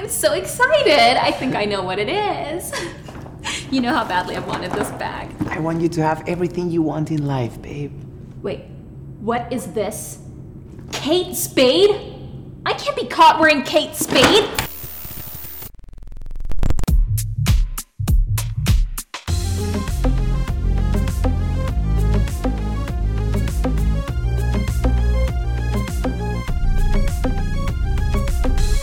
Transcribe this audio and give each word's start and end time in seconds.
I'm 0.00 0.08
so 0.08 0.32
excited. 0.32 1.22
I 1.22 1.30
think 1.30 1.54
I 1.54 1.66
know 1.66 1.82
what 1.82 1.98
it 1.98 2.08
is. 2.08 2.72
You 3.70 3.80
know 3.80 3.94
how 3.94 4.04
badly 4.04 4.36
I've 4.36 4.46
wanted 4.46 4.72
this 4.72 4.90
bag. 4.92 5.30
I 5.48 5.60
want 5.60 5.80
you 5.80 5.88
to 5.90 6.02
have 6.02 6.28
everything 6.28 6.70
you 6.70 6.82
want 6.82 7.10
in 7.10 7.24
life, 7.26 7.60
babe. 7.62 7.92
Wait, 8.42 8.62
what 9.20 9.52
is 9.52 9.72
this? 9.72 10.18
Kate 10.92 11.36
Spade? 11.36 11.90
I 12.66 12.72
can't 12.74 12.96
be 12.96 13.06
caught 13.06 13.38
wearing 13.38 13.62
Kate 13.62 13.94
Spade. 13.94 14.69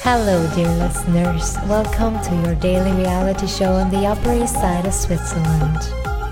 Hello, 0.09 0.49
dear 0.55 0.69
listeners. 0.69 1.57
Welcome 1.67 2.21
to 2.21 2.33
your 2.45 2.55
daily 2.55 2.93
reality 2.93 3.45
show 3.45 3.73
on 3.73 3.89
the 3.91 4.07
Upper 4.07 4.31
East 4.41 4.53
Side 4.53 4.85
of 4.87 4.93
Switzerland. 4.93 5.81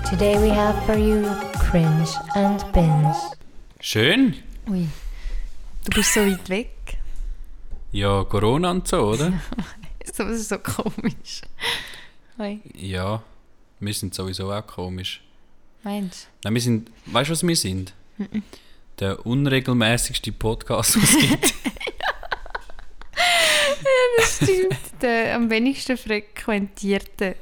Today 0.02 0.38
we 0.40 0.48
have 0.48 0.82
for 0.86 0.96
you 0.96 1.26
Cringe 1.58 2.08
and 2.34 2.64
Binge. 2.72 3.14
Schön. 3.78 4.34
Ui, 4.66 4.88
du 5.84 5.90
bist 5.94 6.14
so 6.14 6.22
weit 6.22 6.48
weg. 6.48 6.96
Ja, 7.92 8.24
Corona 8.24 8.70
und 8.70 8.88
so, 8.88 9.10
oder? 9.10 9.34
So, 10.10 10.24
das 10.24 10.40
ist 10.40 10.48
so 10.48 10.56
komisch. 10.56 11.42
Ui, 12.38 12.62
ja, 12.72 13.22
wir 13.78 13.92
sind 13.92 14.14
sowieso 14.14 14.50
auch 14.50 14.66
komisch. 14.66 15.20
meinst 15.82 16.28
Nein, 16.42 16.54
wir 16.54 16.62
sind, 16.62 16.90
weißt 17.04 17.28
du, 17.28 17.32
was 17.32 17.46
wir 17.46 17.56
sind? 17.56 17.92
Der 19.00 19.26
unregelmäßigste 19.26 20.32
Podcast, 20.32 20.96
was 21.02 21.10
es 21.10 21.28
gibt. 21.28 21.54
du? 24.40 24.44
Stimmt, 24.44 25.02
der 25.02 25.34
am 25.36 25.50
wenigsten 25.50 25.96
frequentierte, 25.96 27.36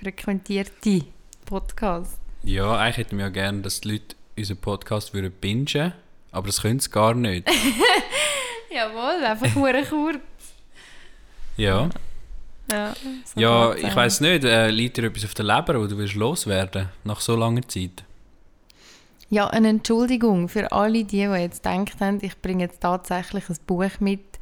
frequentierte 0.00 1.02
Podcast. 1.44 2.18
ja, 2.42 2.76
eigentlich 2.76 2.96
hätten 2.98 3.18
wir 3.18 3.26
ja 3.26 3.30
gerne, 3.30 3.62
dass 3.62 3.80
die 3.80 3.92
Leute 3.92 4.16
unseren 4.36 4.56
Podcast 4.58 5.14
würden 5.14 5.32
bingen 5.40 5.92
aber 6.32 6.48
das 6.48 6.62
können 6.62 6.80
sie 6.80 6.90
gar 6.90 7.14
nicht. 7.14 7.48
Jawohl, 8.70 9.24
einfach 9.24 9.54
nur 9.54 9.72
kurz. 9.84 10.20
Ja, 11.56 11.88
Ja, 12.70 12.94
ja 13.36 13.74
ich 13.74 13.94
weiß 13.94 14.20
nicht, 14.20 14.44
äh, 14.44 14.70
liegt 14.70 14.96
dir 14.96 15.04
etwas 15.04 15.24
auf 15.24 15.34
der 15.34 15.44
Leber, 15.44 15.80
wo 15.80 15.86
du 15.86 15.96
willst 15.96 16.14
loswerden 16.14 16.88
nach 17.04 17.20
so 17.20 17.36
langer 17.36 17.66
Zeit? 17.68 18.04
Ja, 19.30 19.48
eine 19.48 19.68
Entschuldigung 19.68 20.48
für 20.48 20.70
alle, 20.72 21.04
die, 21.04 21.04
die 21.04 21.18
jetzt 21.18 21.62
gedacht 21.62 22.00
haben, 22.00 22.18
ich 22.22 22.40
bringe 22.40 22.64
jetzt 22.64 22.80
tatsächlich 22.80 23.48
ein 23.48 23.56
Buch 23.66 24.00
mit, 24.00 24.33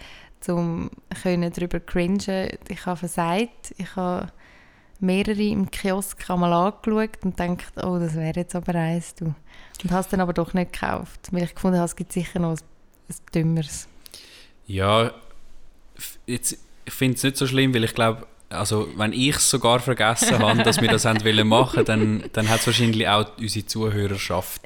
um 0.49 0.91
darüber 1.25 1.81
cringen. 1.81 2.49
Ich 2.69 2.87
habe 2.87 2.97
versagt. 2.97 3.75
Ich 3.79 3.97
habe 3.97 4.33
mehrere 5.03 5.43
im 5.43 5.71
Kiosk 5.71 6.31
einmal 6.31 6.53
angeschaut 6.53 7.25
und 7.25 7.37
gedacht, 7.37 7.73
oh, 7.83 7.99
das 7.99 8.15
wäre 8.15 8.41
jetzt 8.41 8.55
aber 8.55 8.75
eins, 8.75 9.15
du. 9.17 9.35
Und 9.83 9.91
habe 9.91 10.01
es 10.01 10.09
dann 10.09 10.21
aber 10.21 10.33
doch 10.33 10.55
nicht 10.55 10.73
gekauft, 10.73 11.29
weil 11.33 11.43
ich 11.43 11.55
gefunden 11.55 11.79
habe, 11.79 11.87
es 11.87 11.97
gibt 11.97 12.13
sicher 12.13 12.39
noch 12.39 12.53
ein, 12.53 12.59
ein 13.09 13.17
Dümmeres. 13.35 13.89
Ja, 14.67 15.13
jetzt, 16.27 16.57
ich 16.85 16.93
finde 16.93 17.17
es 17.17 17.23
nicht 17.25 17.37
so 17.37 17.47
schlimm, 17.47 17.75
weil 17.75 17.83
ich 17.85 17.95
glaube, 17.95 18.27
also 18.49 18.89
wenn 18.97 19.13
ich 19.13 19.37
es 19.37 19.51
sogar 19.51 19.81
vergessen 19.81 20.39
habe, 20.39 20.63
dass 20.63 20.81
wir 20.81 20.89
das 20.89 21.05
haben 21.05 21.25
wollen 21.25 21.49
machen, 21.49 21.85
dann, 21.85 22.25
dann 22.33 22.49
hat 22.49 22.61
es 22.61 22.67
wahrscheinlich 22.67 23.09
auch 23.09 23.27
unsere 23.39 23.67
Zuhörerschaft 23.67 24.63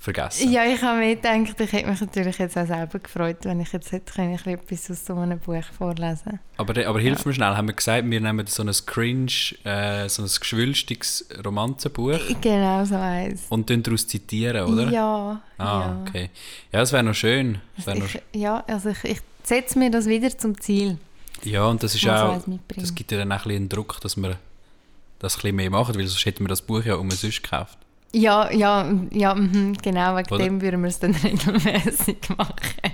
vergessen. 0.00 0.52
Ja, 0.52 0.64
ich 0.64 0.80
habe 0.80 0.98
mir 1.00 1.16
gedacht, 1.16 1.60
ich 1.60 1.72
hätte 1.72 1.90
mich 1.90 2.00
natürlich 2.00 2.38
jetzt 2.38 2.56
auch 2.56 2.66
selber 2.66 3.00
gefreut, 3.00 3.38
wenn 3.42 3.60
ich 3.60 3.72
jetzt 3.72 3.90
hätte 3.90 4.12
können, 4.12 4.34
ich 4.34 4.46
etwas 4.46 4.90
aus 4.92 5.04
so 5.04 5.14
einem 5.16 5.40
Buch 5.40 5.62
vorlesen 5.76 6.38
Aber, 6.56 6.86
aber 6.86 7.00
hilf 7.00 7.26
mir 7.26 7.34
schnell, 7.34 7.56
haben 7.56 7.66
wir 7.66 7.74
gesagt, 7.74 8.08
wir 8.08 8.20
nehmen 8.20 8.46
so 8.46 8.62
ein 8.62 8.70
cringe, 8.86 9.32
äh, 9.64 10.08
so 10.08 10.22
ein 10.22 10.28
geschwülstiges 10.28 11.28
Romanzenbuch 11.44 12.20
Genau 12.40 12.84
so 12.84 12.94
eins. 12.94 13.46
und 13.48 13.66
tun 13.66 13.82
daraus 13.82 14.06
zitieren, 14.06 14.66
oder? 14.72 14.88
Ja, 14.90 15.42
Ah, 15.58 15.64
ja. 15.80 16.04
okay. 16.06 16.30
Ja, 16.72 16.78
das 16.80 16.92
wäre 16.92 17.02
noch 17.02 17.14
schön. 17.14 17.60
Wär 17.84 17.94
noch, 17.96 18.04
Ich, 18.06 18.20
ja, 18.40 18.62
also 18.68 18.90
ich, 18.90 19.02
ich 19.04 19.18
setze 19.42 19.78
mir 19.80 19.90
das 19.90 20.06
wieder 20.06 20.30
zum 20.38 20.60
Ziel. 20.60 20.98
ja, 21.42 21.64
und 21.66 21.82
das 21.82 21.96
ist 21.96 22.04
Muss 22.04 22.12
auch, 22.14 22.40
das 22.76 22.94
gibt 22.94 23.10
ja 23.10 23.18
dann 23.18 23.32
auch 23.32 23.42
ein 23.44 23.48
bisschen 23.48 23.68
Druck, 23.68 24.00
dass 24.00 24.16
wir 24.16 24.36
das 25.18 25.34
ein 25.34 25.42
bisschen 25.42 25.56
mehr 25.56 25.70
machen, 25.70 25.96
weil 25.96 26.06
sonst 26.06 26.24
hätten 26.24 26.44
wir 26.44 26.48
das 26.48 26.62
Buch 26.62 26.84
ja 26.84 26.94
umsonst 26.94 27.42
gekauft. 27.42 27.76
Ja, 28.12 28.50
ja, 28.50 28.90
ja, 29.10 29.34
mhm, 29.34 29.74
genau, 29.82 30.16
wegen 30.16 30.34
Oder? 30.34 30.44
dem 30.44 30.60
würden 30.60 30.82
wir 30.82 30.88
es 30.88 30.98
dann 30.98 31.14
regelmäßig 31.14 32.18
machen. 32.36 32.92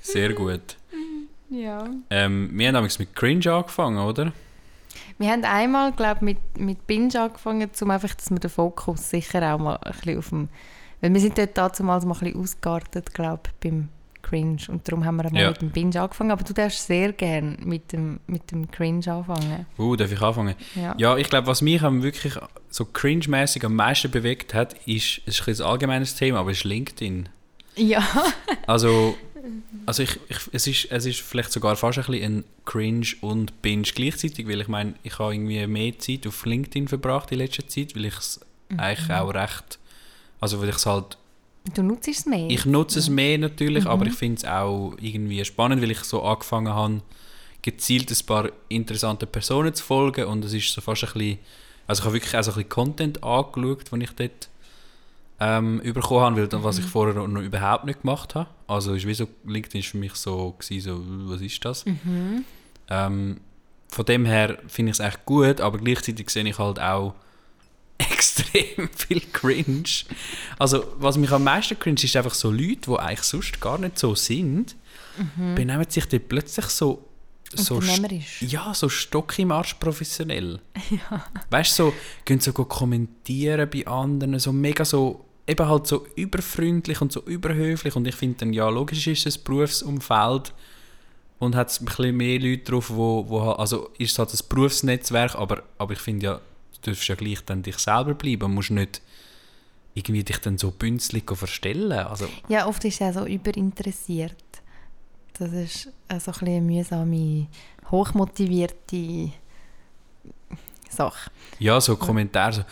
Sehr 0.00 0.32
gut. 0.34 0.76
Ja. 1.48 1.88
Ähm, 2.10 2.50
wir 2.52 2.68
haben 2.68 2.74
damals 2.74 2.98
mit 2.98 3.14
Cringe 3.14 3.52
angefangen, 3.52 3.98
oder? 3.98 4.32
Wir 5.18 5.30
haben 5.30 5.44
einmal, 5.44 5.92
glaube 5.92 6.16
ich, 6.16 6.22
mit, 6.22 6.58
mit 6.58 6.86
Binge 6.86 7.20
angefangen, 7.20 7.70
um 7.80 7.90
einfach, 7.90 8.14
dass 8.14 8.30
wir 8.30 8.38
den 8.38 8.50
Fokus 8.50 9.10
sicher 9.10 9.54
auch 9.54 9.58
mal 9.58 9.76
ein 9.76 9.92
bisschen 9.92 10.18
auf 10.18 10.28
dem... 10.30 10.48
Weil 11.00 11.12
wir 11.12 11.20
sind 11.20 11.36
dort 11.36 11.56
damals 11.56 11.80
mal 11.80 11.98
ein 11.98 12.08
bisschen 12.08 12.40
ausgeartet, 12.40 13.12
glaube 13.14 13.42
ich, 13.46 13.52
beim 13.60 13.88
Cringe. 14.22 14.62
Und 14.68 14.86
darum 14.88 15.04
haben 15.04 15.16
wir 15.16 15.26
einmal 15.26 15.42
Ja. 15.42 15.48
mit 15.50 15.60
dem 15.60 15.70
Binge 15.70 16.00
angefangen. 16.00 16.30
Aber 16.30 16.44
du 16.44 16.52
darfst 16.54 16.86
sehr 16.86 17.12
gerne 17.12 17.56
mit 17.60 17.92
dem, 17.92 18.20
mit 18.26 18.50
dem 18.50 18.70
Cringe 18.70 19.06
anfangen. 19.12 19.66
Uh, 19.78 19.96
darf 19.96 20.10
ich 20.12 20.20
anfangen? 20.20 20.54
Ja. 20.74 20.94
Ja, 20.96 21.16
ich 21.16 21.28
glaube, 21.28 21.46
was 21.46 21.62
mich 21.62 21.82
am 21.82 22.02
wirklich 22.02 22.34
so 22.70 22.84
cringe-mäßig 22.86 23.64
am 23.64 23.74
meisten 23.76 24.10
bewegt 24.10 24.54
hat, 24.54 24.74
ist, 24.86 25.20
es 25.26 25.34
ist 25.34 25.40
ein 25.40 25.44
bisschen 25.46 25.64
ein 25.66 25.70
allgemeines 25.72 26.14
Thema, 26.14 26.38
aber 26.40 26.50
ist 26.52 26.64
LinkedIn. 26.64 27.28
Ja. 27.76 28.02
Also, 28.66 29.16
also 29.86 30.02
ich, 30.02 30.18
ich, 30.28 30.38
es, 30.52 30.66
ist, 30.66 30.86
es 30.90 31.06
ist 31.06 31.20
vielleicht 31.20 31.52
sogar 31.52 31.76
fast 31.76 31.98
ein 31.98 32.04
bisschen 32.04 32.38
ein 32.38 32.44
Cringe 32.64 33.06
und 33.20 33.60
Binge 33.62 33.82
gleichzeitig, 33.94 34.46
weil 34.48 34.60
ich 34.60 34.68
meine, 34.68 34.94
ich 35.02 35.18
habe 35.18 35.34
irgendwie 35.34 35.66
mehr 35.66 35.98
Zeit 35.98 36.26
auf 36.26 36.44
LinkedIn 36.46 36.88
verbracht 36.88 37.32
in 37.32 37.38
letzter 37.38 37.66
Zeit, 37.66 37.94
weil 37.96 38.06
ich 38.06 38.16
es 38.16 38.40
eigentlich 38.76 39.10
auch 39.10 39.34
recht, 39.34 39.78
also 40.40 40.60
weil 40.60 40.70
ich 40.70 40.76
es 40.76 40.86
halt, 40.86 41.18
Du 41.74 41.82
nutzt 41.82 42.08
es 42.08 42.26
mehr. 42.26 42.50
ich 42.50 42.66
nutze 42.66 42.98
es 42.98 43.08
mehr 43.08 43.38
natürlich, 43.38 43.86
aber 43.86 44.06
ich 44.06 44.14
finde 44.14 44.38
es 44.38 44.44
auch 44.44 44.94
irgendwie 45.00 45.44
spannend, 45.44 45.80
weil 45.80 45.92
ich 45.92 46.00
so 46.00 46.22
angefangen 46.22 46.72
habe, 46.72 47.02
gezielt 47.62 48.10
ein 48.10 48.26
paar 48.26 48.50
interessante 48.68 49.26
Personen 49.26 49.72
zu 49.72 49.84
folgen 49.84 50.26
und 50.26 50.44
es 50.44 50.52
ist 50.52 50.72
so 50.72 50.80
fast 50.80 51.04
ein 51.04 51.12
bisschen, 51.12 51.38
also 51.86 52.00
ich 52.00 52.04
habe 52.04 52.14
wirklich 52.14 52.36
auch 52.36 52.42
so 52.42 52.50
ein 52.50 52.54
bisschen 52.56 52.68
Content 52.68 53.22
angeschaut, 53.22 53.92
den 53.92 54.00
ich 54.00 54.10
dort 54.10 54.48
ähm, 55.38 55.80
bekommen 55.84 56.20
habe, 56.20 56.36
weil, 56.36 56.48
das, 56.48 56.62
was 56.62 56.78
ich 56.78 56.84
vorher 56.84 57.14
noch, 57.14 57.42
überhaupt 57.42 57.84
nicht 57.84 58.02
gemacht 58.02 58.34
habe. 58.34 58.48
Also 58.66 58.94
ist 58.94 59.06
wie 59.06 59.14
so, 59.14 59.28
LinkedIn 59.46 59.80
ist 59.80 59.88
für 59.88 59.98
mich 59.98 60.14
so, 60.14 60.56
gewesen, 60.58 60.80
so 60.80 61.32
was 61.32 61.40
ist 61.40 61.64
das? 61.64 61.84
Ähm, 62.90 63.40
von 63.88 64.04
dem 64.04 64.24
her 64.24 64.58
finde 64.66 64.90
ich 64.90 64.98
es 64.98 65.06
echt 65.06 65.24
gut, 65.26 65.60
aber 65.60 65.78
gleichzeitig 65.78 66.30
sehe 66.30 66.44
ich 66.48 66.58
halt 66.58 66.80
auch 66.80 67.14
extrem 68.10 68.88
viel 68.96 69.20
Cringe. 69.32 69.84
Also 70.58 70.84
was 70.98 71.16
mich 71.16 71.30
am 71.30 71.44
meisten 71.44 71.78
cringe 71.78 72.02
ist 72.02 72.16
einfach 72.16 72.34
so 72.34 72.50
Leute, 72.50 72.90
die 72.90 72.96
eigentlich 72.96 73.22
sonst 73.22 73.60
gar 73.60 73.78
nicht 73.78 73.98
so 73.98 74.14
sind, 74.14 74.76
benehmen 75.54 75.86
sich 75.88 76.06
dann 76.06 76.20
plötzlich 76.26 76.66
so 76.66 77.08
so 77.54 77.80
ja, 78.40 78.72
so 78.72 78.88
Stock 78.88 79.38
im 79.38 79.52
Arsch 79.52 79.74
professionell. 79.74 80.60
Weißt 81.50 81.78
du, 81.78 81.84
so, 81.84 81.94
gehen 82.24 82.40
so 82.40 82.52
kommentieren 82.52 83.68
bei 83.68 83.86
anderen, 83.86 84.38
so 84.38 84.52
mega 84.52 84.84
so, 84.84 85.26
eben 85.46 85.68
halt 85.68 85.86
so 85.86 86.06
überfreundlich 86.16 87.00
und 87.00 87.12
so 87.12 87.20
überhöflich. 87.20 87.94
Und 87.94 88.06
ich 88.08 88.14
finde 88.14 88.38
dann, 88.38 88.52
ja, 88.52 88.68
logisch 88.68 89.06
ist 89.06 89.26
es 89.26 89.36
ein 89.36 89.44
Berufsumfeld 89.44 90.54
und 91.38 91.54
hat 91.54 91.78
ein 91.78 91.84
bisschen 91.84 92.16
mehr 92.16 92.40
Leute 92.40 92.70
drauf, 92.70 92.90
wo, 92.90 93.28
wo 93.28 93.40
also 93.50 93.90
ist 93.98 94.12
es 94.12 94.18
halt 94.18 94.32
ein 94.32 94.48
Berufsnetzwerk, 94.48 95.34
aber, 95.34 95.62
aber 95.76 95.92
ich 95.92 96.00
finde 96.00 96.24
ja, 96.24 96.40
darfst 96.82 97.08
ja 97.08 97.14
gleich 97.14 97.44
dann 97.44 97.62
dich 97.62 97.78
selber 97.78 98.14
bleiben 98.14 98.44
und 98.44 98.54
musst 98.54 98.70
nicht 98.70 99.00
irgendwie 99.94 100.24
dich 100.24 100.38
dann 100.38 100.58
so 100.58 100.70
bünzlig 100.70 101.30
verstellen. 101.36 101.92
Also, 101.92 102.28
Ja, 102.48 102.66
oft 102.66 102.84
ist 102.84 103.00
er 103.00 103.12
so 103.12 103.26
überinteressiert. 103.26 104.36
Das 105.34 105.52
ist 105.52 105.88
so 106.18 106.32
ein 106.32 106.48
eine 106.48 106.60
mühsame, 106.60 107.46
hochmotivierte 107.90 109.32
Sache. 110.88 111.30
Ja, 111.58 111.80
so 111.80 111.96
Kommentare 111.96 112.52
so, 112.52 112.64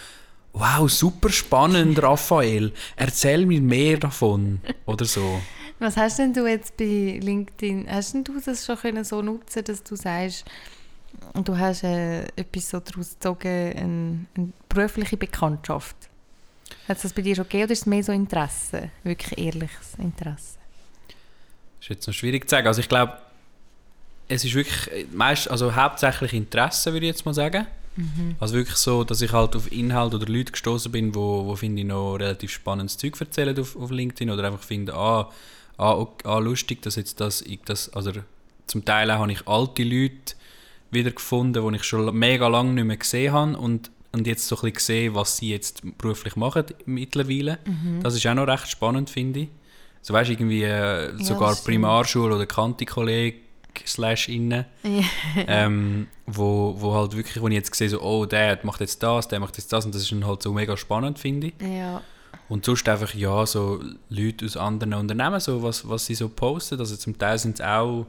wow, 0.53 0.91
super 0.91 1.31
spannend, 1.31 2.03
Raphael, 2.03 2.73
erzähl 2.97 3.47
mir 3.47 3.61
mehr 3.61 3.99
davon. 3.99 4.61
Oder 4.87 5.05
so. 5.05 5.41
Was 5.79 5.97
hast 5.97 6.19
denn 6.19 6.35
du 6.35 6.47
jetzt 6.47 6.77
bei 6.77 7.19
LinkedIn, 7.23 7.87
hast 7.91 8.13
denn 8.13 8.25
du 8.25 8.39
das 8.39 8.67
schon 8.67 8.77
können 8.77 9.05
so 9.05 9.23
nutzen, 9.23 9.65
dass 9.65 9.83
du 9.83 9.97
sagst, 9.97 10.45
du 11.45 11.57
hast 11.57 11.85
äh, 11.85 12.25
etwas 12.37 12.71
so 12.71 12.81
daraus 12.81 13.11
gezogen, 13.15 13.49
eine, 13.49 14.27
eine 14.37 14.53
berufliche 14.69 15.17
Bekanntschaft? 15.17 15.97
Hat 16.89 16.97
es 16.97 17.03
das 17.03 17.13
bei 17.13 17.23
dir 17.23 17.35
schon 17.37 17.45
gegeben 17.45 17.65
oder 17.65 17.73
ist 17.73 17.81
es 17.81 17.87
mehr 17.87 18.03
so 18.03 18.13
Interesse, 18.13 18.91
wirklich 19.05 19.39
ehrliches 19.39 19.95
Interesse? 19.99 20.59
ist 21.81 21.89
jetzt 21.89 22.07
noch 22.07 22.15
schwierig 22.15 22.49
zu 22.49 22.55
sagen. 22.55 22.67
Also 22.67 22.81
ich 22.81 22.89
glaube, 22.89 23.15
es 24.29 24.45
ist 24.45 24.55
wirklich 24.55 24.93
äh, 24.93 25.07
meist, 25.13 25.51
also 25.51 25.75
hauptsächlich 25.75 26.33
Interesse, 26.35 26.93
würde 26.93 27.07
ich 27.07 27.13
jetzt 27.13 27.25
mal 27.25 27.35
sagen. 27.35 27.67
Also 28.39 28.55
wirklich 28.55 28.77
so, 28.77 29.05
dass 29.05 29.21
ich 29.21 29.33
halt 29.33 29.55
auf 29.57 29.71
Inhalt 29.71 30.15
oder 30.15 30.25
Leute 30.27 30.53
gestoßen 30.53 30.91
bin, 30.91 31.15
wo, 31.15 31.45
wo 31.45 31.57
finde 31.57 31.83
ich 31.83 31.89
noch 31.89 32.15
relativ 32.15 32.51
spannendes 32.51 32.97
Zeug 32.97 33.21
erzählen 33.21 33.59
auf, 33.59 33.77
auf 33.77 33.91
LinkedIn 33.91 34.31
oder 34.31 34.45
einfach 34.45 34.63
finde, 34.63 34.95
ah, 34.95 35.31
ah, 35.77 35.93
ok- 35.93 36.25
ah 36.25 36.39
lustig, 36.39 36.81
dass 36.83 36.97
jetzt 36.97 37.21
das, 37.21 37.43
ich 37.43 37.61
das, 37.65 37.93
also 37.93 38.13
zum 38.67 38.85
Teil 38.85 39.11
auch 39.11 39.19
habe 39.19 39.33
ich 39.33 39.47
alte 39.47 39.83
Leute 39.83 40.35
wieder 40.91 41.11
gefunden, 41.11 41.69
die 41.71 41.77
ich 41.77 41.85
schon 41.85 42.15
mega 42.17 42.49
lange 42.49 42.73
nicht 42.73 42.85
mehr 42.85 42.97
gesehen 42.97 43.33
habe 43.33 43.57
und, 43.57 43.91
und 44.13 44.27
jetzt 44.27 44.47
so 44.49 44.57
ein 44.57 44.61
bisschen 44.61 44.75
gesehen, 44.75 45.15
was 45.15 45.37
sie 45.37 45.51
jetzt 45.51 45.83
beruflich 45.99 46.37
machen 46.37 46.65
mittlerweile. 46.87 47.59
Mhm. 47.65 48.03
Das 48.03 48.15
ist 48.15 48.27
auch 48.27 48.35
noch 48.35 48.47
recht 48.47 48.69
spannend, 48.69 49.11
finde 49.11 49.41
ich. 49.41 49.49
So 50.03 50.15
weißt 50.15 50.29
du, 50.31 50.33
irgendwie 50.35 50.63
äh, 50.65 51.13
sogar 51.23 51.51
das 51.51 51.59
stimmt. 51.59 51.67
Primarschule 51.75 52.35
oder 52.35 52.47
Kanti-Kolleg 52.47 53.43
slash 53.87 54.29
innen, 54.29 54.65
Ja. 54.83 55.03
ähm, 55.47 56.09
wo, 56.27 56.75
wo 56.79 56.95
halt 56.95 57.17
wirklich, 57.17 57.41
wo 57.41 57.47
ich 57.49 57.55
jetzt 57.55 57.75
sehe, 57.75 57.89
so, 57.89 58.01
oh, 58.03 58.27
der 58.27 58.59
macht 58.63 58.81
jetzt 58.81 59.03
das, 59.03 59.29
der 59.29 59.39
macht 59.41 59.57
jetzt 59.59 59.73
das 59.73 59.85
und 59.87 59.95
das 59.95 60.03
ist 60.03 60.11
dann 60.11 60.27
halt 60.27 60.43
so 60.43 60.53
mega 60.53 60.77
spannend, 60.77 61.19
finde 61.19 61.49
ich. 61.49 61.55
ja. 61.63 62.03
Und 62.49 62.65
sonst 62.65 62.89
einfach, 62.89 63.15
ja, 63.15 63.47
so 63.47 63.81
Leute 64.09 64.45
aus 64.45 64.57
anderen 64.57 64.95
Unternehmen, 64.95 65.39
so 65.39 65.63
was, 65.63 65.89
was 65.89 66.07
sie 66.07 66.17
so 66.17 66.29
posten. 66.29 66.81
Also 66.81 66.97
zum 66.97 67.17
Teil 67.17 67.39
sind 67.39 67.61
es 67.61 67.65
auch 67.65 68.07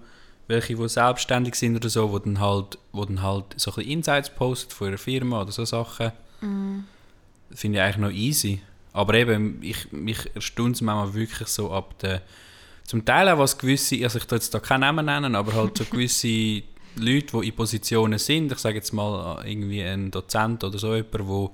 welche, 0.47 0.75
die 0.75 0.89
selbstständig 0.89 1.55
sind 1.55 1.75
oder 1.75 1.89
so, 1.89 2.11
wo 2.11 2.19
dann 2.19 2.39
halt, 2.39 2.77
wo 2.91 3.05
dann 3.05 3.21
halt 3.21 3.45
so 3.57 3.71
ein 3.71 3.75
bisschen 3.75 3.91
Insights 3.91 4.29
posten 4.29 4.71
von 4.71 4.87
ihrer 4.87 4.97
Firma 4.97 5.41
oder 5.41 5.51
so 5.51 5.65
Sachen. 5.65 6.11
Finde 7.53 7.77
ich 7.77 7.83
eigentlich 7.83 7.97
noch 7.97 8.11
easy. 8.11 8.61
Aber 8.93 9.13
eben, 9.13 9.61
ich, 9.61 9.91
mich 9.91 10.29
erstaunt 10.35 10.75
es 10.75 10.81
manchmal 10.81 11.13
wirklich 11.13 11.47
so 11.47 11.71
ab 11.71 11.97
der... 11.99 12.21
Zum 12.83 13.05
Teil 13.05 13.29
auch 13.29 13.37
was 13.37 13.57
gewisse, 13.57 14.03
also 14.03 14.17
ich 14.17 14.25
tue 14.25 14.37
jetzt 14.37 14.53
da 14.53 14.59
keinen 14.59 14.81
Namen 14.81 15.05
nennen, 15.05 15.35
aber 15.35 15.53
halt 15.53 15.77
so 15.77 15.85
gewisse 15.89 16.63
Leute, 16.97 17.39
die 17.39 17.47
in 17.47 17.55
Positionen 17.55 18.19
sind, 18.19 18.51
ich 18.51 18.57
sage 18.57 18.75
jetzt 18.75 18.91
mal 18.91 19.41
irgendwie 19.45 19.81
ein 19.81 20.11
Dozent 20.11 20.63
oder 20.63 20.77
so 20.77 20.93
jemand, 20.93 21.13
der 21.13 21.49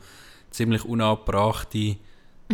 ziemlich 0.49 0.83
unabbrachte 0.83 1.97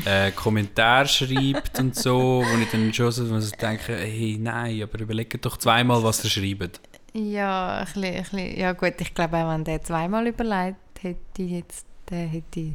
äh, 0.05 0.31
Kommentare 0.31 1.07
schreibt 1.07 1.79
und 1.79 1.95
so, 1.95 2.43
wo 2.45 2.57
ich 2.59 2.69
dann 2.71 2.93
schon 2.93 3.11
so, 3.11 3.37
ich 3.37 3.51
denke, 3.51 3.95
hey, 3.95 4.37
nein, 4.39 4.81
aber 4.81 4.99
überlegt 4.99 5.45
doch 5.45 5.57
zweimal, 5.57 6.03
was 6.03 6.23
ihr 6.23 6.29
schreibt. 6.29 6.81
Ja, 7.13 7.77
ein 7.79 7.85
bisschen, 7.85 8.03
ein 8.05 8.23
bisschen, 8.23 8.59
ja 8.59 8.71
gut, 8.73 8.93
ich 8.99 9.13
glaube 9.13 9.33
wenn 9.33 9.63
der 9.63 9.83
zweimal 9.83 10.25
überlegt 10.27 10.77
hätte, 11.01 11.43
jetzt, 11.43 11.85
der 12.09 12.25
hätte 12.27 12.73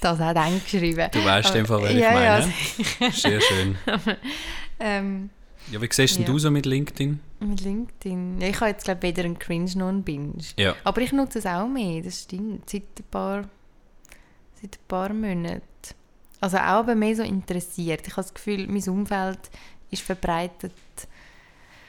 das 0.00 0.20
auch 0.20 0.34
dann 0.34 0.60
geschrieben. 0.62 1.08
Du 1.12 1.24
weißt 1.24 1.50
in 1.50 1.54
dem 1.56 1.66
Fall, 1.66 1.82
wer 1.82 1.90
ich 1.90 1.98
ja, 1.98 2.12
meine. 2.12 2.52
Ja, 3.00 3.10
Sehr 3.10 3.40
schön. 3.40 3.76
ähm, 4.80 5.30
Ja, 5.70 5.80
wie 5.80 5.88
siehst 5.90 6.16
denn 6.16 6.22
Ja. 6.24 6.32
du 6.32 6.38
so 6.38 6.50
mit 6.50 6.66
LinkedIn? 6.66 7.20
mit 7.40 7.60
LinkedIn. 7.60 8.40
Ja, 8.40 8.48
ich 8.48 8.56
habe 8.56 8.70
jetzt 8.70 8.84
glaube 8.84 9.02
weder 9.02 9.24
einen 9.24 9.38
Cringe 9.38 9.70
noch 9.76 9.88
einen 9.88 10.02
Binge. 10.02 10.34
Ja. 10.56 10.74
Aber 10.82 11.00
ich 11.02 11.12
nutze 11.12 11.38
es 11.38 11.46
auch 11.46 11.68
mehr, 11.68 12.02
das 12.02 12.22
stimmt. 12.22 12.68
Seit 12.68 12.82
ein 12.98 13.04
paar, 13.10 13.42
seit 14.60 14.74
ein 14.74 14.88
paar 14.88 15.12
Monaten. 15.12 15.62
Also 16.40 16.56
auch 16.58 16.62
aber 16.84 16.94
mehr 16.94 17.16
so 17.16 17.22
interessiert. 17.22 18.06
Ich 18.06 18.12
habe 18.12 18.22
das 18.22 18.34
Gefühl, 18.34 18.66
mein 18.68 18.88
Umfeld 18.88 19.38
ist 19.90 20.02
verbreitet, 20.02 20.72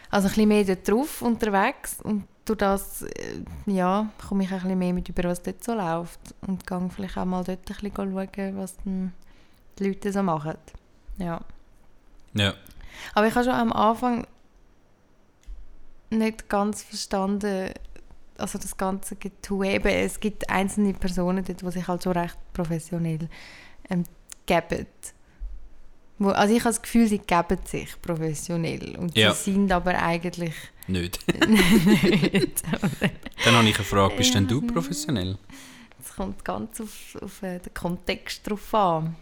also 0.09 0.27
ein 0.27 0.31
bisschen 0.31 0.47
mehr 0.47 0.63
dort 0.63 0.87
drauf 0.87 1.21
unterwegs 1.21 2.01
und 2.01 2.25
durch 2.45 2.57
das 2.57 3.03
äh, 3.03 3.43
ja, 3.67 4.09
komme 4.27 4.43
ich 4.43 4.49
auch 4.49 4.53
ein 4.53 4.61
bisschen 4.61 4.79
mehr 4.79 4.93
mit 4.93 5.09
über, 5.09 5.23
was 5.25 5.43
dort 5.43 5.63
so 5.63 5.73
läuft 5.73 6.19
und 6.47 6.65
gehe 6.65 6.89
vielleicht 6.89 7.17
auch 7.17 7.25
mal 7.25 7.43
dort 7.43 7.59
ein 7.59 7.91
bisschen 7.91 7.93
schauen, 7.95 8.57
was 8.57 8.75
die 8.85 9.11
Leute 9.83 10.11
so 10.11 10.23
machen. 10.23 10.57
Ja. 11.17 11.41
Ja. 12.33 12.53
Aber 13.13 13.27
ich 13.27 13.35
habe 13.35 13.45
schon 13.45 13.53
am 13.53 13.71
Anfang 13.71 14.25
nicht 16.09 16.49
ganz 16.49 16.81
verstanden, 16.81 17.71
also 18.37 18.57
das 18.57 18.77
ganze 18.77 19.15
Getue. 19.15 19.67
Eben, 19.67 19.89
es 19.89 20.19
gibt 20.19 20.49
einzelne 20.49 20.93
Personen 20.93 21.43
dort, 21.45 21.61
die 21.61 21.71
sich 21.71 21.87
halt 21.87 22.03
schon 22.03 22.13
recht 22.13 22.37
professionell 22.53 23.29
ähm, 23.89 24.05
geben. 24.49 24.87
Also 26.21 26.53
ich 26.53 26.59
habe 26.61 26.69
das 26.73 26.81
Gefühl, 26.81 27.07
sie 27.07 27.19
geben 27.19 27.59
sich 27.65 27.89
professionell 28.01 28.97
und 28.97 29.15
Ja. 29.17 29.31
sie 29.33 29.53
sind 29.53 29.71
aber 29.71 29.97
eigentlich 29.97 30.53
Nicht. 30.87 31.19
nicht. 31.47 32.63
Dann 33.45 33.55
habe 33.55 33.69
ich 33.69 33.75
eine 33.75 33.85
Frage, 33.85 34.15
bist 34.17 34.33
denn 34.33 34.47
du 34.47 34.61
professionell? 34.61 35.37
Es 36.03 36.13
kommt 36.15 36.43
ganz 36.43 36.81
auf, 36.81 37.17
auf 37.21 37.43
äh, 37.43 37.59
den 37.59 37.73
Kontext 37.73 38.49
drauf 38.49 38.73
an. 38.73 39.15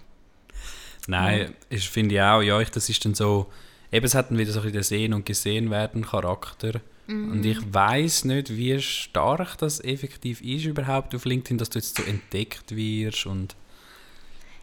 Nein, 1.08 1.54
ich 1.70 1.88
finde 1.90 2.16
ich 2.16 2.22
auch, 2.22 2.42
ja, 2.42 2.60
ich, 2.60 2.70
das 2.70 2.90
ist 2.90 3.04
dann 3.06 3.14
so, 3.16 3.52
eben 3.92 4.06
es 4.06 4.16
hat 4.16 4.30
dann 4.32 4.38
wieder 4.38 4.52
so 4.52 4.60
ein 4.60 4.64
bisschen 4.64 4.74
den 4.74 4.84
Sehen 4.84 5.14
und 5.14 5.26
Gesehen 5.26 5.70
werden 5.70 6.04
Charakter. 6.06 6.82
Und 7.10 7.46
ich 7.46 7.60
weiß 7.74 8.26
nicht, 8.26 8.50
wie 8.58 8.82
stark 8.82 9.58
das 9.60 9.82
effektiv 9.82 10.42
ist 10.42 10.66
überhaupt 10.66 11.16
auf 11.16 11.24
LinkedIn, 11.24 11.58
dass 11.58 11.70
du 11.70 11.80
jetzt 11.80 11.96
so 11.96 12.04
entdeckt 12.04 12.76
wirst 12.76 13.26
und 13.26 13.56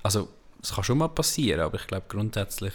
also 0.02 0.28
es 0.64 0.74
kann 0.74 0.82
schon 0.84 0.98
mal 0.98 1.08
passieren, 1.08 1.60
aber 1.60 1.78
ich 1.78 1.86
glaube 1.86 2.06
grundsätzlich 2.08 2.72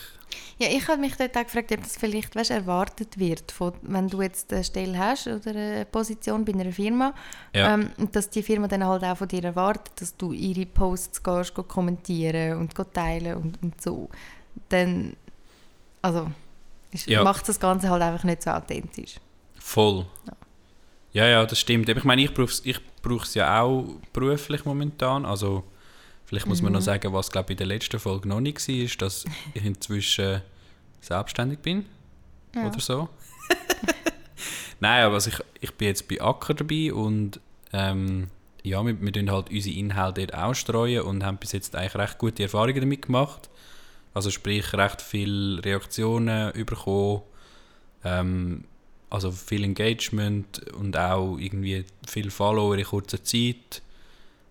Ja, 0.59 0.67
ich 0.69 0.87
habe 0.87 0.99
mich 1.01 1.15
dort 1.15 1.35
auch 1.35 1.43
gefragt, 1.43 1.71
ob 1.71 1.81
das 1.81 1.97
vielleicht 1.97 2.35
weißt, 2.35 2.51
erwartet 2.51 3.17
wird, 3.17 3.51
von, 3.51 3.73
wenn 3.81 4.07
du 4.07 4.21
jetzt 4.21 4.53
eine 4.53 4.63
Stelle 4.63 4.97
hast 4.97 5.25
oder 5.27 5.49
eine 5.49 5.85
Position 5.85 6.45
bei 6.45 6.53
einer 6.53 6.71
Firma, 6.71 7.13
Ja. 7.55 7.73
ähm, 7.73 7.89
und 7.97 8.15
dass 8.15 8.29
die 8.29 8.43
Firma 8.43 8.67
dann 8.67 8.85
halt 8.85 9.03
auch 9.03 9.17
von 9.17 9.27
dir 9.27 9.43
erwartet, 9.43 9.93
dass 10.01 10.15
du 10.15 10.31
ihre 10.33 10.65
Posts 10.67 11.23
gehst, 11.23 11.53
go 11.55 11.63
kommentieren 11.63 12.57
und 12.59 12.75
go 12.75 12.83
teilen 12.83 13.35
und, 13.37 13.61
und 13.63 13.81
so. 13.81 14.07
Dann, 14.69 15.15
also, 16.03 16.29
ist, 16.91 17.07
Ja. 17.07 17.23
macht 17.23 17.47
das 17.49 17.59
Ganze 17.59 17.89
halt 17.89 18.01
einfach 18.03 18.23
nicht 18.23 18.43
so 18.43 18.51
authentisch. 18.51 19.15
voll. 19.57 20.05
Ja, 21.11 21.25
ja, 21.27 21.43
das 21.45 21.59
stimmt. 21.59 21.89
Ich 21.89 22.03
meine, 22.03 22.21
ich 22.21 22.33
brauche 22.35 22.51
es 22.51 22.61
ich 22.65 22.79
brauch's 23.01 23.33
ja 23.33 23.61
auch 23.63 23.83
beruflich 24.13 24.63
momentan, 24.65 25.25
also 25.25 25.63
vielleicht 26.29 26.45
muss 26.45 26.61
man 26.61 26.73
noch 26.73 26.81
sagen, 26.81 27.11
was 27.11 27.31
glaube 27.31 27.47
ich 27.47 27.51
in 27.55 27.57
der 27.57 27.67
letzten 27.67 27.99
Folge 27.99 28.29
noch 28.29 28.39
nicht 28.39 28.67
war, 28.67 28.75
ist, 28.75 29.01
dass 29.01 29.25
ich 29.55 29.65
inzwischen 29.65 30.41
selbstständig 31.01 31.59
bin 31.59 31.87
oder 32.55 32.79
so. 32.79 33.09
Nein, 34.79 35.05
aber 35.05 35.15
also 35.15 35.31
ich, 35.31 35.39
ich 35.59 35.73
bin 35.73 35.87
jetzt 35.87 36.07
bei 36.07 36.21
Acker 36.21 36.53
dabei 36.53 36.93
und 36.93 37.39
ähm, 37.73 38.27
ja, 38.61 38.85
wir, 38.85 39.01
wir 39.01 39.11
tun 39.11 39.31
halt 39.31 39.49
unsere 39.49 39.75
Inhalte 39.75 40.27
dort 40.27 40.35
ausstreuen 40.39 41.01
und 41.01 41.25
haben 41.25 41.37
bis 41.37 41.51
jetzt 41.51 41.75
eigentlich 41.75 41.95
recht 41.95 42.19
gute 42.19 42.43
Erfahrungen 42.43 42.79
damit 42.79 43.01
gemacht. 43.07 43.49
Also 44.13 44.29
sprich, 44.29 44.71
recht 44.73 45.01
viele 45.01 45.63
Reaktionen 45.65 46.53
bekommen, 46.53 47.23
ähm, 48.03 48.65
also 49.09 49.31
viel 49.31 49.63
Engagement 49.63 50.71
und 50.73 50.95
auch 50.95 51.37
irgendwie 51.37 51.85
viele 52.07 52.29
Follower 52.29 52.77
in 52.77 52.85
kurzer 52.85 53.23
Zeit. 53.23 53.81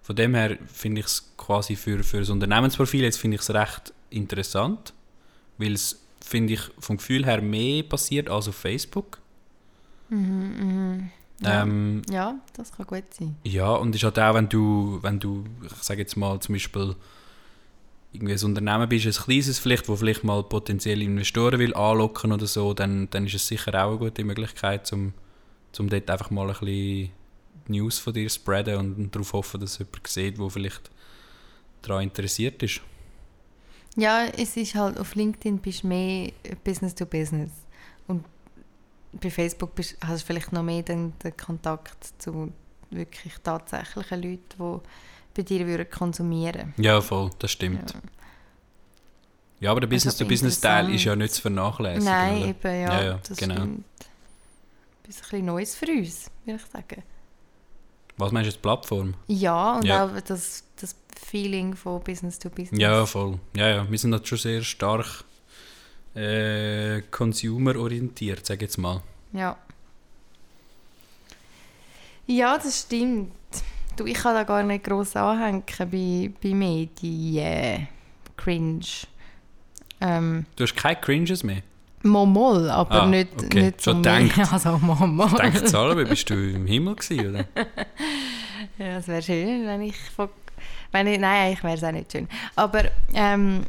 Von 0.09 0.17
dem 0.17 0.35
her 0.35 0.57
finde 0.73 1.01
ich 1.01 1.07
es 1.07 1.35
quasi 1.37 1.77
für, 1.77 2.03
für 2.03 2.21
das 2.21 2.31
Unternehmensprofil 2.31 3.03
jetzt 3.03 3.19
finde 3.19 3.35
ich 3.35 3.43
es 3.43 3.51
recht 3.51 3.93
interessant, 4.09 4.95
weil 5.59 5.75
es, 5.75 6.03
finde 6.25 6.55
ich, 6.55 6.63
vom 6.79 6.97
Gefühl 6.97 7.27
her 7.27 7.43
mehr 7.43 7.83
passiert 7.83 8.31
als 8.31 8.49
auf 8.49 8.55
Facebook. 8.55 9.19
Ja. 10.09 10.17
Ähm, 11.63 12.01
Ja, 12.11 12.37
das 12.57 12.73
kann 12.73 12.87
gut 12.87 13.05
sein. 13.13 13.37
ja, 13.45 13.71
und 13.71 13.95
ist 13.95 14.03
halt 14.03 14.19
auch, 14.19 14.33
wenn 14.33 14.49
du, 14.49 14.99
wenn 15.03 15.21
du, 15.21 15.45
ich 15.63 15.83
sage 15.83 16.01
jetzt 16.01 16.17
mal 16.17 16.41
zum 16.41 16.55
Beispiel, 16.55 16.97
irgendwie 18.15 18.33
ein 18.33 18.45
Unternehmen 18.45 18.89
bist, 18.89 19.05
ein 19.05 19.13
kleines 19.13 19.59
vielleicht, 19.59 19.91
wo 19.91 19.97
vielleicht 19.97 20.25
mal 20.25 20.43
potenzielle 20.43 21.05
Investoren 21.05 21.59
will 21.59 21.75
anlocken 21.75 22.33
oder 22.33 22.47
so, 22.47 22.73
dann, 22.73 23.11
dann 23.11 23.27
ist 23.27 23.35
es 23.35 23.47
sicher 23.47 23.75
auch 23.75 23.91
eine 23.91 23.99
gute 23.99 24.25
Möglichkeit, 24.25 24.91
um, 24.91 25.13
um 25.79 25.91
dort 25.91 26.09
einfach 26.09 26.31
mal 26.31 26.49
ein 26.49 26.57
bisschen 26.59 27.11
News 27.69 27.99
von 27.99 28.13
dir 28.13 28.29
spreaden 28.29 28.77
und 28.77 29.15
darauf 29.15 29.33
hoffen, 29.33 29.61
dass 29.61 29.79
jemand 29.79 30.07
sieht, 30.07 30.39
der 30.39 30.51
vielleicht 30.51 30.91
daran 31.83 32.03
interessiert 32.05 32.63
ist. 32.63 32.81
Ja, 33.97 34.27
es 34.27 34.57
ist 34.57 34.75
halt, 34.75 34.99
auf 34.99 35.15
LinkedIn 35.15 35.59
bist 35.59 35.83
du 35.83 35.89
mehr 35.89 36.31
Business 36.65 36.95
to 36.95 37.05
Business. 37.07 37.51
Und 38.07 38.25
bei 39.13 39.31
Facebook 39.31 39.75
bist, 39.75 39.97
hast 40.05 40.23
du 40.23 40.27
vielleicht 40.27 40.53
noch 40.53 40.63
mehr 40.63 40.83
den, 40.83 41.13
den 41.19 41.37
Kontakt 41.37 42.13
zu 42.19 42.53
wirklich 42.91 43.35
tatsächlichen 43.43 44.23
Leuten, 44.23 44.41
die 44.59 44.81
bei 45.35 45.43
dir 45.43 45.67
würden 45.67 45.91
konsumieren 45.91 46.75
Ja, 46.77 47.01
voll, 47.01 47.31
das 47.39 47.51
stimmt. 47.53 47.93
Ja. 47.93 48.01
Ja, 49.61 49.71
aber 49.73 49.81
der 49.81 49.89
Also 49.89 49.95
Business-to-Business-Teil 49.97 50.95
ist 50.95 51.05
ja 51.05 51.17
nicht 51.17 51.35
zu 51.35 51.43
vernachlässigen. 51.43 52.05
Nein, 52.05 52.37
oder? 52.39 52.47
eben, 52.49 52.81
ja, 52.81 53.01
Ja, 53.01 53.03
ja, 53.05 53.21
das 53.29 53.37
genau. 53.37 53.57
stimmt. 53.57 53.85
Das 55.03 55.17
ist 55.17 55.23
ein 55.25 55.31
bisschen 55.31 55.47
Neues 55.47 55.75
für 55.75 55.87
uns, 55.87 56.31
würde 56.45 56.61
ich 56.63 56.71
sagen. 56.71 57.03
Was 58.19 58.33
meinst 58.33 58.49
du 58.49 58.53
jetzt, 58.53 58.63
Plattform? 58.63 59.15
Ja, 59.29 59.77
und 59.77 59.85
Ja. 59.85 60.05
auch 60.05 60.21
das, 60.21 60.65
das 60.81 60.95
Feeling 61.25 61.75
von 61.75 62.03
Business 62.03 62.39
to 62.39 62.51
Business. 62.51 62.81
Ja, 62.81 63.07
voll. 63.07 63.39
Ja, 63.57 63.69
ja. 63.69 63.91
Wir 63.91 63.99
sind 63.99 64.13
halt 64.13 64.27
schon 64.29 64.39
sehr 64.39 64.63
stark 64.63 65.25
äh, 66.15 67.01
consumer-orientiert, 67.11 68.45
sag 68.45 68.57
ich 68.57 68.63
jetzt 68.63 68.79
mal. 68.79 69.03
Ja. 69.33 69.57
Ja, 72.27 72.57
das 72.59 72.81
stimmt. 72.83 73.33
Du, 73.97 74.05
ich 74.07 74.15
kann 74.15 74.35
da 74.35 74.45
gar 74.45 74.63
nicht 74.63 74.85
gross 74.85 75.17
anhängen 75.17 75.63
bei, 75.79 76.31
bei 76.43 76.55
Medien. 76.55 77.89
Cringe. 78.37 78.85
Ähm, 80.01 80.47
Du 80.57 80.63
hast 80.65 80.77
keine 80.77 81.01
Cringes 81.01 81.43
mehr. 81.43 81.63
Momol, 82.03 82.71
aber 82.71 83.03
Ah, 83.03 83.07
nicht, 83.07 83.29
okay. 83.37 83.63
nicht 83.65 83.83
Schon 83.83 84.01
mehr. 84.03 84.21
gedacht. 84.23 84.53
Also 84.53 84.79
Momol. 84.79 85.29
Denkt 85.41 85.69
Salbe, 85.69 86.05
bist 86.07 86.31
du 86.31 86.35
im 86.35 86.67
Himmel 86.67 86.95
gewesen, 86.97 87.31
oder? 87.31 87.45
Ja, 88.79 88.99
es 88.99 89.09
wäre 89.09 89.23
schön, 89.23 89.67
wenn 89.67 89.83
ich, 89.83 89.97
von, 90.15 90.29
wenn 90.93 91.07
ich... 91.09 91.19
Nein, 91.19 91.47
eigentlich 91.49 91.65
wäre 91.65 91.75
es 91.75 91.83
auch 91.85 91.91
nicht 91.93 92.13
schön. 92.13 92.29
Aber 92.55 92.85
ähm, 93.13 93.63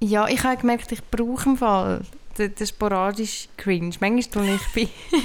ja, 0.00 0.26
ich 0.28 0.42
habe 0.42 0.56
gemerkt, 0.56 0.90
ich 0.90 1.02
brauche 1.04 1.50
im 1.50 1.56
Fall 1.56 2.00
der, 2.38 2.48
der 2.48 2.66
sporadisch 2.66 3.48
cringe. 3.56 3.94
Manchmal 4.00 4.22
tue 4.46 4.54
ich 4.56 4.62
bei, 4.74 4.88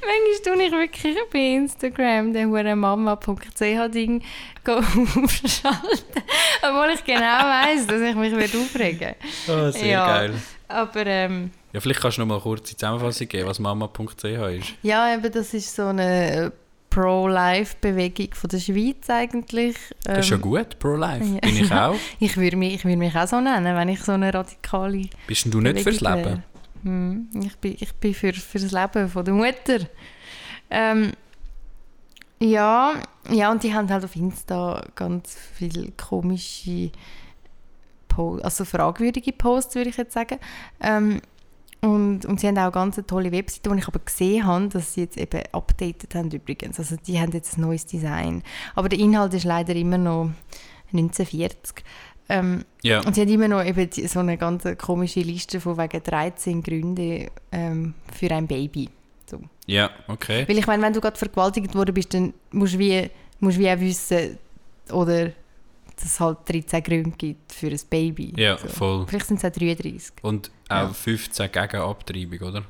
manchmal 0.00 0.54
tue 0.56 0.64
ich 0.64 0.72
wirklich 0.72 1.16
bei 1.32 1.38
Instagram 1.38 2.32
den 2.32 2.48
hure 2.50 2.74
mama.ch-Ding 2.74 4.22
aufschalten. 4.64 6.22
Obwohl 6.62 6.94
ich 6.94 7.04
genau 7.04 7.44
weiss, 7.44 7.86
dass 7.86 8.00
ich 8.00 8.14
mich 8.14 8.32
werde 8.32 8.58
aufregen 8.58 9.14
Oh, 9.48 9.70
sehr 9.70 9.86
Ja. 9.86 10.06
geil. 10.06 10.34
Aber 10.70 11.06
ähm, 11.06 11.50
Ja, 11.72 11.80
vielleicht 11.80 12.00
kannst 12.00 12.16
du 12.18 12.22
noch 12.22 12.28
mal 12.28 12.40
kurz 12.40 12.68
die 12.70 12.76
Zusammenfassung 12.76 13.28
geben, 13.28 13.48
was 13.48 13.58
mama.ch 13.58 14.24
ist. 14.24 14.74
ja, 14.82 15.12
eben, 15.14 15.30
das 15.32 15.52
ist 15.54 15.74
so 15.74 15.86
eine 15.86 16.46
äh, 16.46 16.50
Pro-Life-Bewegung 16.90 18.34
von 18.34 18.50
der 18.50 18.58
Schweiz 18.58 19.08
eigentlich. 19.08 19.76
Das 20.04 20.18
ist 20.24 20.30
ja 20.30 20.36
Ähm, 20.36 20.42
gut, 20.42 20.78
Pro-Life. 20.78 21.24
ja. 21.24 21.40
Bin 21.40 21.56
ich 21.56 21.72
auch. 21.72 21.94
Ich 22.18 22.36
würde 22.36 22.56
mich, 22.56 22.74
ich 22.74 22.84
würd 22.84 22.98
mich 22.98 23.14
auch 23.16 23.28
so 23.28 23.40
nennen, 23.40 23.76
wenn 23.76 23.88
ich 23.88 24.00
so 24.00 24.12
eine 24.12 24.32
radikale 24.34 25.04
Bist 25.26 25.44
denn 25.44 25.52
du 25.52 25.60
nicht 25.60 25.80
fürs 25.80 25.98
Bewegung 25.98 26.24
Leben? 26.24 26.42
Hm, 26.82 27.28
ich 27.44 27.56
bin, 27.58 27.76
ich 27.78 27.92
bin 27.94 28.14
für, 28.14 28.32
für 28.32 28.58
das 28.58 28.72
Leben 28.72 29.08
von 29.08 29.24
der 29.24 29.34
Mutter. 29.34 29.78
Ähm, 30.70 31.12
ja, 32.40 32.94
ja, 33.30 33.50
und 33.52 33.62
die 33.62 33.74
haben 33.74 33.88
halt 33.90 34.04
auf 34.04 34.16
Insta 34.16 34.82
ganz 34.94 35.36
viele 35.54 35.92
komische, 35.92 36.90
po 38.10 38.38
also 38.42 38.66
fragwürdige 38.66 39.32
Posts, 39.32 39.76
würde 39.76 39.88
ich 39.90 39.96
jetzt 39.96 40.12
sagen. 40.12 40.36
Ähm, 40.82 41.22
und, 41.80 42.26
und 42.26 42.38
sie 42.38 42.46
haben 42.46 42.58
auch 42.58 42.64
eine 42.64 42.72
ganz 42.72 43.00
tolle 43.06 43.32
Webseite, 43.32 43.70
wo 43.70 43.74
ich 43.74 43.88
aber 43.88 44.00
gesehen 44.00 44.44
habe, 44.44 44.68
dass 44.68 44.92
sie 44.92 45.00
jetzt 45.02 45.16
eben 45.16 45.42
updated 45.52 46.14
haben 46.14 46.30
übrigens. 46.30 46.78
Also 46.78 46.96
die 46.96 47.18
haben 47.18 47.32
jetzt 47.32 47.56
ein 47.56 47.62
neues 47.62 47.86
Design. 47.86 48.42
Aber 48.74 48.90
der 48.90 48.98
Inhalt 48.98 49.32
ist 49.32 49.44
leider 49.44 49.74
immer 49.74 49.96
noch 49.96 50.30
1940. 50.92 51.82
Ähm, 52.28 52.64
Ja. 52.82 53.00
und 53.04 53.14
sie 53.14 53.22
haben 53.22 53.30
immer 53.30 53.48
noch 53.48 53.64
eben 53.64 53.88
die, 53.88 54.06
so 54.06 54.20
eine 54.20 54.36
ganz 54.36 54.64
komische 54.78 55.20
Liste 55.20 55.58
von 55.58 55.78
wegen 55.78 56.02
13 56.02 56.62
Gründe 56.62 57.28
ähm, 57.50 57.94
für 58.12 58.30
ein 58.30 58.46
Baby. 58.46 58.90
So. 59.26 59.40
Ja, 59.66 59.90
okay. 60.06 60.44
Weil 60.46 60.58
ich 60.58 60.66
meine, 60.66 60.82
wenn 60.82 60.92
du 60.92 61.00
gerade 61.00 61.16
vergewaltigt 61.18 61.74
worden 61.74 61.94
bist, 61.94 62.12
dann 62.12 62.34
musst 62.52 62.74
du 62.74 62.78
wie, 62.78 63.08
musst 63.40 63.58
wie 63.58 63.70
auch 63.70 63.80
wissen, 63.80 64.38
oder 64.92 65.30
dass 66.02 66.12
es 66.12 66.20
halt 66.20 66.38
13 66.48 66.82
Gründe 66.82 67.10
gibt 67.16 67.52
für 67.52 67.68
ein 67.68 67.80
Baby. 67.88 68.32
Ja, 68.36 68.56
so. 68.58 68.68
voll. 68.68 69.06
Vielleicht 69.06 69.26
sind 69.26 69.38
es 69.38 69.44
auch 69.44 69.56
33. 69.56 70.12
Und 70.22 70.50
auch 70.68 70.94
15 70.94 71.50
gegen 71.52 71.76
Abtreibung, 71.76 72.38
oder? 72.48 72.62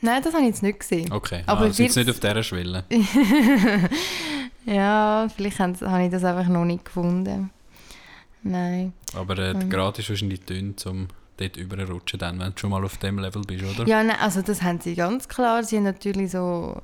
Nein, 0.00 0.20
das 0.22 0.32
habe 0.34 0.42
ich 0.42 0.48
jetzt 0.50 0.62
nicht 0.62 0.80
gesehen. 0.80 1.12
Okay, 1.12 1.42
Aber 1.46 1.62
ah, 1.66 1.70
sind 1.70 1.78
wird's- 1.78 1.96
nicht 1.96 2.10
auf 2.10 2.18
dieser 2.20 2.42
Schwelle. 2.42 2.84
ja, 4.66 5.28
vielleicht 5.34 5.58
habe 5.60 6.04
ich 6.04 6.10
das 6.10 6.24
einfach 6.24 6.48
noch 6.48 6.64
nicht 6.64 6.84
gefunden. 6.84 7.50
Nein. 8.42 8.92
Aber 9.14 9.38
äh, 9.38 9.54
Mhm. 9.54 9.70
gerade 9.70 10.00
ist 10.00 10.08
wahrscheinlich 10.08 10.40
dünn, 10.44 10.74
um 10.86 11.08
dort 11.36 11.56
überrutschen, 11.56 12.18
dann, 12.18 12.38
wenn 12.40 12.52
du 12.52 12.58
schon 12.58 12.70
mal 12.70 12.84
auf 12.84 12.96
dem 12.98 13.18
Level 13.18 13.42
bist, 13.42 13.64
oder? 13.64 13.86
Ja, 13.88 14.02
nein, 14.02 14.16
also 14.20 14.42
das 14.42 14.62
haben 14.62 14.80
sie 14.80 14.94
ganz 14.94 15.28
klar. 15.28 15.62
Sie 15.64 15.76
haben 15.76 15.84
natürlich 15.84 16.32
so 16.32 16.80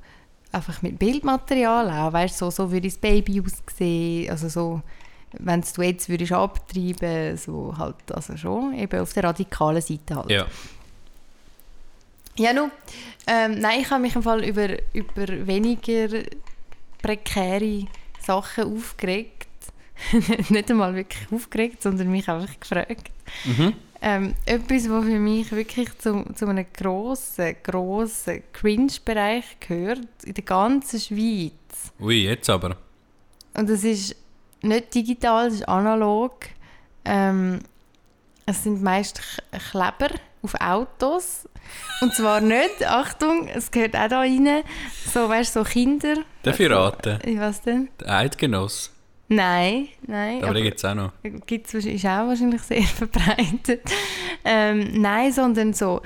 einfach 0.52 0.80
mit 0.82 0.98
Bildmaterial 0.98 1.90
auch, 1.90 2.12
weißt 2.12 2.38
so, 2.38 2.50
so 2.50 2.70
würde 2.70 2.88
das 2.88 2.96
Baby 2.98 3.42
aussehen, 3.42 4.30
also 4.30 4.48
so, 4.48 4.82
wenn 5.32 5.60
du 5.60 5.82
jetzt 5.82 6.08
würdest 6.08 6.32
abtreiben, 6.32 7.36
so 7.36 7.74
halt, 7.76 7.96
also 8.12 8.36
schon, 8.36 8.74
eben 8.74 9.00
auf 9.00 9.12
der 9.12 9.24
radikalen 9.24 9.82
Seite 9.82 10.16
halt. 10.16 10.30
Ja. 10.30 10.46
Ja, 12.36 12.52
nu, 12.52 12.70
ähm, 13.26 13.58
nein, 13.58 13.80
ich 13.80 13.90
habe 13.90 14.00
mich 14.00 14.14
im 14.14 14.22
Fall 14.22 14.44
über, 14.44 14.68
über 14.92 15.46
weniger 15.46 16.22
prekäre 17.02 17.86
Sachen 18.20 18.76
aufgeregt. 18.76 19.48
Nicht 20.48 20.70
einmal 20.70 20.94
wirklich 20.94 21.26
aufgeregt, 21.32 21.82
sondern 21.82 22.10
mich 22.12 22.28
einfach 22.28 22.60
gefragt. 22.60 23.10
Mhm. 23.44 23.74
Ähm, 24.00 24.34
etwas, 24.46 24.88
was 24.88 25.04
für 25.04 25.18
mich 25.18 25.50
wirklich 25.50 25.98
zu, 25.98 26.24
zu 26.34 26.46
einem 26.46 26.66
grossen, 26.72 27.56
grossen 27.64 28.44
Cringe-Bereich 28.52 29.58
gehört, 29.58 30.06
in 30.24 30.34
der 30.34 30.44
ganzen 30.44 31.00
Schweiz. 31.00 31.52
Ui, 31.98 32.22
jetzt 32.22 32.48
aber. 32.48 32.76
Und 33.54 33.68
es 33.68 33.82
ist 33.82 34.14
nicht 34.62 34.94
digital, 34.94 35.48
es 35.48 35.54
ist 35.54 35.68
analog. 35.68 36.34
Ähm, 37.04 37.60
es 38.46 38.62
sind 38.62 38.82
meist 38.82 39.20
Kleber 39.70 40.14
auf 40.42 40.54
Autos. 40.60 41.48
Und 42.00 42.14
zwar 42.14 42.40
nicht, 42.40 42.84
Achtung, 42.86 43.48
es 43.48 43.70
gehört 43.70 43.94
auch 43.96 44.08
da 44.08 44.20
rein, 44.20 44.62
so, 45.12 45.28
weißt 45.28 45.52
so 45.52 45.64
Kinder. 45.64 46.16
Darf 46.42 46.58
ich 46.58 46.70
raten? 46.70 47.18
Was 47.38 47.62
denn? 47.62 47.88
Der 48.00 48.10
Eidgenoss. 48.10 48.92
Nein, 49.28 49.88
nein. 50.06 50.42
Aber 50.42 50.54
den 50.54 50.64
gibt 50.64 50.78
es 50.78 50.84
auch 50.86 50.94
noch. 50.94 51.12
gibt's, 51.22 51.74
ist 51.74 52.04
auch 52.06 52.28
wahrscheinlich 52.28 52.62
sehr 52.62 52.82
verbreitet. 52.84 53.82
Ähm, 54.44 55.00
nein, 55.00 55.32
sondern 55.32 55.74
so 55.74 56.00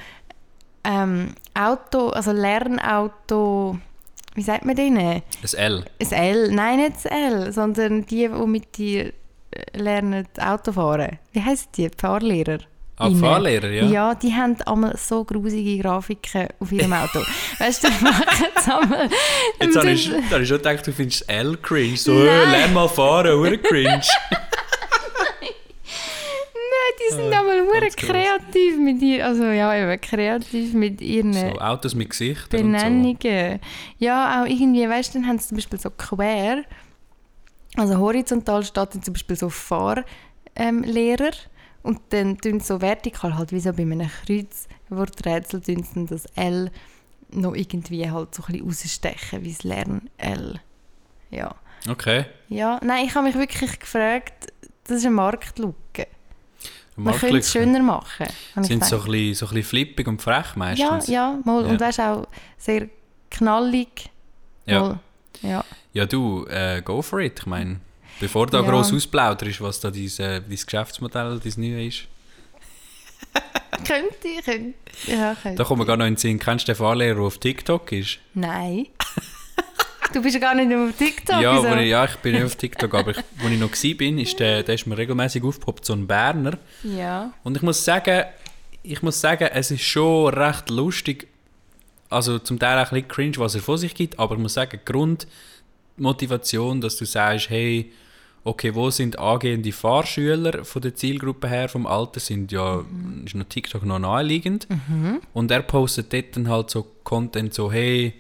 ähm, 0.82 1.34
Auto, 1.54 2.08
also 2.08 2.32
Lernauto, 2.32 3.78
wie 4.34 4.42
sagt 4.42 4.64
man 4.64 4.76
denen? 4.76 4.98
Ein 4.98 5.22
L. 5.54 5.84
Ein 6.00 6.12
L, 6.12 6.52
nein, 6.52 6.78
nicht 6.78 6.96
das 6.96 7.04
L, 7.06 7.52
sondern 7.52 8.06
die, 8.06 8.28
die 8.28 8.46
mit 8.46 8.76
dir 8.76 9.06
äh, 9.06 9.12
lernen 9.74 10.26
Auto 10.40 10.72
fahren. 10.72 11.18
Wie 11.32 11.42
heißen 11.42 11.68
die? 11.76 11.90
Fahrlehrer? 11.96 12.58
Ah. 12.96 13.10
Fahrlehrer, 13.10 13.70
ja. 13.70 13.84
Ja, 13.86 14.14
die 14.14 14.32
haben 14.32 14.56
einmal 14.62 14.96
so 14.96 15.24
grusige 15.24 15.82
Grafiken 15.82 16.48
auf 16.60 16.70
ihrem 16.70 16.92
Auto. 16.92 17.20
weißt 17.58 17.84
du, 17.84 17.88
die 17.88 18.04
machen 18.04 18.46
es 18.54 18.68
einmal. 18.68 19.08
Jetzt 19.60 19.76
habe 19.76 19.90
ich, 19.90 20.10
da 20.10 20.34
habe 20.34 20.42
ich 20.42 20.48
schon 20.48 20.58
gedacht, 20.58 20.86
du 20.86 20.92
findest 20.92 21.28
L 21.28 21.56
cringe. 21.56 21.96
So, 21.96 22.22
lern 22.22 22.72
mal 22.72 22.88
fahren, 22.88 23.36
hure 23.36 23.58
cringe. 23.58 24.02
Sind 27.16 27.30
ganz 27.30 27.96
gross. 27.96 28.10
kreativ 28.10 28.78
mit 28.78 29.02
ihr, 29.02 29.26
also 29.26 29.44
ja, 29.44 29.74
eben 29.74 30.00
kreativ 30.00 30.74
mit 30.74 31.00
ihren 31.00 31.32
So, 31.32 31.58
Autos 31.60 31.94
mit 31.94 32.10
Gesichtern 32.10 32.64
und 32.64 32.78
so. 32.78 32.84
Benennungen. 32.84 33.60
Ja, 33.98 34.42
auch 34.42 34.46
irgendwie, 34.46 34.88
weißt 34.88 35.14
du, 35.14 35.18
dann 35.18 35.28
haben 35.28 35.38
sie 35.38 35.48
zum 35.48 35.56
Beispiel 35.56 35.80
so 35.80 35.90
quer, 35.90 36.64
also 37.76 37.98
horizontal 37.98 38.64
steht 38.64 39.04
zum 39.04 39.14
Beispiel 39.14 39.36
so 39.36 39.48
Fahrlehrer 39.48 40.04
ähm, 40.56 40.84
und 41.82 42.00
dann 42.10 42.38
tun 42.38 42.60
sie 42.60 42.66
so 42.66 42.80
vertikal, 42.80 43.36
halt 43.36 43.52
wie 43.52 43.60
so 43.60 43.72
bei 43.72 43.82
einem 43.82 44.10
Kreuzworträtsel, 44.26 45.60
tun 45.62 45.82
sie 45.82 46.06
das 46.06 46.26
L 46.36 46.70
noch 47.30 47.54
irgendwie 47.54 48.10
halt 48.10 48.34
so 48.34 48.42
ein 48.42 48.52
bisschen 48.52 48.66
rausstechen, 48.66 49.42
wie 49.42 49.52
das 49.52 49.62
Lern-L. 49.62 50.60
Ja. 51.30 51.54
Okay. 51.88 52.26
Ja, 52.48 52.78
nein, 52.82 53.06
ich 53.06 53.14
habe 53.14 53.26
mich 53.26 53.34
wirklich 53.36 53.80
gefragt, 53.80 54.52
das 54.84 54.98
ist 54.98 55.06
eine 55.06 55.14
Marktlücke. 55.14 56.06
Man 56.96 57.14
könnte 57.18 57.38
es 57.38 57.50
schöner 57.50 57.80
machen. 57.80 58.26
Sind 58.60 58.84
so 58.84 58.96
ein, 59.00 59.04
bisschen, 59.10 59.34
so 59.34 59.46
ein 59.46 59.54
bisschen 59.54 59.62
flippig 59.68 60.06
und 60.08 60.20
frech 60.20 60.46
Ja, 60.54 60.56
meistens. 60.56 61.06
ja, 61.08 61.38
mal. 61.44 61.64
Ja. 61.64 61.70
Und 61.70 61.80
weißt 61.80 62.00
auch 62.00 62.26
sehr 62.58 62.88
knallig. 63.30 64.10
Ja. 64.66 64.98
Ja. 65.40 65.64
Ja, 65.94 66.06
du, 66.06 66.46
äh, 66.46 66.82
go 66.82 67.00
for 67.02 67.20
it. 67.20 67.40
Ich 67.40 67.46
meine, 67.46 67.80
bevor 68.20 68.46
du 68.46 68.52
da 68.52 68.62
Ja. 68.62 68.70
gross 68.70 68.92
ausplauderst, 68.92 69.60
was 69.60 69.80
da 69.80 69.90
dein, 69.90 70.04
äh, 70.04 70.40
dein 70.40 70.42
Geschäftsmodell, 70.48 71.40
dein 71.42 71.52
neue 71.56 71.86
ist. 71.86 72.04
könnte 73.86 74.28
ich, 74.28 74.44
könnte. 74.44 74.74
Ja, 75.06 75.34
könnte. 75.34 75.56
Da 75.58 75.64
kommen 75.64 75.80
wir 75.80 75.86
gar 75.86 75.96
noch 75.96 76.04
in 76.06 76.14
den 76.14 76.18
Sinn. 76.18 76.38
Kennst 76.38 76.68
du 76.68 76.72
den 76.72 76.76
Fahrlehrer, 76.78 77.14
der 77.16 77.24
auf 77.24 77.38
TikTok 77.38 77.90
ist? 77.92 78.18
Nein. 78.34 78.86
du 80.12 80.22
bist 80.22 80.34
ja 80.34 80.40
gar 80.40 80.54
nicht 80.54 80.68
nur 80.68 80.88
auf 80.88 80.96
TikTok. 80.96 81.40
ja, 81.40 81.62
wo 81.62 81.74
ich, 81.76 81.88
ja, 81.88 82.04
ich 82.04 82.16
bin 82.16 82.34
nicht 82.34 82.44
auf 82.44 82.56
TikTok, 82.56 82.94
aber 82.94 83.10
ich, 83.12 83.18
wo 83.38 83.48
ich 83.48 83.58
noch 83.58 83.70
war, 83.70 84.18
ist 84.18 84.40
der, 84.40 84.62
der 84.62 84.74
ist 84.74 84.86
mir 84.86 84.96
regelmäßig 84.96 85.42
aufgepoppt, 85.42 85.84
so 85.84 85.92
ein 85.92 86.06
Berner. 86.06 86.58
ja. 86.82 87.32
Und 87.42 87.56
ich 87.56 87.62
muss 87.62 87.84
sagen, 87.84 88.24
ich 88.82 89.02
muss 89.02 89.20
sagen, 89.20 89.48
es 89.52 89.70
ist 89.70 89.82
schon 89.82 90.32
recht 90.34 90.70
lustig, 90.70 91.28
also 92.10 92.38
zum 92.38 92.58
Teil 92.58 92.78
auch 92.78 92.92
ein 92.92 93.02
bisschen 93.02 93.08
cringe, 93.08 93.38
was 93.38 93.54
er 93.54 93.62
vor 93.62 93.78
sich 93.78 93.94
gibt, 93.94 94.18
aber 94.18 94.34
ich 94.34 94.40
muss 94.40 94.54
sagen, 94.54 94.78
die 94.84 94.92
Grundmotivation, 94.92 96.80
dass 96.80 96.96
du 96.96 97.04
sagst, 97.04 97.50
hey, 97.50 97.92
okay, 98.44 98.74
wo 98.74 98.90
sind 98.90 99.18
angehende 99.18 99.72
Fahrschüler 99.72 100.64
von 100.64 100.82
der 100.82 100.94
Zielgruppe 100.94 101.48
her, 101.48 101.68
vom 101.68 101.86
Alter, 101.86 102.20
sind 102.20 102.50
ja, 102.50 102.84
ist 103.24 103.34
noch 103.34 103.44
TikTok 103.44 103.84
noch 103.84 104.00
naheliegend. 104.00 104.66
Und 105.32 105.50
er 105.50 105.62
postet 105.62 106.12
dort 106.12 106.36
dann 106.36 106.48
halt 106.48 106.70
so 106.70 106.86
Content, 107.04 107.54
so, 107.54 107.70
hey, 107.70 108.14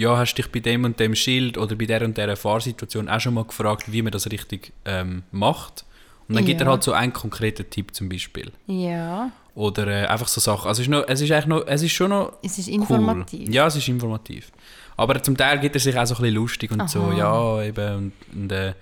ja, 0.00 0.16
hast 0.16 0.34
dich 0.34 0.50
bei 0.50 0.60
dem 0.60 0.84
und 0.84 0.98
dem 0.98 1.14
Schild 1.14 1.58
oder 1.58 1.74
bei 1.76 1.86
der 1.86 2.02
und 2.02 2.16
der 2.16 2.36
Fahrsituation 2.36 3.08
auch 3.08 3.20
schon 3.20 3.34
mal 3.34 3.44
gefragt, 3.44 3.92
wie 3.92 4.02
man 4.02 4.12
das 4.12 4.30
richtig 4.30 4.72
ähm, 4.84 5.22
macht? 5.30 5.84
Und 6.28 6.36
dann 6.36 6.44
gibt 6.44 6.60
er 6.60 6.66
Ja. 6.66 6.72
halt 6.72 6.82
so 6.84 6.92
einen 6.92 7.12
konkreten 7.12 7.68
Tipp 7.68 7.94
zum 7.94 8.08
Beispiel. 8.08 8.50
Ja. 8.66 9.30
Oder 9.54 9.86
äh, 9.88 10.06
einfach 10.06 10.28
so 10.28 10.40
Sachen. 10.40 10.68
Also 10.68 10.80
es 10.82 10.86
ist, 10.86 10.90
noch, 10.90 11.04
es 11.08 11.20
ist 11.20 11.30
eigentlich 11.32 11.46
noch, 11.46 11.66
es 11.66 11.82
ist 11.82 11.92
schon 11.92 12.10
noch 12.10 12.32
Es 12.42 12.56
ist 12.56 12.68
cool. 12.68 12.74
informativ. 12.76 13.48
Ja, 13.50 13.66
es 13.66 13.76
ist 13.76 13.88
informativ. 13.88 14.52
Aber 14.96 15.20
zum 15.22 15.36
Teil 15.36 15.58
gibt 15.58 15.74
er 15.76 15.80
sich 15.80 15.96
auch 15.98 16.06
so 16.06 16.14
ein 16.14 16.20
bisschen 16.22 16.34
lustig 16.36 16.70
und 16.70 16.88
so, 16.88 17.00
Aha. 17.02 17.14
ja, 17.16 17.62
eben, 17.64 17.96
und, 17.96 18.12
und 18.34 18.52
äh, 18.52 18.74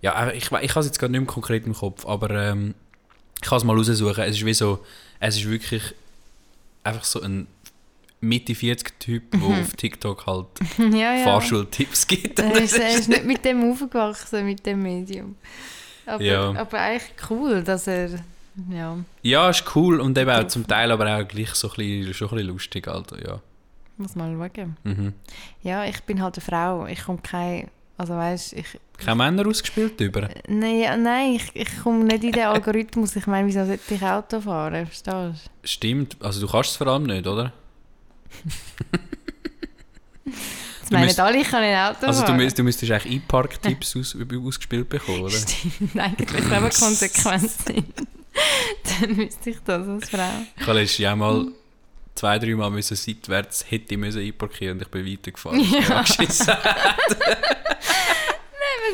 ja, 0.00 0.30
ich, 0.30 0.50
we- 0.52 0.60
ich 0.62 0.70
habe 0.70 0.80
es 0.80 0.86
jetzt 0.86 0.98
gerade 0.98 1.12
nicht 1.12 1.20
mehr 1.22 1.26
konkret 1.28 1.66
im 1.66 1.74
Kopf, 1.74 2.06
aber 2.06 2.30
ähm, 2.30 2.74
ich 3.42 3.48
kann 3.48 3.58
es 3.58 3.64
mal 3.64 3.76
raussuchen. 3.76 4.22
Es 4.24 4.36
ist 4.36 4.44
wie 4.46 4.54
so, 4.54 4.78
es 5.18 5.36
ist 5.36 5.48
wirklich 5.50 5.82
einfach 6.84 7.04
so 7.04 7.20
ein 7.20 7.46
Mitte 8.22 8.54
40 8.54 8.98
Typ, 9.00 9.30
der 9.32 9.42
auf 9.42 9.74
TikTok 9.74 10.26
halt 10.26 10.46
ja, 10.78 11.14
ja. 11.16 11.24
Fahrschultipps 11.24 12.06
gibt. 12.06 12.38
Er 12.38 12.62
ist, 12.62 12.78
er 12.78 12.90
ist 12.90 13.08
nicht 13.08 13.24
mit 13.24 13.44
dem 13.44 13.70
aufgewachsen, 13.72 14.46
mit 14.46 14.64
dem 14.64 14.80
Medium. 14.82 15.34
Aber, 16.06 16.22
Ja. 16.22 16.50
aber 16.54 16.78
eigentlich 16.78 17.12
cool, 17.30 17.62
dass 17.64 17.86
er, 17.88 18.10
Ja, 18.70 18.96
Ja, 19.22 19.50
ist 19.50 19.64
cool 19.74 20.00
und 20.00 20.16
eben 20.16 20.30
auch 20.30 20.46
zum 20.46 20.66
Teil 20.66 20.90
aber 20.92 21.16
auch 21.18 21.26
gleich 21.26 21.50
so 21.54 21.68
ein 21.70 21.74
bisschen, 21.76 22.14
schon 22.14 22.28
ein 22.28 22.34
bisschen 22.36 22.48
lustig, 22.48 22.86
Alter, 22.88 23.24
ja. 23.26 23.40
muss 23.96 24.14
mal 24.14 24.32
schauen. 24.54 24.76
Mhm. 24.84 25.12
Ja, 25.62 25.84
ich 25.84 26.00
bin 26.04 26.22
halt 26.22 26.36
eine 26.36 26.44
Frau. 26.44 26.86
Ich 26.86 27.02
komme 27.04 27.18
kein... 27.22 27.68
Also 27.98 28.14
weißt 28.14 28.52
ich... 28.54 28.66
Keine 28.98 29.16
Männer 29.16 29.46
ausgespielt 29.48 30.00
über? 30.00 30.28
Nein, 30.48 31.02
nein 31.02 31.32
ich, 31.34 31.50
ich 31.54 31.82
komme 31.82 32.04
nicht 32.04 32.22
in 32.24 32.32
den 32.32 32.44
Algorithmus. 32.44 33.16
Ich 33.16 33.26
meine, 33.26 33.46
wieso 33.48 33.64
sollte 33.66 33.94
ich 33.94 34.02
Auto 34.02 34.40
fahren? 34.40 34.86
Verstehst 34.86 35.06
du? 35.06 35.34
Stimmt, 35.68 36.16
also 36.20 36.40
du 36.44 36.50
kannst 36.50 36.70
es 36.70 36.76
vor 36.76 36.86
allem 36.86 37.04
nicht, 37.04 37.26
oder? 37.26 37.52
Das 40.24 40.90
meinen 40.90 41.04
müsst- 41.06 41.20
alle, 41.20 41.38
ich 41.40 41.48
kann 41.48 41.62
nicht 41.62 41.76
Auto 41.76 42.06
Also 42.06 42.24
du, 42.24 42.32
müsst, 42.34 42.58
du 42.58 42.62
müsstest 42.62 42.92
eigentlich 42.92 43.14
E-Park-Tipps 43.16 43.96
aus, 44.00 44.16
ausgespielt 44.44 44.88
bekommen, 44.88 45.22
oder? 45.22 45.36
Stimmt, 45.36 45.98
eigentlich, 45.98 46.50
wir 46.50 46.70
konsequent 46.70 47.50
dann 49.00 49.16
müsste 49.16 49.50
ich 49.50 49.58
das 49.64 49.86
als 49.86 50.08
Frau. 50.08 50.28
Ich 50.56 50.66
habe 50.66 50.80
letztes 50.80 50.98
Jahr 50.98 51.16
mal 51.16 51.46
zwei, 52.14 52.38
drei 52.38 52.54
Mal 52.54 52.70
müssen 52.70 52.96
seitwärts 52.96 53.64
hätte 53.70 53.94
ich 53.94 53.98
müssen 54.00 54.20
einparkieren 54.22 54.76
und 54.78 54.82
ich 54.82 54.88
bin 54.88 55.06
weitergefahren. 55.06 55.60
Ja. 55.88 56.02
Ich. 56.02 56.38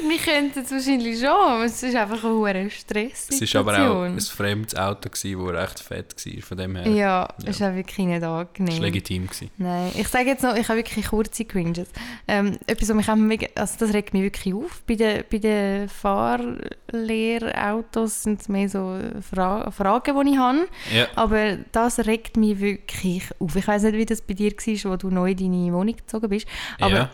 Wir 0.06 0.18
könnten 0.18 0.60
es 0.60 0.70
wahrscheinlich 0.70 1.18
schon, 1.18 1.28
aber 1.28 1.64
es 1.64 1.82
ist 1.82 1.96
einfach 1.96 2.22
ein 2.22 2.30
hoher 2.30 2.68
Stress. 2.70 3.28
Es 3.30 3.54
war 3.54 3.60
aber 3.60 3.90
auch 3.90 4.02
ein 4.02 4.20
fremdes 4.20 4.76
Auto, 4.76 5.08
gewesen, 5.08 5.46
das 5.46 5.54
recht 5.62 5.80
fett 5.80 6.14
war. 6.26 6.42
Von 6.42 6.56
dem 6.58 6.76
her 6.76 6.86
Ja, 6.88 7.28
es 7.38 7.44
ist 7.48 7.62
auch 7.62 7.74
wirklich 7.74 8.06
nicht 8.06 8.22
war 8.22 8.40
angenehm. 8.40 8.74
es 8.74 8.80
legitim. 8.80 9.26
Gewesen. 9.26 9.50
Nein, 9.56 9.90
ich 9.96 10.08
sage 10.08 10.26
jetzt 10.28 10.42
noch, 10.42 10.54
ich 10.56 10.68
habe 10.68 10.78
wirklich 10.78 11.06
kurze 11.06 11.44
Cringes. 11.44 11.88
Ähm, 12.26 12.58
etwas, 12.66 12.88
was 12.90 12.96
mich 12.96 13.08
auch 13.08 13.16
mega, 13.16 13.46
also 13.54 13.74
das 13.78 13.92
regt 13.94 14.12
mich 14.14 14.22
wirklich 14.22 14.54
auf. 14.54 14.82
Bei 14.86 14.94
den, 14.94 15.24
bei 15.30 15.38
den 15.38 15.88
Fahrlehrautos 15.88 18.22
sind 18.22 18.40
es 18.40 18.48
mehr 18.48 18.68
so 18.68 18.98
Fra 19.28 19.70
Fragen, 19.70 20.20
die 20.24 20.30
ich 20.32 20.38
habe. 20.38 20.68
Ja. 20.94 21.06
Aber 21.16 21.56
das 21.72 21.98
regt 22.00 22.36
mich 22.36 22.60
wirklich 22.60 23.22
auf. 23.38 23.56
Ich 23.56 23.66
weiß 23.66 23.82
nicht, 23.84 23.94
wie 23.94 24.06
das 24.06 24.20
bei 24.22 24.34
dir 24.34 24.52
war, 24.52 24.92
wo 24.92 24.96
du 24.96 25.10
neu 25.10 25.30
in 25.30 25.36
deine 25.36 25.72
Wohnung 25.72 25.96
gezogen 25.96 26.28
bist. 26.28 26.46
Aber 26.80 26.94
ja. 26.94 27.10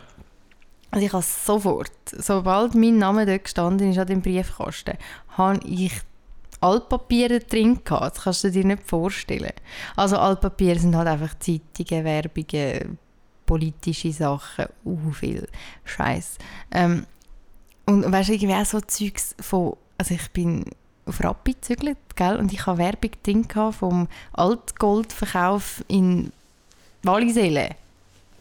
Also 0.95 1.07
ich 1.07 1.13
habe 1.13 1.25
sofort, 1.25 1.91
sobald 2.07 2.77
mein 2.77 2.99
Name 2.99 3.27
dort 3.27 3.45
gestanden 3.45 3.91
ist 3.91 3.99
an 3.99 4.07
dem 4.07 4.23
Briefkasten, 4.23 4.97
habe 5.37 5.59
ich 5.67 5.93
Altpapiere 6.61 7.41
drin 7.41 7.81
gehabt. 7.83 8.17
Das 8.17 8.23
kannst 8.23 8.45
du 8.45 8.53
dir 8.53 8.65
nicht 8.65 8.85
vorstellen. 8.85 9.53
Also 9.97 10.17
Altpapiere 10.17 10.79
sind 10.79 10.95
halt 10.95 11.09
einfach 11.09 11.37
Zeitungen, 11.41 12.05
Werbungen, 12.05 12.99
politische 13.45 14.13
Sachen, 14.13 14.67
uh, 14.85 15.11
viel 15.11 15.49
Scheiß. 15.83 16.39
Ähm, 16.71 17.07
und 17.87 18.11
weißt 18.11 18.29
du, 18.29 18.35
irgendwie 18.35 18.55
auch 18.55 18.65
so 18.65 18.81
Zeugs 18.81 19.35
von, 19.41 19.77
also 19.99 20.15
ich 20.15 20.31
bin 20.31 20.65
auf 21.07 21.23
Rappi 21.25 21.55
gezügelt, 21.55 21.99
gell, 22.15 22.37
und 22.37 22.53
ich 22.53 22.65
habe 22.67 22.79
Werbung 22.79 23.11
drin 23.25 23.49
gehabt 23.49 23.79
vom 23.79 24.07
Altgoldverkauf 24.33 25.85
in 25.89 26.33
Wallisellen. 27.03 27.75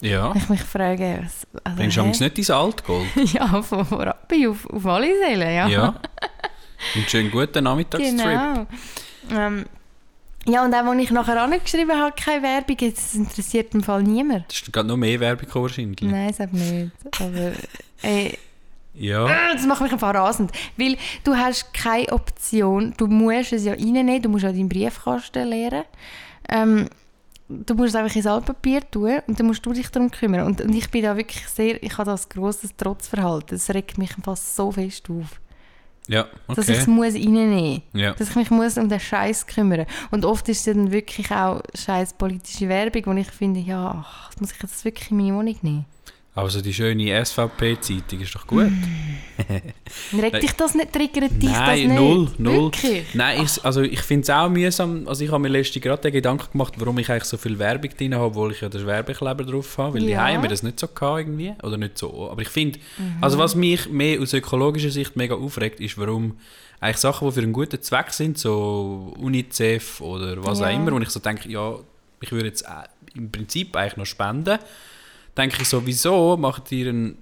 Ja. 0.04 0.34
Ich 0.36 0.50
mich 0.50 0.62
frage, 0.62 1.20
was, 1.24 1.48
also, 1.64 1.78
Bringst 1.78 1.98
du 1.98 2.04
nicht 2.04 2.50
dein 2.50 2.56
Altgold? 2.56 3.08
Ja, 3.34 3.62
von 3.62 3.82
Rappi 3.82 4.48
auf, 4.48 4.66
auf 4.70 4.84
Wallisellen, 4.84 5.56
ja. 5.56 5.68
Ja. 5.68 5.96
Einen 6.96 7.08
schönen 7.08 7.32
guten 7.32 7.64
Nachmittagstrip. 7.64 8.18
Genau. 8.18 8.68
Ähm, 9.32 9.66
ja, 10.46 10.66
und 10.66 10.74
auch, 10.76 10.84
als 10.86 11.02
ich 11.02 11.12
nachher 11.12 11.42
angeschrieben 11.42 11.98
habe, 11.98 12.14
keine 12.22 12.44
Werbung, 12.44 12.76
das 12.78 13.16
interessiert 13.16 13.74
im 13.74 13.82
Fall 13.84 14.04
niemand. 14.04 14.46
Das 14.50 14.58
ist 14.62 14.74
gerade 14.74 14.90
noch 14.90 14.98
mehr 14.98 15.18
Werbung 15.20 15.48
wahrscheinlich. 15.54 16.02
Nein, 16.02 16.34
das 16.38 16.52
nicht. 16.52 16.92
Aber 17.22 17.54
ey, 18.02 18.38
Ja. 18.96 19.26
äh, 19.26 19.54
das 19.54 19.66
macht 19.66 19.82
mich 19.82 19.94
einfach 19.94 20.14
rasend. 20.14 20.52
Weil 20.76 20.98
du 21.24 21.34
hast 21.38 21.74
keine 21.74 22.12
Option, 22.12 22.94
du 22.98 23.08
musst 23.08 23.54
es 23.54 23.64
ja 23.64 23.72
reinnehmen, 23.72 24.22
du 24.22 24.28
musst 24.28 24.44
ja 24.44 24.52
deinen 24.52 24.68
Briefkasten 24.68 25.48
leeren. 25.48 25.84
Ähm, 26.50 26.90
du 27.66 27.76
musst 27.76 27.90
es 27.90 27.96
einfach 27.96 28.16
ins 28.16 28.28
Altpapier 28.28 28.82
tun 28.90 29.20
und 29.28 29.40
dann 29.40 29.48
musst 29.48 29.66
du 29.66 29.74
dich 29.74 29.90
darum 29.90 30.12
kümmern. 30.12 30.46
Und, 30.46 30.62
und 30.62 30.74
ich 30.74 30.90
bin 30.90 31.04
da 31.04 31.16
wirklich 31.16 31.48
sehr, 31.48 31.82
ich 31.82 31.98
habe 31.98 32.12
das 32.12 32.30
grosses 32.30 32.76
Trotzverhalten. 32.76 33.58
Das 33.58 33.70
regt 33.70 33.98
mich 33.98 34.12
fast 34.24 34.56
so 34.56 34.72
fest 34.72 35.10
auf. 35.10 35.40
Ja, 36.08 36.28
dass 36.48 36.68
ich 36.68 36.78
es 36.78 36.84
okay. 36.84 36.92
muss 36.92 37.14
reinnehmen 37.14 37.70
muss. 37.72 37.82
Ja. 37.94 38.14
Dass 38.14 38.30
ich 38.30 38.36
mich 38.36 38.52
muss 38.52 38.78
um 38.78 38.90
den 38.90 39.00
Scheiß 39.00 39.48
kümmern 39.48 39.86
Und 40.12 40.26
oft 40.26 40.50
ist 40.50 40.68
es 40.68 40.74
dann 40.74 40.92
wirklich 40.92 41.32
auch 41.32 41.62
scheiß 41.74 42.14
politische 42.14 42.68
Werbung, 42.68 43.06
wo 43.06 43.14
ich 43.14 43.32
finde, 43.32 43.62
ja, 43.62 44.04
ach, 44.06 44.32
muss 44.40 44.52
ich 44.52 44.62
jetzt 44.62 44.84
wirklich 44.84 45.12
in 45.12 45.18
meine 45.18 45.36
Wohnung 45.36 45.56
nehmen? 45.62 45.86
Also 46.36 46.62
die 46.62 46.74
schöne 46.74 47.24
SVP-Zeitung 47.24 48.20
ist 48.22 48.34
doch 48.34 48.48
gut. 48.48 48.72
Regt 50.20 50.42
dich 50.42 50.54
das 50.54 50.74
nicht, 50.74 50.92
triggert 50.92 51.32
dich 51.42 51.50
das 51.50 51.60
Nein, 51.60 51.88
nicht? 51.90 52.00
null, 52.00 52.32
null. 52.40 52.56
Wirklich? 52.72 53.06
Nein, 53.14 53.44
ich, 53.44 53.64
also 53.64 53.82
ich 53.82 54.00
finde 54.02 54.24
es 54.24 54.30
auch 54.32 54.50
mühsam. 54.50 55.08
Also 55.08 55.24
ich 55.24 55.32
habe 55.32 55.42
mir 55.44 55.50
letztens 55.50 55.84
gerade 55.84 56.02
den 56.02 56.14
Gedanken 56.14 56.52
gemacht, 56.52 56.74
warum 56.78 56.98
ich 56.98 57.12
eigentlich 57.12 57.26
so 57.26 57.38
viel 57.38 57.60
Werbung 57.60 57.92
drin 57.96 58.16
habe, 58.16 58.26
obwohl 58.26 58.52
ich 58.52 58.62
ja 58.62 58.70
den 58.70 58.86
Werbekleber 58.86 59.44
drauf 59.44 59.78
habe. 59.78 59.94
Weil 59.96 60.02
die 60.08 60.14
Ja. 60.14 60.26
haben 60.28 60.42
mir 60.42 60.48
das 60.48 60.64
nicht 60.64 60.80
so 60.80 60.88
gehabt 60.88 61.20
irgendwie. 61.20 61.54
Oder 61.62 61.78
nicht 61.78 61.98
so. 62.00 62.30
Aber 62.32 62.42
ich 62.42 62.50
finde, 62.50 62.80
Mhm. 62.98 63.18
also 63.22 63.38
was 63.38 63.54
mich 63.54 63.88
mehr 63.90 64.20
aus 64.20 64.34
ökologischer 64.34 64.90
Sicht 64.90 65.16
mega 65.16 65.36
aufregt, 65.36 65.80
ist, 65.80 65.98
warum 66.00 66.38
eigentlich 66.80 66.98
Sachen, 66.98 67.28
die 67.28 67.34
für 67.34 67.42
einen 67.42 67.54
guten 67.54 67.80
Zweck 67.82 68.12
sind, 68.12 68.40
so 68.40 69.14
UNICEF 69.20 70.02
oder 70.02 70.44
was 70.44 70.60
Ja. 70.62 70.68
auch 70.68 70.74
immer, 70.76 70.92
wo 70.94 71.00
ich 71.00 71.10
so 71.10 71.20
denke, 71.20 71.48
ja, 71.50 71.76
ich 72.22 72.32
würde 72.32 72.48
jetzt 72.48 72.64
äh, 72.64 72.88
im 73.16 73.32
Prinzip 73.32 73.76
eigentlich 73.76 73.98
noch 73.98 74.06
spenden, 74.08 74.58
denke 75.38 75.62
ich 75.62 75.68
so, 75.68 75.86
wieso 75.86 76.38
macht 76.38 76.72
ihr 76.72 76.90
einen 76.90 77.18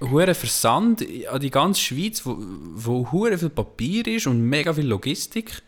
hohen 0.00 0.34
Versand 0.34 1.04
an 1.30 1.40
die 1.40 1.50
ganze 1.50 1.80
Schweiz, 1.80 2.24
wo, 2.24 2.36
wo 2.38 3.10
hure 3.12 3.38
viel 3.38 3.50
Papier 3.50 4.06
ist 4.06 4.26
und 4.26 4.40
mega 4.40 4.72
viel 4.72 4.86
Logistik. 4.86 5.62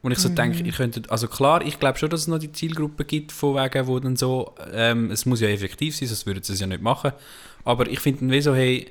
Und 0.00 0.12
ich 0.12 0.18
so 0.18 0.28
denke, 0.28 0.62
ihr 0.62 0.72
könntet, 0.72 1.10
also 1.10 1.26
klar, 1.26 1.64
ich 1.66 1.80
glaube 1.80 1.98
schon, 1.98 2.08
dass 2.08 2.20
es 2.20 2.28
noch 2.28 2.38
die 2.38 2.52
Zielgruppe 2.52 3.04
gibt, 3.04 3.32
von 3.32 3.56
wegen, 3.56 3.86
wo 3.88 3.98
dann 3.98 4.14
so, 4.14 4.54
ähm, 4.72 5.10
es 5.10 5.26
muss 5.26 5.40
ja 5.40 5.48
effektiv 5.48 5.96
sein, 5.96 6.06
sonst 6.06 6.24
würden 6.24 6.42
sie 6.42 6.52
es 6.52 6.60
ja 6.60 6.68
nicht 6.68 6.82
machen. 6.82 7.12
Aber 7.64 7.88
ich 7.88 7.98
finde 7.98 8.20
dann 8.20 8.30
wie 8.30 8.40
so, 8.40 8.54
hey, 8.54 8.86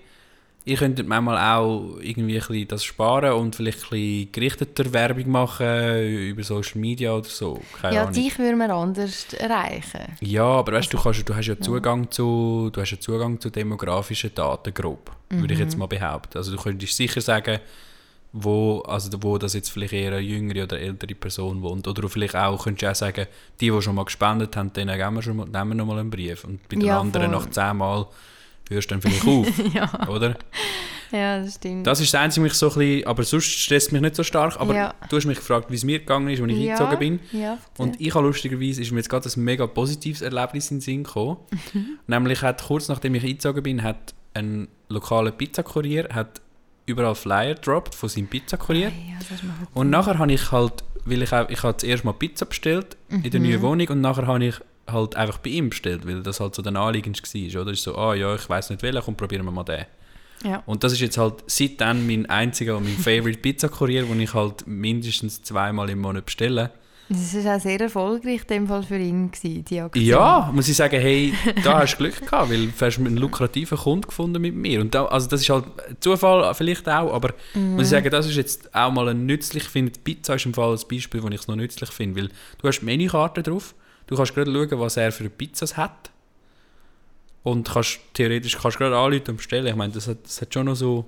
ihr 0.67 0.77
könntet 0.77 1.07
manchmal 1.07 1.37
auch 1.57 1.97
irgendwie 2.01 2.35
ein 2.35 2.47
bisschen 2.47 2.67
das 2.67 2.83
sparen 2.83 3.33
und 3.33 3.55
vielleicht 3.55 3.83
ein 3.85 3.89
bisschen 3.89 4.31
gerichteter 4.31 4.91
Werbung 4.93 5.29
machen 5.31 6.27
über 6.29 6.43
Social 6.43 6.79
Media 6.79 7.13
oder 7.13 7.27
so. 7.29 7.61
Keine 7.81 7.95
Ja, 7.95 8.01
Ahnung. 8.01 8.13
dich 8.13 8.37
würde 8.37 8.55
man 8.57 8.69
anders 8.71 9.33
erreichen. 9.33 10.01
Ja, 10.19 10.43
aber 10.43 10.73
weißt 10.73 10.91
du, 10.93 10.97
du, 10.97 10.97
Also, 10.97 11.09
kannst, 11.09 11.29
du 11.29 11.35
hast 11.35 11.47
ja 11.47 11.59
Zugang 11.59 12.11
zu, 12.11 12.69
du 12.71 12.81
hast 12.81 12.91
ja 12.91 12.99
Zugang 12.99 13.39
zu 13.39 13.49
demografischen 13.49 14.31
Daten 14.35 14.73
grob, 14.73 15.11
würde 15.29 15.53
ich 15.53 15.59
Mhm. 15.59 15.65
jetzt 15.65 15.77
mal 15.77 15.87
behaupten. 15.87 16.37
Also 16.37 16.55
du 16.55 16.61
könntest 16.61 16.95
sicher 16.95 17.21
sagen, 17.21 17.59
wo, 18.33 18.81
also 18.81 19.09
wo 19.23 19.37
das 19.37 19.53
jetzt 19.53 19.69
vielleicht 19.69 19.93
eher 19.93 20.11
eine 20.11 20.19
jüngere 20.19 20.63
oder 20.65 20.79
ältere 20.79 21.15
Person 21.15 21.61
wohnt. 21.61 21.87
Oder 21.87 22.01
du 22.01 22.07
vielleicht 22.09 22.35
auch 22.35 22.61
könntest 22.65 22.83
du 22.83 22.91
auch 22.91 22.95
sagen, 22.95 23.25
die, 23.59 23.71
die 23.71 23.81
schon 23.81 23.95
mal 23.95 24.03
gespendet 24.05 24.55
haben, 24.57 24.73
denen 24.73 24.97
geben 24.97 25.15
wir, 25.15 25.21
schon 25.21 25.37
mal, 25.37 25.45
nehmen 25.47 25.69
wir 25.69 25.75
noch 25.75 25.85
mal 25.85 25.99
einen 25.99 26.09
Brief. 26.09 26.43
Und 26.43 26.61
bei 26.67 26.75
den 26.75 26.85
Ja, 26.85 26.99
anderen 26.99 27.31
voll. 27.31 27.39
nach 27.41 27.49
zehnmal 27.49 28.05
hörst 28.69 28.91
du 28.91 28.95
dann 28.95 29.01
vielleicht 29.01 29.25
auf, 29.27 29.47
ja. 29.73 30.07
oder? 30.09 30.35
ja, 31.11 31.39
das 31.39 31.55
stimmt. 31.55 31.87
Das 31.87 31.99
ist 32.01 32.13
das 32.13 32.19
Einzige, 32.21 32.45
was 32.45 32.51
mich 32.51 32.59
so 32.59 32.69
ein 32.69 32.77
bisschen, 32.77 33.07
aber 33.07 33.23
sonst 33.23 33.45
stresst 33.45 33.91
mich 33.91 34.01
nicht 34.01 34.15
so 34.15 34.23
stark. 34.23 34.59
Aber 34.59 34.73
Ja. 34.75 34.93
du 35.09 35.15
hast 35.17 35.25
mich 35.25 35.37
gefragt, 35.37 35.71
wie 35.71 35.75
es 35.75 35.83
mir 35.83 35.99
gegangen 35.99 36.27
ist, 36.29 36.41
als 36.41 36.51
ich 36.51 36.57
ja, 36.57 36.73
eingezogen 36.75 36.99
bin. 36.99 37.19
Ja, 37.31 37.57
Und 37.77 37.99
ich 38.01 38.13
habe 38.13 38.25
lustigerweise, 38.25 38.81
ist 38.81 38.91
mir 38.91 38.97
jetzt 38.99 39.09
gerade 39.09 39.29
ein 39.29 39.43
mega 39.43 39.67
positives 39.67 40.21
Erlebnis 40.21 40.69
in 40.71 40.77
den 40.77 40.81
Sinn 40.81 41.03
gekommen. 41.03 41.37
Nämlich 42.07 42.41
hat 42.41 42.63
kurz 42.63 42.87
nachdem 42.89 43.15
ich 43.15 43.23
eingezogen 43.23 43.63
bin, 43.63 43.83
hat 43.83 44.13
ein 44.33 44.67
lokaler 44.89 45.31
Pizzakurier 45.31 46.09
hat 46.13 46.41
überall 46.85 47.15
Flyer 47.15 47.55
gedroppt 47.55 47.95
von 47.95 48.07
seinem 48.07 48.27
Pizzakurier. 48.27 48.89
ja, 48.89 49.15
das 49.19 49.31
ist 49.31 49.43
mal 49.43 49.53
Und 49.73 49.89
nachher 49.89 50.17
habe 50.19 50.31
ich 50.31 50.51
halt, 50.51 50.83
weil 51.05 51.21
ich, 51.21 51.33
auch, 51.33 51.49
ich 51.49 51.61
habe 51.63 51.75
zuerst 51.77 52.05
mal 52.05 52.13
Pizza 52.13 52.45
bestellt 52.45 52.95
in 53.09 53.23
der 53.29 53.39
neuen 53.39 53.61
Wohnung 53.61 53.87
und 53.89 54.01
nachher 54.01 54.27
habe 54.27 54.45
ich 54.45 54.55
halt 54.87 55.15
einfach 55.15 55.37
bei 55.39 55.49
ihm 55.51 55.69
bestellt, 55.69 56.07
weil 56.07 56.23
das 56.23 56.39
halt 56.39 56.55
so 56.55 56.61
der 56.61 56.75
Anliegend 56.75 57.21
war. 57.21 57.61
Oder 57.61 57.71
ist 57.71 57.83
so, 57.83 57.95
ah 57.95 58.15
ja, 58.15 58.35
ich 58.35 58.49
weiß 58.49 58.69
nicht 58.69 58.83
welchen, 58.83 59.01
komm, 59.01 59.15
probieren 59.15 59.45
wir 59.45 59.51
mal 59.51 59.63
den. 59.63 59.85
Ja. 60.43 60.61
Und 60.65 60.83
das 60.83 60.93
ist 60.93 61.01
jetzt 61.01 61.17
halt 61.17 61.43
seitdem 61.47 62.05
mein 62.05 62.27
einziger 62.27 62.77
und 62.77 62.83
mein 62.83 62.97
Favorite 62.97 63.39
Pizzakurier, 63.39 64.03
den 64.03 64.21
ich 64.21 64.33
halt 64.33 64.67
mindestens 64.67 65.41
zweimal 65.41 65.89
im 65.89 65.99
Monat 65.99 66.25
bestelle. 66.25 66.71
Das 67.09 67.45
war 67.45 67.55
auch 67.55 67.61
sehr 67.61 67.79
erfolgreich 67.79 68.41
in 68.41 68.47
dem 68.47 68.67
Fall 68.67 68.83
für 68.83 68.97
ihn, 68.97 69.31
gewesen, 69.31 69.63
die 69.63 69.79
Aktion. 69.79 70.05
Ja, 70.05 70.51
muss 70.53 70.67
ich 70.67 70.75
sagen, 70.75 70.99
hey, 70.99 71.33
da 71.63 71.79
hast 71.79 71.93
du 71.93 71.97
Glück 71.99 72.19
gehabt, 72.19 72.51
weil 72.51 72.67
du 72.67 72.73
hast 72.81 72.97
einen 72.99 73.15
lukrativen 73.15 73.77
Kunden 73.77 74.07
gefunden 74.07 74.41
mit 74.41 74.53
mir. 74.53 74.81
Und 74.81 74.93
da, 74.93 75.05
also 75.05 75.29
das 75.29 75.41
ist 75.41 75.49
halt 75.49 75.65
Zufall 76.01 76.53
vielleicht 76.53 76.87
auch, 76.89 77.13
aber 77.13 77.33
muss 77.53 77.83
ich 77.83 77.89
sagen, 77.89 78.09
das 78.09 78.27
ist 78.27 78.35
jetzt 78.35 78.75
auch 78.75 78.91
mal 78.91 79.07
ein 79.07 79.25
nützlich, 79.25 79.63
ich 79.63 79.69
finde, 79.69 79.93
Pizza 80.03 80.35
ist 80.35 80.45
im 80.45 80.53
Fall 80.53 80.73
ein 80.73 80.87
Beispiel, 80.89 81.23
wo 81.23 81.29
ich 81.29 81.35
es 81.35 81.47
noch 81.47 81.55
nützlich 81.55 81.89
finde, 81.91 82.19
weil 82.19 82.29
du 82.61 82.67
hast 82.67 82.81
die 82.81 82.85
Menükarte 82.85 83.41
drauf, 83.41 83.73
du 84.07 84.15
kannst 84.15 84.33
gerade 84.33 84.51
schauen, 84.51 84.79
was 84.79 84.97
er 84.97 85.11
für 85.11 85.29
Pizzas 85.29 85.77
hat 85.77 86.11
und 87.43 87.69
kannst 87.69 87.99
theoretisch 88.13 88.57
kannst 88.57 88.77
gerade 88.77 88.97
anrufen 88.97 89.29
und 89.29 89.37
bestellen. 89.37 89.67
Ich 89.67 89.75
meine, 89.75 89.93
das 89.93 90.07
hat, 90.07 90.23
das 90.23 90.41
hat 90.41 90.53
schon 90.53 90.65
noch 90.65 90.75
so, 90.75 91.05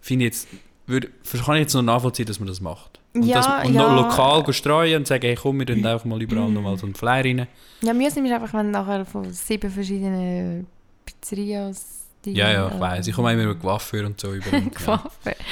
finde 0.00 0.26
jetzt, 0.26 0.46
würde, 0.86 1.08
kann 1.44 1.56
ich 1.56 1.62
jetzt 1.62 1.74
noch 1.74 1.82
nachvollziehen, 1.82 2.26
dass 2.26 2.38
man 2.38 2.48
das 2.48 2.60
macht. 2.60 3.00
Und, 3.14 3.24
Ja, 3.24 3.36
das, 3.36 3.66
und 3.66 3.74
ja. 3.74 3.82
noch 3.82 4.02
lokal 4.02 4.52
streuen 4.52 4.98
und 4.98 5.06
sagen, 5.06 5.22
hey, 5.22 5.34
komm, 5.34 5.58
wir 5.58 5.66
tun 5.66 5.84
einfach 5.84 6.04
mal 6.04 6.20
überall 6.20 6.50
noch 6.50 6.62
mal 6.62 6.76
so 6.78 6.86
einen 6.86 6.94
Flyer 6.94 7.24
rein. 7.24 7.46
Ja, 7.82 7.92
mühsam 7.92 8.24
ist 8.24 8.32
einfach, 8.32 8.52
wenn 8.54 8.66
du 8.66 8.72
nachher 8.72 9.04
von 9.04 9.32
sieben 9.32 9.70
verschiedenen 9.70 10.66
Pizzerias 11.04 12.00
die 12.24 12.32
Ja, 12.32 12.50
ja, 12.52 12.68
ich 12.68 12.80
weiss. 12.80 13.06
Ich 13.06 13.14
komme 13.14 13.32
immer 13.32 13.46
mit 13.46 13.60
Coiffeur 13.60 14.06
und 14.06 14.20
so 14.20 14.32
über. 14.34 14.52
und, 14.52 14.74
ja. 14.86 15.02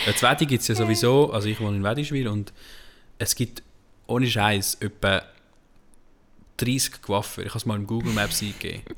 Das 0.06 0.22
Wetti 0.22 0.46
gibt 0.46 0.62
es 0.62 0.68
ja 0.68 0.74
sowieso, 0.74 1.32
also 1.32 1.48
ich 1.48 1.60
wohne 1.60 1.78
in 1.78 1.84
Wedischwil 1.84 2.28
und 2.28 2.52
es 3.18 3.34
gibt 3.34 3.62
ohne 4.06 4.26
Scheiß 4.26 4.76
etwa 4.80 5.22
30 6.58 7.02
Coiffeur. 7.02 7.44
Ich 7.44 7.50
habe 7.50 7.58
es 7.58 7.66
mal 7.66 7.76
im 7.76 7.86
Google 7.86 8.12
Maps 8.12 8.42
eingegeben. 8.42 8.82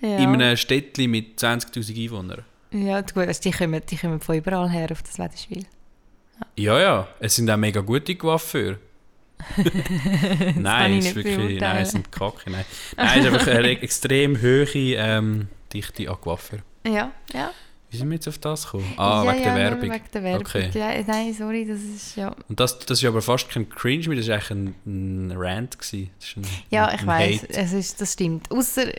Ja, 0.00 0.18
In 0.18 0.34
einem 0.34 0.58
Städtchen 0.58 1.10
mit 1.10 1.40
20'000 1.40 2.04
Einwohnern. 2.04 2.44
ja 2.70 3.00
gut, 3.00 3.26
also 3.26 3.40
die, 3.40 3.50
kommen, 3.50 3.80
die 3.88 3.96
kommen 3.96 4.20
von 4.20 4.36
überall 4.36 4.68
her 4.68 4.88
auf 4.92 5.02
das 5.02 5.18
Wetterspiel. 5.18 5.64
Ja, 6.54 6.78
ja, 6.78 7.08
es 7.18 7.36
sind 7.36 7.50
auch 7.50 7.56
mega 7.56 7.80
gute 7.80 8.14
Coiffeure. 8.14 8.78
nein, 10.56 10.98
ist 10.98 11.14
wirklich, 11.14 11.60
nein, 11.60 11.82
es 11.82 11.92
sind 11.92 12.12
Kacke. 12.12 12.50
Nein, 12.50 12.64
nein 12.96 13.18
es 13.20 13.24
ist 13.24 13.32
einfach 13.32 13.46
eine 13.48 13.68
extrem 13.82 14.42
hohe 14.42 14.66
ähm, 14.74 15.48
Dichte 15.72 16.10
an 16.10 16.20
Coiffeur. 16.20 16.58
Ja, 16.86 17.12
ja. 17.32 17.52
Wie 17.90 17.96
sind 17.96 18.08
wir 18.10 18.16
jetzt 18.16 18.28
auf 18.28 18.38
das 18.38 18.64
gekommen? 18.64 18.92
Ah, 18.98 19.24
ja, 19.24 19.32
wegen 19.32 19.44
ja, 19.44 19.54
der 19.54 19.56
Werbung. 19.70 19.90
Wegen 19.90 20.04
der 20.12 20.22
Werbung. 20.22 20.46
Okay. 20.46 20.70
Ja, 20.74 21.02
nein, 21.06 21.32
sorry, 21.34 21.66
das 21.66 21.80
ist 21.80 22.16
ja... 22.16 22.34
Und 22.48 22.60
das, 22.60 22.78
das 22.80 22.98
ist 23.02 23.08
aber 23.08 23.22
fast 23.22 23.48
kein 23.48 23.68
Cringe 23.68 24.08
mehr, 24.08 24.18
das 24.18 24.28
war 24.28 24.34
eigentlich 24.34 24.50
ein, 24.50 24.74
ein 24.86 25.32
Rant. 25.34 25.78
Gewesen. 25.78 26.10
Das 26.18 26.28
ist 26.28 26.36
ein, 26.36 26.42
Ja, 26.70 26.86
ein, 26.86 26.98
ich 26.98 27.06
weiß, 27.06 27.44
es 27.48 27.72
ist, 27.72 28.00
das 28.00 28.12
stimmt. 28.12 28.50
Außer, 28.50 28.92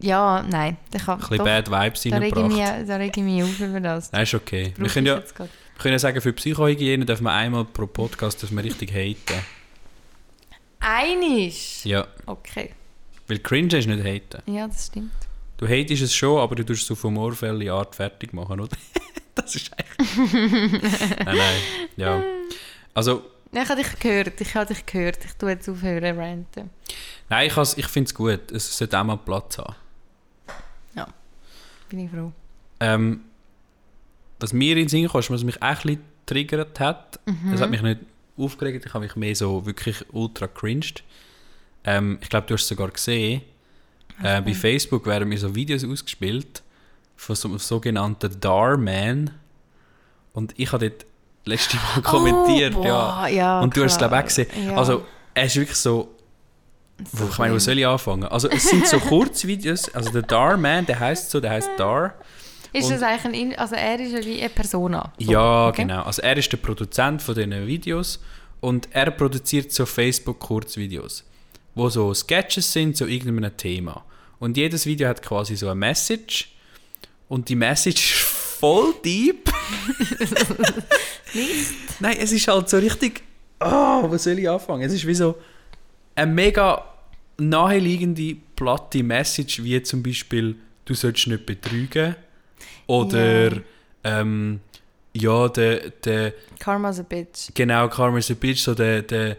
ja, 0.00 0.42
nein, 0.42 0.78
kann 1.04 1.14
Ein 1.14 1.20
bisschen 1.20 1.38
doch, 1.38 1.44
Bad 1.44 1.70
Vibes 1.70 2.04
ich 2.04 2.12
reingebracht. 2.12 2.88
da 2.88 2.96
rege 2.96 3.20
ich 3.20 3.26
mich 3.26 3.42
auf 3.44 3.60
über 3.60 3.80
das. 3.80 4.10
Nein, 4.10 4.22
ist 4.22 4.34
okay. 4.34 4.72
Wir 4.76 4.88
können 4.88 5.06
ich 5.06 5.12
ja 5.12 5.22
wir 5.38 5.82
können 5.82 5.92
ja 5.92 5.98
sagen, 5.98 6.20
für 6.20 6.32
Psychohygiene 6.32 7.06
dürfen 7.06 7.24
wir 7.24 7.32
einmal 7.32 7.64
pro 7.64 7.86
Podcast 7.86 8.42
dass 8.42 8.50
wir 8.50 8.62
richtig 8.64 8.92
haten. 8.92 9.42
Einisch! 10.80 11.84
Ja, 11.84 12.06
Okay, 12.26 12.70
weil 13.28 13.38
Cringe 13.38 13.76
ist 13.78 13.86
nicht 13.86 14.04
haten. 14.04 14.42
ja, 14.50 14.66
das 14.66 14.86
stimmt. 14.86 15.12
Du 15.60 15.68
hatest 15.68 16.00
es 16.02 16.14
schon, 16.14 16.38
aber 16.40 16.54
du 16.54 16.64
tust 16.64 16.84
es 16.84 16.90
auf 16.90 17.02
humorvolle 17.04 17.70
Art 17.70 17.94
fertig 17.94 18.32
machen, 18.32 18.60
oder? 18.60 18.74
das 19.34 19.54
ist 19.56 19.70
eigentlich... 19.76 20.32
nein, 20.72 21.36
nein, 21.36 21.60
ja. 21.96 22.22
Also, 22.94 23.22
Ja, 23.52 23.62
Ich 23.64 23.68
habe 23.68 23.82
dich 23.82 23.98
gehört, 23.98 24.40
ich 24.40 24.54
habe 24.54 24.72
dich 24.72 24.86
gehört. 24.86 25.18
Ich 25.22 25.32
tue 25.34 25.50
jetzt 25.50 25.68
aufhören 25.68 26.18
ranten. 26.18 26.70
nein, 27.28 27.46
ich, 27.48 27.56
has- 27.56 27.76
ich 27.76 27.86
finde 27.88 28.08
es 28.08 28.14
gut. 28.14 28.50
Es 28.50 28.74
sollte 28.74 28.98
auch 28.98 29.04
mal 29.04 29.16
Platz 29.18 29.58
haben. 29.58 29.74
Bin 31.90 31.98
ich 32.06 32.10
froh. 32.10 32.32
Ähm, 32.78 33.20
was 34.38 34.52
mir 34.52 34.72
in 34.72 34.78
den 34.78 34.88
Sinn 34.88 35.08
kam, 35.08 35.18
ist, 35.20 35.28
was 35.30 35.42
mich 35.44 35.60
auch 35.60 35.66
ein 35.66 35.74
bisschen 35.76 36.00
triggert 36.24 36.78
hat. 36.78 37.18
Es 37.52 37.60
hat 37.60 37.68
mich 37.68 37.82
nicht 37.82 38.00
aufgeregt, 38.38 38.86
ich 38.86 38.94
habe 38.94 39.04
mich 39.04 39.16
mehr 39.16 39.34
so 39.34 39.66
wirklich 39.66 39.96
ultra 40.12 40.46
cringed. 40.46 41.02
Ähm, 41.84 42.18
ich 42.22 42.28
glaube, 42.30 42.46
du 42.46 42.54
hast 42.54 42.62
es 42.62 42.68
sogar 42.68 42.88
gesehen. 42.90 43.42
Äh, 44.22 44.40
bei 44.42 44.54
Facebook 44.54 45.06
werden 45.06 45.28
mir 45.28 45.38
so 45.38 45.54
Videos 45.54 45.84
ausgespielt 45.84 46.62
von 47.16 47.36
so 47.36 47.48
einem 47.48 47.58
sogenannten 47.58 48.40
Darman. 48.40 49.30
Und 50.32 50.54
ich 50.58 50.72
habe 50.72 50.90
dort 50.90 51.06
letztes 51.44 51.80
Mal 51.80 52.02
kommentiert. 52.02 52.74
oh, 52.76 52.84
ja. 52.84 52.90
boah, 52.90 53.28
ja. 53.28 53.60
Und 53.60 53.76
du 53.76 53.84
hast 53.84 53.92
es 53.92 53.98
glaube 53.98 54.14
ich 54.16 54.20
auch 54.20 54.26
gesehen. 54.26 54.46
Ja. 54.66 54.76
Also, 54.76 55.04
er 55.34 55.44
ist 55.44 55.56
wirklich 55.56 55.76
so. 55.76 56.14
So 57.12 57.28
ich 57.30 57.38
meine, 57.38 57.54
wo 57.54 57.58
soll 57.58 57.78
ich 57.78 57.86
anfangen? 57.86 58.24
Also, 58.24 58.48
es 58.50 58.68
sind 58.68 58.86
so 58.86 58.98
Kurzvideos. 59.00 59.88
Also, 59.94 60.10
der 60.10 60.22
Darman, 60.22 60.84
der 60.84 61.00
heißt 61.00 61.30
so, 61.30 61.40
der 61.40 61.52
heißt 61.52 61.70
Dar. 61.78 62.14
Ist 62.72 62.84
und- 62.86 62.92
das 62.92 63.02
eigentlich 63.02 63.24
ein... 63.24 63.34
In 63.34 63.58
also 63.58 63.74
er 63.74 63.98
ist 63.98 64.12
ja 64.12 64.24
wie 64.24 64.38
eine 64.40 64.48
Persona. 64.50 65.12
So, 65.18 65.32
Ja, 65.32 65.68
okay? 65.68 65.82
genau. 65.82 66.02
Also 66.02 66.22
er 66.22 66.36
ist 66.36 66.52
der 66.52 66.58
Produzent 66.58 67.20
von 67.20 67.34
diesen 67.34 67.66
Videos 67.66 68.20
und 68.60 68.88
er 68.92 69.10
produziert 69.10 69.72
so 69.72 69.84
Facebook-Kurzvideos, 69.86 71.24
wo 71.74 71.88
so 71.88 72.12
Sketches 72.14 72.72
sind 72.72 72.96
zu 72.96 73.06
irgendeinem 73.06 73.56
Thema. 73.56 74.04
Und 74.38 74.56
jedes 74.56 74.86
Video 74.86 75.08
hat 75.08 75.22
quasi 75.22 75.56
so 75.56 75.66
eine 75.66 75.74
Message 75.76 76.52
und 77.28 77.48
die 77.48 77.56
Message 77.56 78.12
ist 78.14 78.20
voll 78.60 78.94
deep. 79.04 79.50
Nein, 82.00 82.16
es 82.20 82.32
ist 82.32 82.48
halt 82.48 82.68
so 82.68 82.78
richtig. 82.78 83.22
Oh, 83.60 84.08
wo 84.10 84.16
soll 84.16 84.38
ich 84.38 84.48
anfangen? 84.48 84.82
Es 84.82 84.92
ist 84.92 85.06
wie 85.06 85.14
so 85.14 85.36
eine 86.14 86.32
mega 86.32 86.84
naheliegende 87.38 88.36
platte 88.56 89.02
Message, 89.02 89.62
wie 89.62 89.82
zum 89.82 90.02
Beispiel, 90.02 90.56
du 90.84 90.94
sollst 90.94 91.26
nicht 91.26 91.46
betrügen. 91.46 92.16
Oder, 92.86 93.52
Ja. 93.52 93.60
ähm, 94.04 94.60
ja, 95.12 95.48
der, 95.48 95.90
der, 95.90 96.34
Karma's 96.58 97.00
a 97.00 97.02
bitch. 97.02 97.48
genau, 97.54 97.88
Karma's 97.88 98.30
a 98.30 98.34
Bitch, 98.34 98.60
so 98.60 98.74
der, 98.74 99.02
der, 99.02 99.36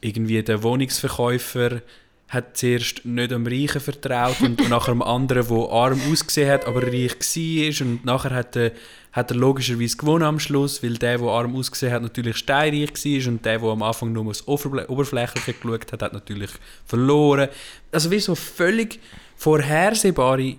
irgendwie 0.00 0.42
der 0.42 0.62
Wohnungsverkäufer 0.62 1.82
hat 2.28 2.58
zuerst 2.58 3.06
nicht 3.06 3.32
am 3.32 3.46
Reichen 3.46 3.80
vertraut 3.80 4.40
und, 4.42 4.60
und 4.60 4.68
nachher 4.68 4.92
am 4.92 5.02
anderen, 5.02 5.48
der 5.48 5.70
arm 5.70 6.00
ausgesehen 6.10 6.50
hat, 6.50 6.66
aber 6.66 6.82
reich 6.82 7.16
war. 7.18 7.86
Und 7.86 8.04
nachher 8.04 8.34
hat 8.34 8.54
er, 8.54 8.72
hat 9.12 9.30
er 9.30 9.36
logischerweise 9.36 9.96
gewonnen 9.96 10.24
am 10.24 10.38
Schluss, 10.38 10.82
weil 10.82 10.94
der, 10.98 11.18
der 11.18 11.26
arm 11.26 11.56
ausgesehen 11.56 11.92
hat, 11.92 12.02
natürlich 12.02 12.36
steinreich 12.36 12.92
war 12.92 13.32
und 13.32 13.44
der, 13.44 13.58
der 13.58 13.68
am 13.68 13.82
Anfang 13.82 14.12
nur 14.12 14.26
aufs 14.26 14.46
Oberfl 14.46 14.84
Oberflächliche 14.88 15.54
geschaut 15.54 15.90
hat, 15.92 16.02
hat 16.02 16.12
natürlich 16.12 16.50
verloren. 16.84 17.48
Also 17.90 18.10
wie 18.10 18.20
so 18.20 18.34
völlig 18.34 19.00
vorhersehbare, 19.36 20.56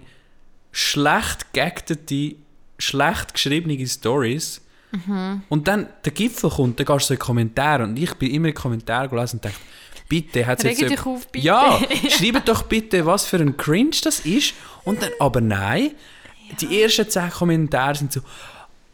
schlecht 0.71 1.53
geactete, 1.53 2.35
schlecht 2.79 3.33
geschriebene 3.33 3.85
Stories. 3.85 4.61
Und 5.49 5.67
dann 5.67 5.87
der 6.03 6.11
Gipfel 6.11 6.49
kommt, 6.49 6.79
dann 6.79 6.85
gehst 6.85 7.01
du 7.01 7.07
so 7.07 7.13
in 7.13 7.19
Kommentare 7.19 7.83
und 7.83 7.97
ich 7.97 8.13
bin 8.15 8.31
immer 8.31 8.47
in 8.47 8.53
Kommentare 8.55 9.07
gelesen 9.07 9.37
und 9.37 9.45
dachte, 9.45 9.57
bitte, 10.07 10.45
hat 10.45 10.63
jetzt... 10.63 10.81
dich 10.81 11.05
auf, 11.05 11.27
bitte. 11.27 11.45
Ja, 11.45 11.79
schreibt 12.09 12.47
doch 12.47 12.63
bitte, 12.63 13.05
was 13.05 13.25
für 13.25 13.37
ein 13.37 13.55
Cringe 13.55 13.95
das 14.03 14.21
ist. 14.21 14.55
Und 14.83 15.01
dann, 15.01 15.11
aber 15.19 15.41
nein, 15.41 15.91
die 16.59 16.81
ersten 16.81 17.07
zehn 17.07 17.29
Kommentare 17.29 17.95
sind 17.95 18.13
so, 18.13 18.21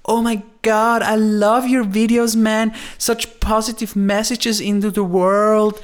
Oh 0.08 0.22
my 0.22 0.40
god, 0.62 1.02
I 1.02 1.16
love 1.16 1.68
your 1.68 1.84
videos, 1.84 2.36
man. 2.36 2.76
Such 3.00 3.40
positive 3.40 3.98
messages 3.98 4.60
into 4.60 4.92
the 4.92 5.02
world. 5.02 5.82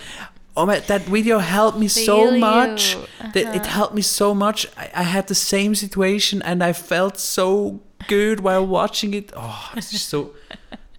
Oh 0.55 0.65
my, 0.65 0.79
that 0.79 1.07
video 1.07 1.39
helped 1.39 1.79
me 1.79 1.87
so 1.87 2.25
Feel 2.25 2.33
you. 2.35 2.39
much. 2.39 2.97
That 3.33 3.55
it 3.55 3.65
helped 3.65 3.95
me 3.95 4.03
so 4.03 4.35
much. 4.35 4.67
I, 4.77 5.01
I 5.01 5.03
had 5.03 5.27
the 5.27 5.33
same 5.33 5.73
situation 5.73 6.41
and 6.43 6.61
I 6.61 6.73
felt 6.73 7.17
so 7.17 7.79
good 8.07 8.43
while 8.43 8.67
watching 8.69 9.13
it. 9.13 9.31
Oh, 9.35 9.77
es 9.77 9.91
ist 9.93 10.09
so. 10.09 10.33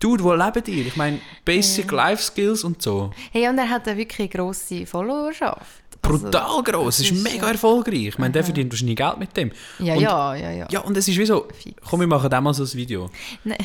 Dude, 0.01 0.23
wo 0.25 0.33
lebt 0.35 0.67
ihr? 0.69 0.87
Ich 0.87 0.97
meine, 0.97 1.21
Basic 1.45 1.91
Life 1.93 2.23
Skills 2.23 2.65
und 2.65 2.83
so. 2.83 3.13
Hey, 3.31 3.49
und 3.49 3.57
er 3.59 3.69
hat 3.69 3.87
eine 3.87 3.97
wirklich 3.97 4.31
grosse 4.31 4.85
Followerschaft. 4.87 5.83
Also, 6.05 6.19
Brutal 6.25 6.63
gross. 6.65 6.99
Es 6.99 7.05
ist 7.05 7.13
ist 7.13 7.23
mega 7.23 7.47
ja- 7.47 7.53
erfolgreich. 7.53 8.07
Ich 8.09 8.19
meine, 8.19 8.33
der 8.33 8.43
verdient 8.43 8.73
wahrscheinlich 8.73 8.97
Geld 8.97 9.19
mit 9.19 9.37
dem. 9.37 9.53
Ja, 9.79 9.95
und, 9.95 10.01
ja, 10.01 10.35
ja, 10.35 10.51
ja. 10.51 10.67
Ja, 10.69 10.81
und 10.81 10.97
es 10.97 11.07
ist 11.07 11.17
wie 11.17 11.25
so, 11.27 11.47
Fix. 11.63 11.77
komm, 11.89 12.01
wir 12.01 12.09
machen 12.09 12.43
mal 12.43 12.53
so 12.53 12.65
ein 12.65 12.73
Video. 12.75 13.09
Nein. 13.45 13.59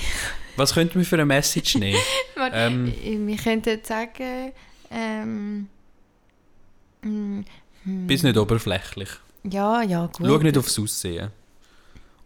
Was 0.56 0.74
könnten 0.76 1.00
wir 1.00 1.06
für 1.06 1.16
eine 1.16 1.26
Message 1.26 1.76
nehmen? 1.80 1.98
Ähm, 2.54 2.94
wir 3.28 3.38
könnten 3.38 3.70
jetzt 3.70 3.88
sagen, 3.88 4.52
ähm, 4.92 5.68
mm, 7.02 7.40
Bist 8.06 8.24
nicht 8.24 8.38
oberflächlich. 8.38 9.10
ja, 9.44 9.82
ja, 9.82 10.06
gut. 10.06 10.28
Schau 10.28 10.38
nicht 10.38 10.58
aufs 10.60 10.78
Aussehen. 10.78 11.32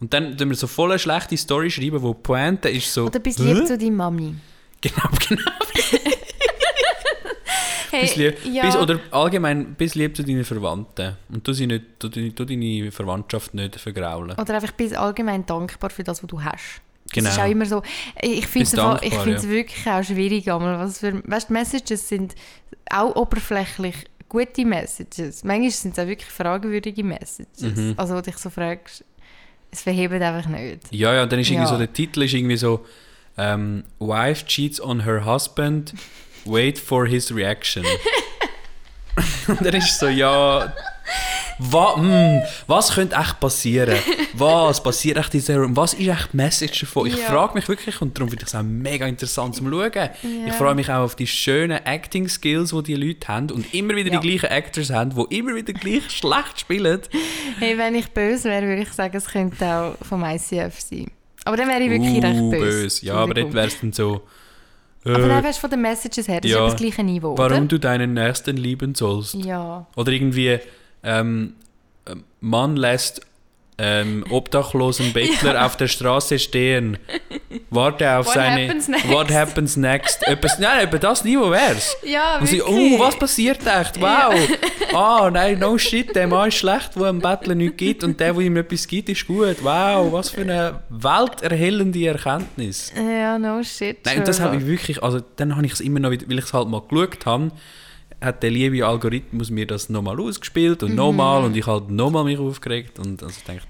Und 0.01 0.13
dann 0.13 0.35
tun 0.35 0.49
wir 0.49 0.55
so 0.55 0.67
voll 0.67 0.89
eine 0.89 0.99
schlechte 0.99 1.37
Story 1.37 1.69
schreiben, 1.69 2.01
wo 2.01 2.13
die 2.13 2.19
Pointe 2.21 2.69
ist 2.69 2.91
so... 2.93 3.05
Oder 3.05 3.19
bist 3.19 3.39
lieb 3.39 3.65
zu 3.65 3.77
deiner 3.77 3.91
Mami. 3.91 4.35
Genau, 4.81 5.09
genau. 5.29 5.43
Hey, 7.91 8.03
Bis 8.03 8.15
lieb, 8.15 8.37
ja, 8.45 8.65
bis, 8.65 8.77
oder 8.77 9.01
allgemein, 9.11 9.75
bis 9.75 9.95
lieb 9.95 10.15
zu 10.15 10.23
deinen 10.23 10.45
Verwandten. 10.45 11.17
Und 11.27 11.45
du, 11.45 11.51
sie 11.51 11.67
nicht, 11.67 11.83
du, 11.99 12.07
du, 12.07 12.45
deine 12.45 12.89
Verwandtschaft 12.89 13.53
nicht 13.53 13.75
vergraulen. 13.75 14.37
oder 14.37 14.53
einfach 14.55 14.71
bist 14.71 14.95
allgemein 14.95 15.45
dankbar 15.45 15.89
für 15.89 16.03
das, 16.03 16.23
was 16.23 16.27
du 16.29 16.41
hast. 16.41 16.81
Genau. 17.11 17.25
Das 17.25 17.35
ist 17.35 17.43
auch 17.43 17.49
immer 17.49 17.65
so, 17.65 17.83
ich 18.21 18.47
finde 18.47 18.63
es 18.63 18.71
ja. 18.71 19.49
wirklich 19.49 19.85
auch 19.85 20.03
schwierig, 20.03 20.49
einmal, 20.49 20.79
was 20.79 20.99
für, 20.99 21.21
weißt, 21.29 21.49
Messages 21.49 22.07
sind 22.07 22.33
auch 22.89 23.13
oberflächlich 23.13 24.05
gute 24.29 24.65
Messages. 24.65 25.43
Manchmal 25.43 25.71
sind 25.71 25.91
es 25.91 25.99
auch 25.99 26.07
wirklich 26.07 26.29
fragwürdige 26.29 27.03
Messages. 27.03 27.61
Mhm. 27.61 27.95
Also, 27.97 28.15
wo 28.15 28.21
dich 28.21 28.37
so 28.37 28.49
fragst, 28.49 29.03
es 29.71 29.81
verhebt 29.83 30.13
einfach 30.13 30.49
nicht. 30.49 30.79
Ja, 30.91 31.13
ja, 31.13 31.25
dann 31.25 31.39
ist 31.39 31.49
irgendwie 31.49 31.63
Ja. 31.65 31.71
so, 31.71 31.77
der 31.77 31.91
Titel 31.91 32.23
ist 32.23 32.33
irgendwie 32.33 32.57
so, 32.57 32.85
ähm, 33.37 33.83
Wife 33.99 34.45
cheats 34.45 34.81
on 34.81 35.03
her 35.05 35.25
husband, 35.25 35.93
wait 36.45 36.77
for 36.77 37.07
his 37.07 37.33
reaction. 37.33 37.85
und 39.47 39.61
dann 39.65 39.73
ist 39.73 39.97
so, 39.99 40.07
ja, 40.07 40.73
wa, 41.59 41.95
hm, 41.95 42.41
was 42.67 42.93
könnte 42.93 43.15
echt 43.15 43.39
passieren? 43.39 43.95
Was 44.33 44.81
passiert 44.81 45.17
echt 45.17 45.33
in 45.33 45.57
und 45.63 45.75
was 45.75 45.93
ist 45.93 46.07
echt 46.07 46.29
die 46.33 46.37
Message 46.37 46.79
davon? 46.81 47.07
Ich 47.07 47.17
Ja. 47.17 47.25
frage 47.25 47.53
mich 47.55 47.67
wirklich, 47.67 48.01
und 48.01 48.17
darum 48.17 48.29
finde 48.29 48.43
ich 48.43 48.47
es 48.49 48.55
auch 48.55 48.63
mega 48.63 49.05
interessant 49.05 49.55
zum 49.55 49.69
Schauen. 49.69 49.91
Ich 50.23 50.47
Ja. 50.47 50.53
freue 50.53 50.75
mich 50.75 50.89
auch 50.89 51.03
auf 51.03 51.15
die 51.15 51.27
schönen 51.27 51.85
Acting-Skills, 51.85 52.71
die 52.71 52.83
die 52.83 52.95
Leute 52.95 53.27
haben 53.27 53.51
und 53.51 53.73
immer 53.73 53.95
wieder 53.95 54.11
Ja. 54.11 54.19
die 54.19 54.27
gleichen 54.29 54.49
Actors 54.55 54.89
haben, 54.89 55.11
die 55.15 55.37
immer 55.37 55.55
wieder 55.55 55.73
gleich 55.73 56.09
schlecht 56.09 56.59
spielen. 56.59 57.01
Hey, 57.59 57.77
wenn 57.77 57.95
ich 57.95 58.09
böse 58.11 58.49
wäre, 58.49 58.65
würde 58.67 58.81
ich 58.83 58.91
sagen, 58.91 59.15
es 59.17 59.25
könnte 59.27 59.65
auch 59.65 59.95
vom 60.05 60.23
ICF 60.23 60.79
sein. 60.79 61.11
Aber 61.45 61.57
dann 61.57 61.67
wäre 61.67 61.81
ich 61.81 61.89
wirklich 61.89 62.23
recht 62.23 62.39
Uh, 62.39 62.51
böse. 62.51 63.05
Ja, 63.05 63.15
aber 63.15 63.33
dort 63.33 63.53
wäre 63.53 63.67
es 63.67 63.79
dann 63.79 63.91
so... 63.93 64.21
Aber 65.03 65.17
äh, 65.17 65.27
dann 65.29 65.43
wärst 65.43 65.57
du 65.57 65.61
von 65.61 65.69
den 65.71 65.81
Messages 65.81 66.27
her, 66.27 66.41
das 66.41 66.51
ja. 66.51 66.57
ist 66.57 66.61
etwa 66.63 66.71
das 66.73 66.79
gleiche 66.79 67.03
Niveau, 67.03 67.35
Warum 67.35 67.57
oder? 67.57 67.65
du 67.65 67.79
deinen 67.79 68.13
Nächsten 68.13 68.55
lieben 68.55 68.93
sollst. 68.93 69.33
Ja. 69.33 69.87
Oder 69.95 70.11
irgendwie, 70.11 70.59
ähm, 71.03 71.55
Mann 72.39 72.75
lässt 72.75 73.21
ähm, 73.77 74.23
obdachlosen 74.29 75.11
Bettler 75.13 75.65
auf 75.65 75.75
der 75.75 75.87
Straße 75.87 76.37
stehen. 76.37 76.97
Warte 77.71 78.11
auf 78.17 78.27
What 78.27 78.33
seine. 78.35 78.67
happens 78.67 78.87
next? 78.87 79.09
What 79.09 79.31
happens 79.31 79.77
next? 79.77 80.27
Etwas, 80.27 80.59
nein, 80.59 80.83
eben 80.87 80.99
das 80.99 81.23
Niveau 81.23 81.49
wär's. 81.49 81.95
Ja, 82.03 82.37
Und 82.37 82.45
sie, 82.47 82.59
wirklich. 82.59 82.93
oh, 82.93 82.99
was 82.99 83.17
passiert 83.17 83.59
echt? 83.65 83.99
Wow! 83.99 84.33
Ah, 84.93 85.29
nein, 85.31 85.57
no 85.57 85.77
shit, 85.77 86.13
der 86.13 86.27
Mann 86.27 86.49
ist 86.49 86.55
schlecht, 86.55 86.91
wo 86.95 87.05
einem 87.05 87.19
Bettler 87.21 87.55
nichts 87.55 87.77
gibt 87.77 88.03
und 88.03 88.19
der, 88.19 88.35
wo 88.35 88.41
ihm 88.41 88.57
etwas 88.57 88.85
gibt, 88.85 89.07
ist 89.07 89.25
gut. 89.25 89.63
Wow, 89.63 90.11
was 90.11 90.31
für 90.31 90.41
eine 90.41 90.81
welterhellende 90.89 92.07
Erkenntnis. 92.07 92.91
Ja, 92.93 93.39
no 93.39 93.63
shit. 93.63 93.99
Nein, 94.03 94.17
und 94.19 94.27
das 94.27 94.41
habe 94.41 94.57
ich 94.57 94.65
wirklich, 94.65 95.01
also 95.01 95.21
dann 95.37 95.55
habe 95.55 95.65
ich 95.65 95.71
es 95.71 95.79
immer 95.79 96.01
noch, 96.01 96.09
weil 96.11 96.19
ich 96.29 96.43
es 96.43 96.53
halt 96.53 96.67
mal 96.67 96.81
geschaut 96.81 97.25
habe, 97.25 97.51
hat 98.21 98.43
der 98.43 98.51
liebe 98.51 98.85
Algorithmus 98.85 99.49
mir 99.49 99.65
das 99.67 99.89
nochmal 99.89 100.19
ausgespielt 100.19 100.81
Mhm. 100.81 100.89
und 100.89 100.95
nochmal 100.95 101.43
und 101.43 101.55
ich 101.57 101.65
halt 101.67 101.89
nochmal 101.89 102.23
mich 102.23 102.37
aufgeregt 102.39 102.99
und 102.99 103.21
also 103.23 103.39
dachte, 103.45 103.61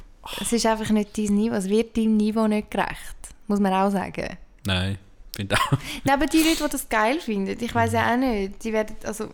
Es 0.41 0.51
ist 0.53 0.65
einfach 0.65 0.89
nicht 0.91 1.17
dein 1.17 1.35
Niveau, 1.35 1.55
es 1.55 1.67
wird 1.69 1.95
deinem 1.97 2.17
Niveau 2.17 2.47
nicht 2.47 2.69
gerecht. 2.71 3.15
Muss 3.47 3.59
man 3.59 3.73
auch 3.73 3.89
sagen. 3.91 4.37
nein, 4.65 4.97
finde 5.35 5.55
auch 5.55 5.71
Nein, 6.03 6.13
aber 6.15 6.25
die 6.27 6.37
Leute, 6.43 6.63
die 6.65 6.69
das 6.69 6.87
geil 6.89 7.19
finden, 7.19 7.57
ich 7.63 7.73
weiß 7.73 7.93
ja 7.93 8.13
auch 8.13 8.17
nicht, 8.17 8.63
die 8.63 8.71
werden, 8.73 8.95
also, 9.03 9.29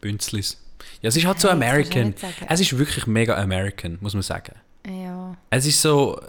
Bünzlis. 0.00 0.58
Ja, 1.00 1.08
es 1.08 1.16
ist 1.16 1.24
halt 1.26 1.38
so 1.38 1.48
du 1.48 1.52
American. 1.54 2.14
Es 2.48 2.60
ist 2.60 2.76
wirklich 2.76 3.06
mega 3.06 3.36
American, 3.36 3.98
muss 4.00 4.14
man 4.14 4.22
sagen. 4.22 4.54
ja. 4.86 5.36
Es 5.50 5.64
ist 5.66 5.80
so, 5.80 6.20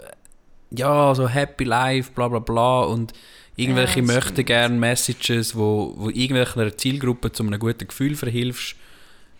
ja, 0.70 1.14
so 1.14 1.28
Happy 1.28 1.64
Life, 1.64 2.12
bla 2.14 2.28
bla 2.28 2.38
bla 2.38 2.82
und 2.82 3.12
irgendwelche 3.56 4.00
Ja, 4.00 4.20
stimmt. 4.20 4.46
gerne 4.46 4.76
Messages, 4.78 5.54
wo, 5.56 5.94
wo 5.96 6.10
irgendwelcher 6.10 6.76
Zielgruppe 6.76 7.32
zu 7.32 7.42
einem 7.44 7.58
guten 7.58 7.86
Gefühl 7.86 8.14
verhilfst, 8.16 8.76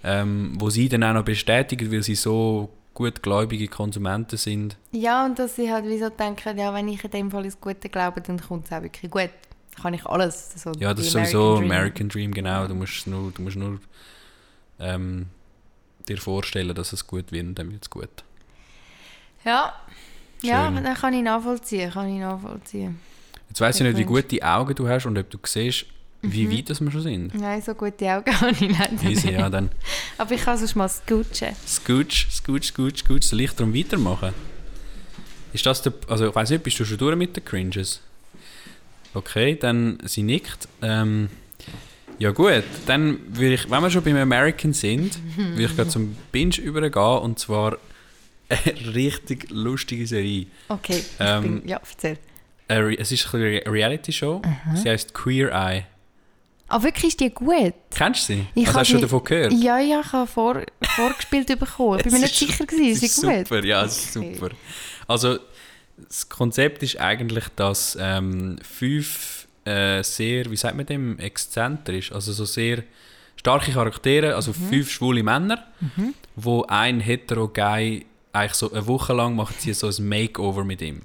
ähm, 0.03 0.53
wo 0.59 0.71
sie 0.71 0.89
dann 0.89 1.03
auch 1.05 1.15
noch 1.15 1.25
bestätigen, 1.25 1.91
weil 1.91 2.03
sie 2.03 2.15
so 2.15 2.71
gutgläubige 2.95 3.67
Konsumenten 3.69 4.37
sind. 4.37 4.77
Ja, 4.93 5.25
und 5.27 5.39
dass 5.39 5.57
sie 5.57 5.71
halt 5.73 5.85
wieso 5.87 6.11
denken, 6.11 6.57
ja, 6.59 6.73
wenn 6.73 6.87
ich 6.89 7.03
in 7.03 7.11
dem 7.11 7.31
Fall 7.31 7.45
ins 7.45 7.61
Gute 7.61 7.89
glaube, 7.89 8.21
dann 8.21 8.41
kommt 8.41 8.67
es 8.67 8.73
auch 8.73 8.83
wirklich 8.83 9.11
gut. 9.11 9.31
Kann 9.83 9.93
ich 9.95 10.07
alles. 10.07 10.53
So 10.63 10.71
Ja, 10.79 10.95
das 10.95 11.07
ist 11.07 11.13
sowieso 11.13 11.57
Dream. 11.57 11.65
American 11.65 12.09
Dream, 12.09 12.33
genau. 12.33 12.69
Du 12.69 12.75
musst 12.77 13.09
nur, 13.09 13.33
du 13.33 13.43
musst 13.43 13.57
nur 13.57 13.81
ähm, 14.79 15.27
dir 16.09 16.19
vorstellen, 16.19 16.73
dass 16.75 16.93
es 16.93 17.05
gut 17.07 17.33
wird 17.33 17.47
und 17.47 17.59
dann 17.59 17.73
wird 17.73 17.83
es 17.83 17.91
gut. 17.91 18.09
Ja. 19.45 19.73
Ja, 20.43 20.71
dann 20.71 20.95
kann 20.95 21.15
ich 21.15 21.23
nachvollziehen, 21.23 21.91
kann 21.91 22.09
ich 22.09 22.21
nachvollziehen. 22.21 23.01
Jetzt 23.49 23.61
weiss 23.61 23.77
ich 23.77 23.83
Ich 23.83 23.89
nicht, 23.89 23.99
wie 23.99 24.05
gute 24.05 24.43
Augen 24.43 24.75
du 24.75 24.89
hast 24.89 25.07
und 25.07 25.17
ob 25.19 25.31
du 25.31 25.39
siehst, 25.45 25.87
wie 26.23 26.51
weit 26.51 26.71
das 26.71 26.81
wir 26.81 26.91
schon 26.91 27.03
sind. 27.03 27.35
Nein, 27.35 27.61
so 27.63 27.75
gute 27.75 28.07
Augen 28.11 28.33
habe 28.41 28.53
ich 28.53 28.61
leider 28.61 29.03
Easy, 29.05 29.27
nicht. 29.29 29.39
ja, 29.39 29.49
dann 29.51 29.71
Aber 30.19 30.33
ich 30.35 30.43
kann 30.43 30.57
sonst 30.59 30.75
mal 30.75 30.89
scoochen. 30.89 31.55
Scooch, 31.67 32.27
Scooch, 32.31 32.65
Scooch, 32.65 32.97
Scooch, 32.99 33.23
soll 33.23 33.41
ich 33.43 33.53
darum 33.53 33.75
weitermachen? 33.75 34.33
Ist 35.53 35.65
das 35.67 35.83
der, 35.83 35.93
also 36.09 36.29
ich 36.29 36.35
weiß 36.35 36.51
nicht, 36.51 36.63
bist 36.65 36.81
du 36.81 36.85
schon 36.85 36.99
durch 36.99 37.17
mit 37.17 37.37
den 37.37 37.45
Cringes? 37.45 38.01
Okay, 39.13 39.57
dann 39.57 39.99
sie 40.05 40.23
nickt. 40.23 40.67
Ähm, 40.83 41.29
ja 42.19 42.31
gut, 42.33 42.65
dann 42.87 43.19
würde 43.29 43.55
ich, 43.55 43.71
wenn 43.71 43.83
wir 43.83 43.91
schon 43.91 44.03
beim 44.03 44.17
American 44.17 44.73
sind, 44.73 45.19
würde 45.37 45.63
ich 45.65 45.77
gerade 45.77 45.91
zum 45.91 46.17
Binge 46.33 46.57
übergehen 46.57 47.19
und 47.19 47.39
zwar 47.39 47.77
eine 48.49 48.95
richtig 48.95 49.51
lustige 49.51 50.07
Serie. 50.07 50.47
Okay, 50.69 50.99
ich 50.99 51.07
Ähm, 51.21 51.61
bin, 51.61 51.69
ja, 51.69 51.81
erzähl. 51.89 52.19
Re- 52.71 52.99
Es 52.99 53.13
ist 53.13 53.33
eine 53.35 53.45
Re- 53.45 53.63
Reality-Show, 53.67 54.43
sie 54.83 54.89
heißt 54.91 55.13
Queer 55.15 55.51
Eye. 55.53 55.85
Ah, 56.69 56.83
wirklich, 56.83 57.09
ist 57.11 57.21
die 57.21 57.31
gut? 57.31 57.75
Kennst 57.95 58.29
du 58.29 58.33
sie? 58.35 58.47
Ich 58.55 58.67
also 58.67 58.81
hast 58.81 58.89
du 58.89 58.93
schon 58.95 59.03
davon 59.03 59.23
gehört? 59.25 59.53
Ja, 59.53 59.79
ja, 59.79 60.01
ich 60.01 60.13
habe 60.13 60.27
vor, 60.27 60.63
vorgespielt 60.97 61.47
bekommen. 61.59 61.99
Ich 61.99 62.05
bin 62.05 62.13
mir 62.15 62.21
nicht 62.21 62.35
sicher, 62.37 62.65
gewesen. 62.65 62.93
Es 62.93 63.03
ist 63.03 63.03
ist 63.03 63.21
sie 63.21 63.27
gut? 63.27 63.49
super, 63.49 63.65
ja, 63.65 63.85
es 63.85 64.05
ist 64.07 64.17
Okay. 64.17 64.35
super. 64.35 64.55
Also, 65.07 65.39
das 66.09 66.29
Konzept 66.29 66.83
ist 66.83 66.99
eigentlich, 66.99 67.45
dass 67.55 67.97
ähm, 68.01 68.57
fünf 68.63 69.47
äh, 69.67 70.03
sehr, 70.03 70.51
wie 70.51 70.57
sagt 70.57 70.77
man 70.77 70.87
dem, 70.87 71.19
exzentrisch, 71.19 72.11
also 72.13 72.33
so 72.33 72.45
sehr 72.47 72.83
starke 73.37 73.71
Charaktere, 73.73 74.35
also 74.35 74.53
Mhm. 74.53 74.69
fünf 74.71 74.91
schwule 74.91 75.23
Männer, 75.23 75.65
wo 76.35 76.65
ein 76.67 77.01
hetero-guy 77.01 78.07
eigentlich 78.33 78.55
so 78.55 78.73
eine 78.73 78.87
Woche 78.87 79.13
lang 79.13 79.37
macht 79.37 79.61
sie 79.61 79.73
so 79.75 79.87
ein 79.89 80.09
Makeover 80.09 80.65
mit 80.65 80.81
ihm. 80.83 81.03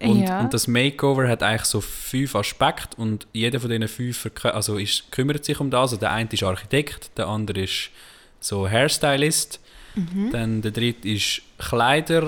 Und, 0.00 0.22
Ja. 0.22 0.40
und 0.40 0.54
das 0.54 0.68
Makeover 0.68 1.26
hat 1.28 1.42
eigentlich 1.42 1.64
so 1.64 1.80
fünf 1.80 2.36
Aspekte 2.36 2.96
und 3.00 3.26
jeder 3.32 3.58
von 3.58 3.68
diesen 3.68 3.88
fünf 3.88 4.30
also 4.44 4.76
ist, 4.76 5.10
kümmert 5.10 5.44
sich 5.44 5.58
um 5.58 5.70
das. 5.70 5.80
Also 5.80 5.96
der 5.96 6.12
eine 6.12 6.28
ist 6.30 6.42
Architekt, 6.42 7.10
der 7.18 7.26
andere 7.26 7.62
ist 7.62 7.90
so 8.40 8.68
Hairstylist, 8.68 9.60
Mhm. 9.96 10.30
dann 10.30 10.62
der 10.62 10.70
dritte 10.70 11.08
ist 11.08 11.42
Kleider, 11.58 12.22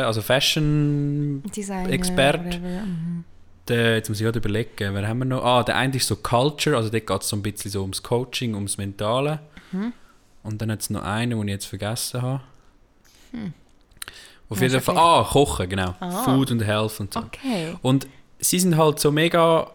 äh, 0.00 0.04
also 0.04 0.22
Fashion. 0.22 1.42
Designer, 1.56 1.90
Expert. 1.90 2.44
whatever, 2.46 2.84
mhm. 2.84 3.24
Der, 3.66 3.96
jetzt 3.96 4.08
muss 4.08 4.20
ich 4.20 4.24
gerade 4.24 4.38
überlegen, 4.38 4.94
wer 4.94 5.08
haben 5.08 5.18
wir 5.18 5.24
noch? 5.24 5.44
Ah, 5.44 5.64
der 5.64 5.76
eine 5.76 5.96
ist 5.96 6.06
so 6.06 6.14
Culture, 6.14 6.76
also 6.76 6.88
dort 6.88 7.04
geht 7.04 7.22
es 7.22 7.28
so 7.28 7.34
ein 7.34 7.42
bisschen 7.42 7.72
so 7.72 7.80
ums 7.82 8.00
Coaching, 8.00 8.54
ums 8.54 8.78
Mentale. 8.78 9.40
Mhm. 9.72 9.92
Und 10.44 10.62
dann 10.62 10.70
hat 10.70 10.82
es 10.82 10.90
noch 10.90 11.02
einen, 11.02 11.36
den 11.36 11.48
ich 11.48 11.52
jetzt 11.54 11.66
vergessen 11.66 12.22
habe. 12.22 12.42
Auf 14.48 14.60
jeden 14.60 14.80
Fall, 14.80 14.96
ah, 14.96 15.26
Kochen, 15.28 15.68
genau. 15.68 15.94
Ah. 15.98 16.22
Food 16.24 16.50
und 16.52 16.64
Health 16.64 17.00
und 17.00 17.12
so. 17.12 17.20
Okay. 17.20 17.74
Und 17.82 18.06
sie 18.38 18.58
sind 18.58 18.76
halt 18.76 19.00
so 19.00 19.10
mega. 19.10 19.70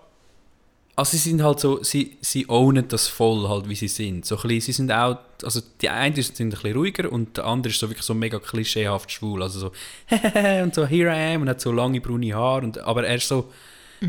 Also 0.96 1.12
sie 1.12 1.30
sind 1.30 1.42
halt 1.42 1.60
so, 1.60 1.82
sie, 1.84 2.18
sie 2.22 2.48
ownen 2.50 2.88
das 2.88 3.08
voll 3.08 3.48
halt, 3.48 3.68
wie 3.68 3.76
sie 3.76 3.88
sind. 3.88 4.26
So 4.26 4.36
ein 4.36 4.42
bisschen, 4.42 4.62
sie 4.62 4.72
sind 4.74 4.92
auch, 4.92 5.18
also 5.42 5.62
die 5.82 5.90
einen 5.90 6.16
sind 6.16 6.40
ein 6.40 6.50
bisschen 6.50 6.74
ruhiger 6.74 7.12
und 7.12 7.38
der 7.38 7.46
andere 7.46 7.72
ist 7.72 7.80
so 7.80 7.90
wirklich 7.90 8.06
so 8.06 8.14
mega 8.14 8.40
klischeehaft 8.40 9.12
schwul. 9.12 9.42
Also 9.42 9.60
so, 9.60 9.72
und 10.64 10.76
so, 10.76 10.86
here 10.86 11.10
I 11.10 11.36
am 11.36 11.44
und 11.44 11.50
hat 11.50 11.62
so 11.62 11.72
lange 11.72 12.02
braune 12.02 12.34
Haare. 12.36 12.66
Und, 12.66 12.78
aber 12.80 13.08
er 13.08 13.16
ist 13.16 13.28
so, 13.28 13.50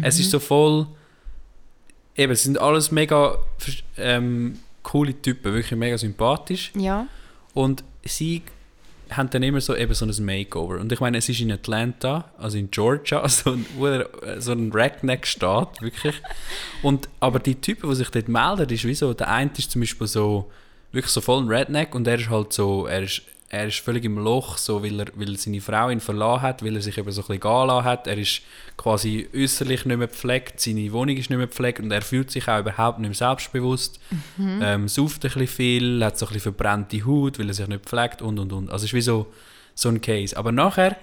es 0.02 0.18
ist 0.18 0.30
so 0.30 0.40
voll, 0.40 0.86
eben, 2.16 2.32
es 2.32 2.42
sind 2.42 2.58
alles 2.58 2.90
mega 2.90 3.38
ähm, 3.96 4.58
coole 4.82 5.20
Typen, 5.20 5.54
wirklich 5.54 5.78
mega 5.78 5.96
sympathisch. 5.96 6.72
Ja. 6.74 7.06
Und 7.54 7.84
sie 8.04 8.42
haben 9.16 9.30
dann 9.30 9.42
immer 9.42 9.60
so, 9.60 9.74
eben 9.76 9.94
so 9.94 10.04
ein 10.06 10.24
Makeover. 10.24 10.78
Und 10.80 10.90
ich 10.92 11.00
meine, 11.00 11.18
es 11.18 11.28
ist 11.28 11.40
in 11.40 11.50
Atlanta, 11.52 12.30
also 12.38 12.58
in 12.58 12.70
Georgia, 12.70 13.26
so 13.28 13.52
ein, 13.52 13.66
er- 13.82 14.40
so 14.40 14.52
ein 14.52 14.72
Redneck-Staat, 14.72 15.80
wirklich. 15.82 16.14
Und, 16.82 17.08
aber 17.20 17.38
die 17.38 17.54
Typen, 17.60 17.88
die 17.90 17.96
sich 17.96 18.10
dort 18.10 18.28
melden, 18.28 18.68
ist 18.70 18.84
wie 18.84 18.94
so, 18.94 19.14
der 19.14 19.28
eine 19.28 19.50
ist 19.56 19.70
zum 19.70 19.80
Beispiel 19.82 20.06
so, 20.06 20.50
wirklich 20.92 21.12
so 21.12 21.20
voll 21.20 21.42
ein 21.42 21.48
Redneck 21.48 21.94
und 21.94 22.06
er 22.06 22.16
ist 22.18 22.28
halt 22.30 22.52
so, 22.52 22.86
er 22.86 23.02
ist, 23.02 23.22
er 23.52 23.66
ist 23.66 23.80
völlig 23.80 24.06
im 24.06 24.16
Loch, 24.16 24.56
so, 24.56 24.82
weil, 24.82 24.98
er, 24.98 25.06
weil 25.14 25.36
seine 25.36 25.60
Frau 25.60 25.90
ihn 25.90 26.00
verlassen 26.00 26.40
hat, 26.40 26.64
weil 26.64 26.74
er 26.74 26.80
sich 26.80 26.96
eben 26.96 27.12
so 27.12 27.20
ein 27.20 27.26
bisschen 27.26 27.40
gehen 27.40 27.84
hat. 27.84 28.06
Er 28.06 28.16
ist 28.16 28.40
quasi 28.78 29.28
äußerlich 29.34 29.84
nicht 29.84 29.98
mehr 29.98 30.06
gepflegt, 30.06 30.58
seine 30.58 30.90
Wohnung 30.90 31.18
ist 31.18 31.28
nicht 31.28 31.36
mehr 31.36 31.46
gepflegt 31.46 31.80
und 31.80 31.90
er 31.90 32.00
fühlt 32.00 32.30
sich 32.30 32.48
auch 32.48 32.60
überhaupt 32.60 32.98
nicht 32.98 33.10
mehr 33.10 33.14
selbstbewusst. 33.14 34.00
Ähm, 34.62 34.88
sauft 34.88 35.26
ein 35.26 35.32
bisschen 35.32 35.46
viel, 35.46 36.02
hat 36.02 36.18
so 36.18 36.24
ein 36.24 36.28
bisschen 36.28 36.54
verbrannte 36.54 37.04
Haut, 37.04 37.38
weil 37.38 37.48
er 37.48 37.52
sich 37.52 37.68
nicht 37.68 37.84
pflegt 37.84 38.22
und 38.22 38.38
und 38.38 38.54
und. 38.54 38.70
Also 38.70 38.84
es 38.86 38.90
ist 38.90 38.94
wie 38.94 39.02
so, 39.02 39.26
so 39.74 39.90
ein 39.90 40.00
Case. 40.00 40.34
Aber 40.34 40.50
nachher 40.50 40.96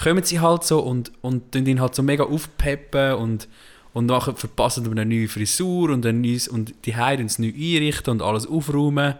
kommen 0.00 0.22
sie 0.22 0.38
halt 0.38 0.62
so 0.62 0.78
und, 0.78 1.10
und 1.22 1.50
tun 1.50 1.66
ihn 1.66 1.80
halt 1.80 1.96
so 1.96 2.04
mega 2.04 2.22
aufpeppen 2.22 3.14
und, 3.14 3.48
und 3.94 4.06
nachher 4.06 4.36
verpassen 4.36 4.86
ihm 4.86 4.92
eine 4.92 5.04
neue 5.04 5.26
Frisur 5.26 5.90
und, 5.90 6.06
ein 6.06 6.20
neues, 6.20 6.46
und 6.46 6.72
die 6.84 6.94
Heiden 6.94 7.28
neu 7.38 7.48
einrichten 7.48 8.12
und 8.12 8.22
alles 8.22 8.46
aufräumen. 8.46 9.16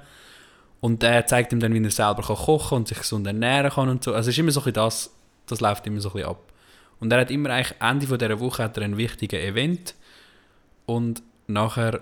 Und 0.80 1.02
er 1.02 1.26
zeigt 1.26 1.52
ihm 1.52 1.60
dann, 1.60 1.74
wie 1.74 1.82
er 1.82 1.90
selber 1.90 2.22
kann 2.22 2.36
kochen 2.36 2.78
und 2.78 2.88
sich 2.88 2.98
gesund 2.98 3.26
ernähren 3.26 3.70
kann 3.70 3.88
und 3.88 4.02
so. 4.02 4.14
Also 4.14 4.30
es 4.30 4.34
ist 4.34 4.38
immer 4.38 4.50
so 4.50 4.62
ein 4.62 4.72
das, 4.72 5.10
das 5.46 5.60
läuft 5.60 5.86
immer 5.86 6.00
so 6.00 6.08
ein 6.10 6.14
bisschen 6.14 6.30
ab. 6.30 6.42
Und 7.00 7.12
er 7.12 7.20
hat 7.20 7.30
immer 7.30 7.50
eigentlich, 7.50 7.74
Ende 7.80 8.06
von 8.06 8.18
dieser 8.18 8.40
Woche 8.40 8.62
hat 8.64 8.76
er 8.76 8.84
einen 8.84 8.96
wichtigen 8.96 9.40
Event 9.40 9.94
und 10.86 11.22
nachher 11.46 12.00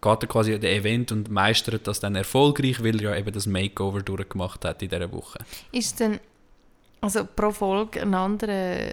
geht 0.00 0.22
er 0.22 0.28
quasi 0.28 0.54
an 0.54 0.60
den 0.60 0.78
Event 0.78 1.12
und 1.12 1.30
meistert 1.30 1.86
das 1.86 2.00
dann 2.00 2.16
erfolgreich, 2.16 2.82
weil 2.82 2.96
er 2.96 3.10
ja 3.10 3.16
eben 3.16 3.32
das 3.32 3.46
Makeover 3.46 4.02
durchgemacht 4.02 4.64
hat 4.64 4.82
in 4.82 4.88
dieser 4.88 5.12
Woche. 5.12 5.38
Ist 5.72 6.00
denn, 6.00 6.18
also 7.00 7.24
pro 7.24 7.50
Folge 7.50 8.02
ein 8.02 8.14
anderer 8.14 8.92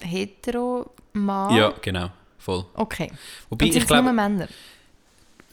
hetero-Mann? 0.00 1.54
Ja, 1.54 1.72
genau, 1.80 2.10
voll. 2.38 2.64
Okay. 2.74 3.10
Wobei 3.48 3.66
Und 3.66 3.72
sind 3.72 3.82
ich 3.82 3.88
glaube, 3.88 4.12
Männer? 4.12 4.48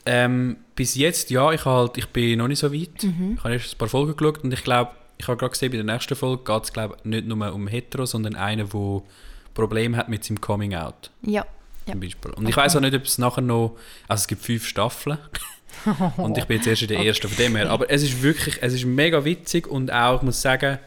Ähm, 0.06 0.56
bis 0.74 0.94
jetzt, 0.94 1.30
ja, 1.30 1.52
ich, 1.52 1.64
halt, 1.64 1.98
ich 1.98 2.06
bin 2.08 2.38
noch 2.38 2.48
nicht 2.48 2.58
so 2.60 2.72
weit. 2.72 3.02
Mhm. 3.02 3.34
Ich 3.36 3.44
habe 3.44 3.54
erst 3.54 3.74
ein 3.74 3.78
paar 3.78 3.88
Folgen 3.88 4.16
geschaut 4.16 4.44
und 4.44 4.52
ich 4.52 4.64
glaube, 4.64 4.92
ich 5.18 5.28
habe 5.28 5.36
gerade 5.36 5.50
gesehen, 5.50 5.70
bei 5.70 5.76
der 5.76 5.84
nächsten 5.84 6.14
Folge 6.14 6.44
geht 6.44 6.64
es 6.64 6.72
glaube 6.72 6.96
nicht 7.04 7.26
nur 7.26 7.52
um 7.52 7.66
Hetero, 7.68 8.06
sondern 8.06 8.34
einen, 8.36 8.68
der 8.68 9.02
Probleme 9.54 9.96
hat 9.96 10.08
mit 10.08 10.24
seinem 10.24 10.40
Coming 10.40 10.74
Out 10.74 11.10
Ja. 11.22 11.44
Ja. 11.86 11.92
zum 11.92 12.00
Beispiel. 12.00 12.32
Und 12.32 12.48
ich 12.48 12.56
weiß 12.56 12.76
auch 12.76 12.80
nicht, 12.80 12.94
ob 12.94 13.04
es 13.04 13.18
nachher 13.18 13.40
noch, 13.42 13.76
also 14.08 14.20
es 14.20 14.26
gibt 14.28 14.42
fünf 14.42 14.66
Staffeln 14.66 15.18
und 16.16 16.36
ich 16.36 16.44
bin 16.44 16.56
jetzt 16.58 16.66
erst 16.66 16.82
in 16.82 16.88
der 16.88 16.98
ersten 17.00 17.28
von 17.28 17.36
dem 17.36 17.56
her. 17.56 17.70
Aber 17.70 17.90
es 17.90 18.02
ist 18.02 18.22
wirklich, 18.22 18.58
es 18.60 18.74
ist 18.74 18.84
mega 18.84 19.24
witzig 19.24 19.66
und 19.66 19.92
auch, 19.92 20.16
ich 20.16 20.22
muss 20.22 20.42
sagen, 20.42 20.78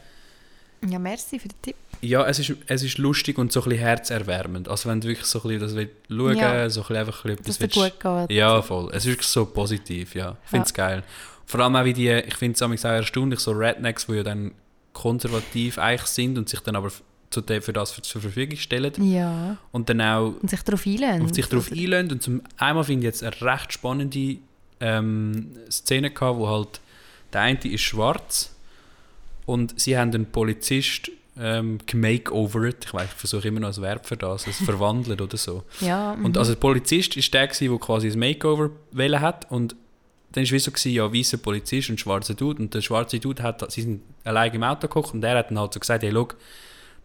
Ja, 0.88 1.00
merci 1.00 1.40
für 1.40 1.48
den 1.48 1.62
Tipp. 1.62 1.76
Ja, 2.02 2.26
es 2.26 2.40
ist, 2.40 2.54
es 2.68 2.84
ist 2.84 2.98
lustig 2.98 3.38
und 3.38 3.52
so 3.52 3.62
ein 3.62 3.70
bisschen 3.70 3.80
herzerwärmend. 3.80 4.68
Also 4.70 4.90
wenn 4.90 5.02
du 5.02 5.08
wirklich 5.08 5.26
so 5.28 5.40
ein 5.40 5.44
bisschen 5.44 5.60
das 5.62 5.76
willst 5.76 5.94
schauen 6.10 6.38
Ja. 6.38 6.70
so 6.70 6.82
ein 6.82 6.84
bisschen 6.88 6.96
einfach 6.98 7.26
ein 7.26 7.36
bisschen 7.36 7.46
Dass 7.46 7.58
dir 7.58 7.76
willst- 7.76 8.00
gut 8.02 8.28
geht. 8.28 8.38
Ja, 8.38 8.62
voll. 8.62 8.90
Es 8.94 9.04
ist 9.06 9.12
wirklich 9.12 9.28
so 9.28 9.46
positiv, 9.46 10.16
ja. 10.16 10.38
Ich 10.44 10.50
finde 10.50 10.66
es 10.66 10.74
geil. 10.74 11.04
Vor 11.46 11.60
allem 11.62 11.76
auch 11.76 11.84
wie 11.86 11.94
die, 11.94 12.10
ich 12.10 12.36
finde 12.36 12.56
es 12.56 12.62
auch 12.86 12.90
erstaunlich, 12.90 13.40
so 13.40 13.52
Rednecks, 13.52 14.06
die 14.08 14.14
ja 14.14 14.24
dann 14.24 14.52
konservativ 14.94 15.78
eigentlich 15.78 16.08
sind 16.10 16.38
und 16.38 16.48
sich 16.50 16.60
dann 16.60 16.76
aber 16.76 16.92
zu 17.30 17.42
dem, 17.42 17.62
für 17.62 17.74
das 17.74 17.94
zur 18.02 18.22
Verfügung 18.22 18.58
stellen. 18.58 18.94
Ja. 19.12 19.58
Und 19.72 19.90
dann 19.90 20.02
auch 20.02 20.34
Und 20.42 20.50
sich 20.50 20.62
darauf 20.64 20.86
einlösen. 20.86 21.22
und 21.22 21.36
sich 21.36 21.46
darauf 21.48 21.72
einlösen. 21.72 22.12
Und 22.12 22.24
zum 22.24 22.42
einmal 22.58 22.84
finde 22.84 23.08
ich 23.08 23.14
jetzt 23.14 23.24
eine 23.24 23.40
recht 23.54 23.74
spannende 23.74 24.38
ähm, 24.80 25.52
Szene 25.70 26.12
gehabt, 26.12 26.38
wo 26.40 26.48
halt 26.48 26.82
der 27.34 27.42
eine 27.42 27.60
ist 27.66 27.82
schwarz 27.82 28.56
und 29.46 29.80
sie 29.80 29.98
haben 29.98 30.14
einen 30.14 30.26
Polizist 30.28 31.12
ähm, 31.40 31.78
gemakeovert. 31.86 32.86
Ich 32.86 32.94
weiß, 32.94 33.06
ich 33.06 33.16
versuche 33.16 33.48
immer 33.48 33.62
noch 33.62 33.76
ein 33.76 33.82
Verb 33.82 34.06
für 34.06 34.18
das, 34.18 34.48
es 34.48 34.58
verwandelt 34.58 35.22
oder 35.22 35.38
so. 35.38 35.64
Ja, 35.80 36.12
Und 36.14 36.34
mhm. 36.34 36.38
also 36.38 36.54
der 36.54 36.60
Polizist 36.60 37.16
ist 37.18 37.34
der, 37.34 37.48
gewesen, 37.48 37.70
der 37.70 37.80
quasi 37.80 38.12
ein 38.12 38.20
Makeover 38.20 38.72
wählen 38.92 39.22
hat 39.22 39.50
und 39.50 39.76
dann 40.32 40.44
war 40.46 40.58
es 40.58 40.64
so, 40.64 40.72
gewesen, 40.72 40.92
ja, 40.92 41.12
weißer 41.12 41.38
Polizist 41.38 41.90
und 41.90 42.00
schwarzer 42.00 42.36
Dude 42.36 42.62
und 42.62 42.74
der 42.74 42.82
schwarze 42.82 43.20
Dude 43.20 43.42
hat, 43.42 43.72
sie 43.72 43.82
sind 43.82 44.02
alleine 44.24 44.56
im 44.56 44.64
Auto 44.64 44.82
gekocht 44.82 45.14
und 45.14 45.22
der 45.22 45.38
hat 45.38 45.50
dann 45.50 45.58
halt 45.60 45.74
so 45.74 45.80
gesagt, 45.80 46.04
hey, 46.04 46.12
schau, 46.14 46.28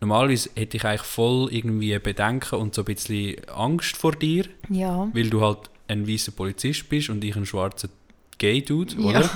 normalerweise 0.01 0.51
hätte 0.55 0.77
ich 0.77 0.85
eigentlich 0.85 1.03
voll 1.03 1.49
irgendwie 1.51 1.99
Bedenken 1.99 2.57
und 2.57 2.75
so 2.75 2.83
ein 2.83 2.87
bisschen 2.87 3.37
Angst 3.49 3.97
vor 3.97 4.13
dir, 4.13 4.45
ja. 4.69 5.09
weil 5.13 5.31
du 5.31 5.41
halt 5.41 5.71
ein 5.89 6.07
weißer 6.07 6.33
Polizist 6.33 6.89
bist 6.89 7.09
und 7.09 7.25
ich 7.25 7.37
ein 7.37 7.47
schwarzer 7.47 7.89
Gay-Dude, 8.39 8.95
Ja. 8.99 9.09
oder? 9.09 9.31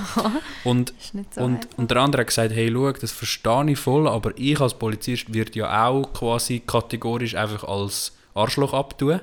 Und, 0.63 0.89
Ist 0.99 1.13
nicht 1.13 1.33
so 1.33 1.41
und, 1.41 1.55
einfach. 1.65 1.77
und 1.77 1.91
der 1.91 1.97
andere 1.97 2.21
hat 2.21 2.27
gesagt, 2.27 2.53
hey, 2.53 2.69
schau, 2.73 2.91
das 2.91 3.11
verstehe 3.11 3.71
ich 3.71 3.79
voll, 3.79 4.07
aber 4.07 4.31
ich 4.37 4.59
als 4.59 4.73
Polizist 4.73 5.33
wird 5.33 5.55
ja 5.55 5.87
auch 5.87 6.11
quasi 6.13 6.61
kategorisch 6.65 7.35
einfach 7.35 7.63
als 7.63 8.15
Arschloch 8.33 8.73
abtun. 8.73 9.19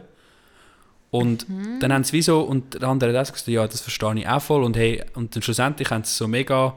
Und 1.11 1.49
Mhm. 1.49 1.81
dann 1.81 1.93
haben 1.93 2.05
sie 2.05 2.13
wie 2.15 2.23
so, 2.23 2.41
und 2.41 2.75
der 2.81 2.89
andere 2.89 3.17
hat 3.17 3.33
gesagt, 3.33 3.47
ja, 3.49 3.67
das 3.67 3.81
verstehe 3.81 4.15
ich 4.19 4.29
auch 4.29 4.43
voll. 4.43 4.65
Und 4.65 4.77
hey, 4.77 5.03
und 5.15 5.35
dann 5.35 5.43
schlussendlich 5.43 5.91
haben 5.91 6.05
sie 6.05 6.13
so 6.15 6.27
mega 6.29 6.75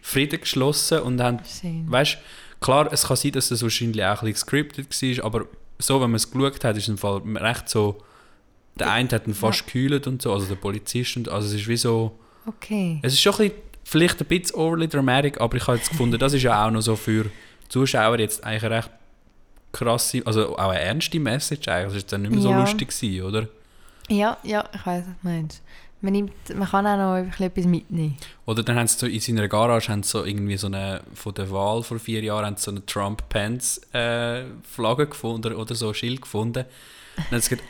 Frieden 0.00 0.40
geschlossen 0.40 1.00
und 1.00 1.20
haben, 1.20 1.40
Schön. 1.60 1.84
weißt 1.90 2.18
klar, 2.60 2.88
es 2.92 3.06
kann 3.06 3.16
sein, 3.16 3.32
dass 3.32 3.48
das 3.50 3.62
wahrscheinlich 3.62 4.02
auch 4.04 4.08
ein 4.22 4.32
bisschen 4.32 4.32
gescriptet 4.32 5.18
war, 5.18 5.24
aber 5.24 5.46
so, 5.78 5.94
wenn 6.00 6.10
man 6.10 6.16
es 6.16 6.30
geschaut 6.30 6.64
hat, 6.64 6.76
ist 6.76 6.84
es 6.84 6.88
im 6.88 6.96
Fall 6.98 7.20
recht 7.36 7.68
so, 7.68 7.98
der 8.78 8.90
eine 8.90 9.08
hat 9.10 9.26
ihn 9.26 9.34
fast 9.34 9.66
gekühlt 9.66 10.06
und 10.06 10.22
so, 10.22 10.32
also 10.32 10.46
der 10.46 10.54
Polizist, 10.54 11.16
und, 11.16 11.28
also 11.28 11.48
es 11.48 11.54
ist 11.54 11.68
wie 11.68 11.76
so, 11.76 12.18
Okay. 12.46 12.98
es 13.02 13.12
ist 13.14 13.20
schon 13.20 13.32
ein 13.34 13.38
bisschen, 13.38 13.54
vielleicht 13.84 14.20
ein 14.20 14.26
bisschen 14.26 14.56
overly 14.56 14.88
dramatic, 14.88 15.40
aber 15.40 15.56
ich 15.56 15.66
habe 15.66 15.76
jetzt 15.78 15.90
gefunden, 15.90 16.18
das 16.18 16.32
ist 16.32 16.42
ja 16.42 16.66
auch 16.66 16.70
noch 16.70 16.80
so 16.82 16.96
für 16.96 17.26
Zuschauer 17.68 18.18
jetzt 18.18 18.42
eigentlich 18.44 18.64
eine 18.64 18.76
recht 18.76 18.90
krasse, 19.72 20.22
also 20.24 20.56
auch 20.56 20.68
eine 20.70 20.80
ernste 20.80 21.18
Message 21.20 21.68
eigentlich. 21.68 21.88
Das 21.88 21.96
ist 21.96 22.12
dann 22.12 22.22
nicht 22.22 22.30
mehr 22.32 22.40
so 22.40 22.50
Ja. 22.50 22.60
lustig 22.60 22.88
gewesen, 22.88 23.22
oder? 23.24 23.46
Ja, 24.08 24.36
ja, 24.44 24.64
ich 24.72 24.86
weiß, 24.86 25.04
was 25.06 25.14
du 25.22 25.28
meinst. 25.28 25.62
Man, 26.00 26.12
nimmt, 26.12 26.32
man 26.54 26.68
kann 26.68 26.86
auch 26.86 26.96
noch 26.96 27.16
etwas 27.40 27.64
mitnehmen. 27.64 28.16
Oder 28.44 28.62
dann 28.62 28.76
haben 28.78 28.86
sie 28.86 28.98
so 28.98 29.06
in 29.06 29.18
seiner 29.18 29.48
Garage 29.48 29.90
haben 29.90 30.02
sie 30.02 30.10
so 30.10 30.24
irgendwie 30.24 30.56
so 30.56 30.66
eine, 30.68 31.00
von 31.14 31.34
der 31.34 31.50
Wahl 31.50 31.82
vor 31.82 31.98
vier 31.98 32.22
Jahren 32.22 32.44
haben 32.46 32.56
sie 32.56 32.62
so 32.64 32.70
eine 32.70 32.84
Trump-Pence-Flagge 32.86 35.06
gefunden 35.08 35.46
oder, 35.48 35.58
oder 35.58 35.74
so 35.74 35.88
ein 35.88 35.94
Schild 35.94 36.20
gefunden. 36.22 36.64
Und 36.64 36.68
dann 37.16 37.24
haben 37.32 37.40
sie 37.40 37.56
gesagt, 37.56 37.68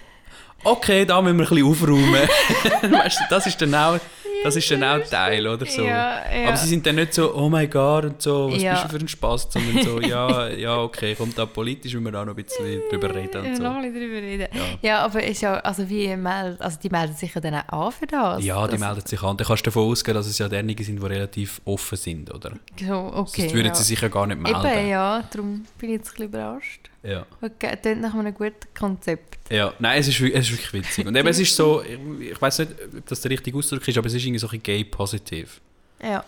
okay, 0.64 1.06
da 1.06 1.22
müssen 1.22 1.38
wir 1.38 1.44
ein 1.46 1.48
bisschen 1.48 1.66
aufräumen. 1.70 2.28
weißt 3.02 3.20
du, 3.20 3.24
das 3.30 3.46
ist 3.46 3.62
dann 3.62 3.74
auch, 3.74 3.98
das 4.46 4.56
ist 4.56 4.70
dann 4.70 4.82
auch 4.84 5.00
Teil, 5.08 5.46
oder 5.46 5.66
so. 5.66 5.82
Ja, 5.82 6.22
ja. 6.32 6.48
Aber 6.48 6.56
sie 6.56 6.68
sind 6.68 6.86
dann 6.86 6.96
nicht 6.96 7.14
so, 7.14 7.34
oh 7.34 7.48
mein 7.48 7.68
Gott 7.70 8.04
und 8.04 8.22
so, 8.22 8.50
was 8.50 8.62
Ja. 8.62 8.72
bist 8.72 8.84
du 8.84 8.88
für 8.90 9.04
ein 9.04 9.08
Spaß, 9.08 9.48
sondern 9.50 9.82
so, 9.84 10.00
ja, 10.00 10.48
ja, 10.48 10.78
okay, 10.78 11.14
kommt 11.14 11.36
da 11.36 11.46
politisch, 11.46 11.92
müssen 11.94 12.04
wir 12.04 12.12
da 12.12 12.24
noch 12.24 12.36
ein 12.36 12.42
bisschen 12.44 12.80
drüber 12.90 13.14
reden 13.14 13.40
und 13.44 13.50
Noch 13.52 13.56
so. 13.58 13.64
ein 13.78 13.82
bisschen 13.92 14.00
drüber 14.08 14.22
reden. 14.22 14.48
Ja. 14.82 15.04
Aber 15.04 15.22
ist 15.22 15.40
ja, 15.42 15.54
also 15.58 15.88
wie 15.88 16.14
meldet, 16.16 16.60
also 16.60 16.78
die 16.82 16.88
melden 16.90 17.14
sich 17.14 17.34
ja 17.34 17.40
dann 17.40 17.54
auch 17.68 17.86
an 17.86 17.92
für 17.92 18.06
das. 18.06 18.44
Ja, 18.44 18.64
die 18.66 18.72
das, 18.72 18.80
melden 18.80 19.06
sich 19.06 19.22
an. 19.22 19.36
Dann 19.36 19.46
kannst 19.46 19.66
du 19.66 19.70
davon 19.70 19.90
ausgehen, 19.90 20.14
dass 20.16 20.26
es 20.26 20.38
ja 20.38 20.48
diejenigen 20.48 20.84
sind, 20.84 21.02
die 21.02 21.06
relativ 21.06 21.60
offen 21.64 21.96
sind, 21.96 22.32
oder? 22.34 22.52
So, 22.80 22.94
okay. 23.14 23.42
Sonst 23.42 23.54
würden 23.54 23.74
sie 23.74 23.82
sich 23.82 24.00
ja 24.00 24.08
gar 24.08 24.26
nicht 24.26 24.40
melden. 24.40 24.64
Eben, 24.66 24.88
ja, 24.88 25.22
darum 25.30 25.64
bin 25.78 25.90
ich 25.90 25.96
jetzt 25.96 26.08
ein 26.08 26.12
bisschen 26.12 26.24
überrascht. 26.28 26.90
Ja. 27.06 27.26
Okay, 27.40 27.76
klingt 27.80 28.00
nach 28.00 28.14
einem 28.14 28.34
guten 28.34 28.54
Konzept. 28.78 29.50
Ja, 29.50 29.72
nein, 29.78 30.00
es 30.00 30.08
ist, 30.08 30.20
es 30.20 30.50
ist 30.50 30.52
wirklich 30.52 30.72
witzig. 30.72 31.06
Und 31.06 31.16
eben, 31.16 31.28
es 31.28 31.38
ist 31.38 31.54
so, 31.54 31.82
ich, 31.82 32.30
ich 32.32 32.40
weiß 32.40 32.60
nicht, 32.60 32.72
ob 32.96 33.06
das 33.06 33.20
der 33.20 33.30
richtige 33.30 33.56
Ausdruck 33.56 33.86
ist, 33.86 33.96
aber 33.96 34.06
es 34.06 34.14
ist 34.14 34.24
irgendwie 34.24 34.38
so 34.38 34.48
ein 34.48 34.62
gay-positiv. 34.62 35.60
Ja. 36.02 36.24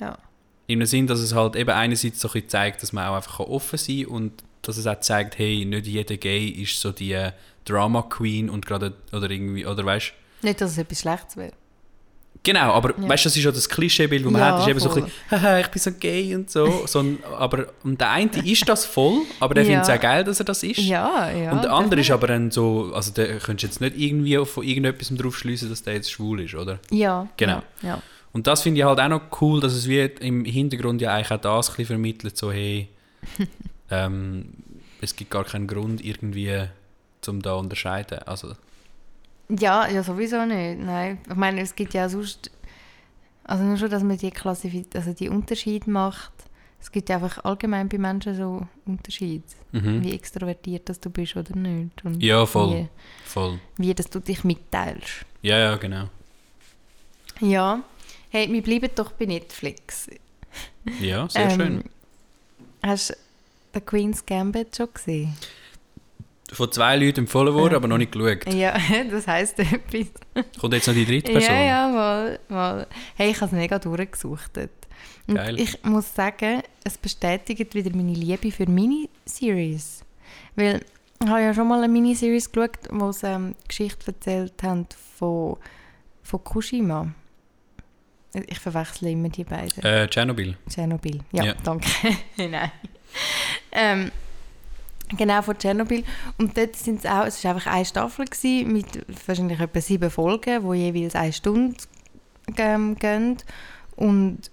Ja. 0.00 0.18
In 0.66 0.80
dem 0.80 0.86
Sinn, 0.86 1.06
dass 1.06 1.20
es 1.20 1.34
halt 1.34 1.56
eben 1.56 1.70
einerseits 1.70 2.20
so 2.20 2.28
ein 2.32 2.48
zeigt, 2.48 2.82
dass 2.82 2.92
man 2.92 3.06
auch 3.06 3.16
einfach 3.16 3.40
offen 3.40 3.78
sein 3.78 4.04
kann 4.04 4.06
und 4.06 4.44
dass 4.62 4.76
es 4.76 4.86
auch 4.86 5.00
zeigt, 5.00 5.38
hey, 5.38 5.64
nicht 5.64 5.86
jeder 5.86 6.16
Gay 6.16 6.48
ist 6.48 6.80
so 6.80 6.90
die 6.92 7.30
Drama 7.64 8.02
Queen 8.02 8.50
und 8.50 8.66
gerade, 8.66 8.94
oder 9.12 9.30
irgendwie, 9.30 9.66
oder 9.66 9.84
weißt 9.84 10.12
Nicht, 10.42 10.60
dass 10.60 10.72
es 10.72 10.78
etwas 10.78 11.00
Schlechtes 11.00 11.36
wäre. 11.36 11.52
Genau, 12.46 12.72
aber 12.74 12.90
Ja. 12.96 13.08
weißt 13.08 13.24
du, 13.24 13.28
das 13.28 13.36
ist 13.36 13.42
ja 13.42 13.50
das 13.50 13.68
Klischeebild, 13.68 14.24
das 14.24 14.30
man 14.30 14.40
Ja, 14.40 14.52
hat, 14.52 14.60
ist 14.60 14.68
eben 14.68 14.78
so 14.78 14.88
ein 14.88 14.92
voll. 14.92 15.02
bisschen, 15.02 15.42
haha, 15.42 15.58
ich 15.58 15.66
bin 15.66 15.82
so 15.82 15.90
gay 15.98 16.32
und 16.36 16.48
so. 16.48 16.86
so 16.86 17.00
ein, 17.00 17.18
aber, 17.36 17.66
und 17.82 18.00
der 18.00 18.10
eine 18.10 18.30
ist 18.44 18.68
das 18.68 18.84
voll, 18.86 19.22
aber 19.40 19.54
der 19.54 19.64
Ja. 19.64 19.70
findet 19.70 19.88
es 19.88 19.90
auch 19.90 20.00
geil, 20.00 20.22
dass 20.22 20.38
er 20.38 20.44
das 20.44 20.62
ist. 20.62 20.78
Ja, 20.78 21.28
ja. 21.32 21.50
und 21.50 21.64
der 21.64 21.72
andere 21.72 22.00
ist 22.02 22.10
aber 22.12 22.28
dann 22.28 22.52
so, 22.52 22.92
also 22.94 23.10
der 23.10 23.38
könntest 23.40 23.62
du 23.64 23.66
jetzt 23.66 23.80
nicht 23.80 23.98
irgendwie 23.98 24.36
von 24.46 24.62
irgendetwas 24.62 25.08
drauf 25.08 25.36
schließen, 25.36 25.68
dass 25.68 25.82
der 25.82 25.94
jetzt 25.94 26.10
schwul 26.12 26.40
ist, 26.42 26.54
oder? 26.54 26.78
Ja. 26.90 27.26
Genau. 27.36 27.62
Ja. 27.82 28.00
Und 28.32 28.46
das 28.46 28.62
finde 28.62 28.78
ich 28.80 28.86
halt 28.86 29.00
auch 29.00 29.08
noch 29.08 29.22
cool, 29.40 29.60
dass 29.60 29.72
es 29.72 29.88
wie 29.88 29.98
im 30.20 30.44
Hintergrund 30.44 31.00
ja 31.00 31.14
eigentlich 31.14 31.32
auch 31.32 31.40
das 31.40 31.68
ein 31.70 31.72
bisschen 31.76 31.86
vermittelt, 31.86 32.36
so 32.36 32.52
hey, 32.52 32.88
ähm, 33.90 34.46
es 35.00 35.16
gibt 35.16 35.30
gar 35.30 35.44
keinen 35.44 35.66
Grund 35.66 36.04
irgendwie, 36.04 36.64
zum 37.22 37.42
da 37.42 37.54
unterscheiden. 37.54 38.18
Also, 38.26 38.52
Ja, 39.48 39.88
ja, 39.88 40.02
sowieso 40.02 40.44
nicht. 40.44 40.80
Nein. 40.80 41.18
Ich 41.28 41.34
meine, 41.36 41.60
es 41.60 41.74
gibt 41.74 41.94
ja 41.94 42.08
sonst. 42.08 42.50
Also 43.44 43.62
nur 43.62 43.76
schon, 43.76 43.90
dass 43.90 44.02
man 44.02 44.16
die 44.18 44.30
Klassif 44.30 44.74
also 44.94 45.12
die 45.12 45.28
Unterschied 45.28 45.86
macht. 45.86 46.32
Es 46.80 46.90
gibt 46.90 47.08
ja 47.08 47.16
einfach 47.16 47.44
allgemein 47.44 47.88
bei 47.88 47.98
Menschen 47.98 48.34
so 48.34 48.66
Unterschied, 48.84 49.44
mhm. 49.72 50.02
wie 50.02 50.12
extrovertiert 50.14 50.88
dass 50.88 51.00
du 51.00 51.10
bist 51.10 51.36
oder 51.36 51.56
nicht. 51.56 52.04
Und 52.04 52.22
Ja, 52.22 52.44
voll. 52.44 52.74
Wie, 52.74 52.88
voll. 53.24 53.58
wie 53.76 53.94
dass 53.94 54.10
du 54.10 54.20
dich 54.20 54.44
mitteilst. 54.44 55.24
Ja, 55.42 55.58
ja, 55.58 55.76
genau. 55.76 56.08
Ja. 57.40 57.82
Hey, 58.30 58.50
wir 58.52 58.62
bleiben 58.62 58.90
doch 58.94 59.12
bei 59.12 59.26
Netflix. 59.26 60.08
Ja, 61.00 61.28
sehr 61.28 61.50
Ähm, 61.50 61.56
schön. 61.56 61.84
Hast 62.82 63.10
du 63.10 63.14
The 63.74 63.80
Queen's 63.80 64.24
Gambit 64.24 64.76
schon 64.76 64.88
gesehen? 64.92 65.36
Von 66.52 66.70
zwei 66.70 66.96
Leuten 66.96 67.20
empfohlen 67.20 67.54
worden, 67.54 67.74
aber 67.74 67.88
noch 67.88 67.98
nicht 67.98 68.12
geschaut. 68.12 68.52
Ja, 68.54 68.76
das 69.10 69.26
heisst 69.26 69.58
etwas. 69.58 70.06
Kommt 70.60 70.74
jetzt 70.74 70.86
noch 70.86 70.94
die 70.94 71.04
dritte 71.04 71.32
Person? 71.32 71.52
Ja, 71.54 71.60
ja, 71.62 71.88
mal, 71.88 72.38
mal. 72.48 72.86
Hey, 73.16 73.30
ich 73.30 73.36
habe 73.40 73.46
es 73.46 73.52
mega 73.52 73.78
durchgesucht. 73.78 74.52
Und 75.26 75.34
Geil. 75.34 75.58
ich 75.58 75.82
muss 75.82 76.14
sagen, 76.14 76.62
es 76.84 76.96
bestätigt 76.98 77.74
wieder 77.74 77.90
meine 77.96 78.12
Liebe 78.12 78.52
für 78.52 78.66
Miniseries. 78.68 80.04
Weil 80.54 80.82
ich 81.22 81.28
habe 81.28 81.40
ja 81.42 81.52
schon 81.52 81.66
mal 81.66 81.78
eine 81.82 81.92
Miniseries 81.92 82.52
geschaut, 82.52 82.78
wo 82.90 83.10
sie 83.10 83.26
ähm, 83.26 83.54
Geschichte 83.66 84.06
erzählt 84.08 84.62
haben 84.62 84.86
von, 85.18 85.54
von 85.56 85.58
Fukushima. 86.40 87.12
Ich 88.48 88.58
verwechsle 88.60 89.10
immer 89.10 89.30
die 89.30 89.44
beiden. 89.44 89.82
Äh, 89.82 90.06
Tschernobyl. 90.08 90.56
Tschernobyl. 90.68 91.20
Ja, 91.32 91.44
Ja. 91.44 91.54
danke. 91.64 91.88
Nein. 92.36 92.70
Ähm, 93.72 94.12
genau, 95.16 95.42
von 95.42 95.58
Tschernobyl. 95.58 96.04
Und 96.38 96.56
dort 96.56 96.76
sind 96.76 97.04
es 97.04 97.10
auch, 97.10 97.24
es 97.26 97.42
war 97.44 97.54
einfach 97.54 97.72
eine 97.72 97.84
Staffel 97.84 98.24
gewesen, 98.24 98.72
mit 98.72 98.86
wahrscheinlich 99.26 99.60
etwa 99.60 99.80
sieben 99.80 100.10
Folgen, 100.10 100.70
die 100.70 100.78
jeweils 100.78 101.14
eine 101.14 101.32
Stunde 101.32 101.76
ähm, 102.56 102.96
gehen. 102.96 103.36
Und 103.96 104.50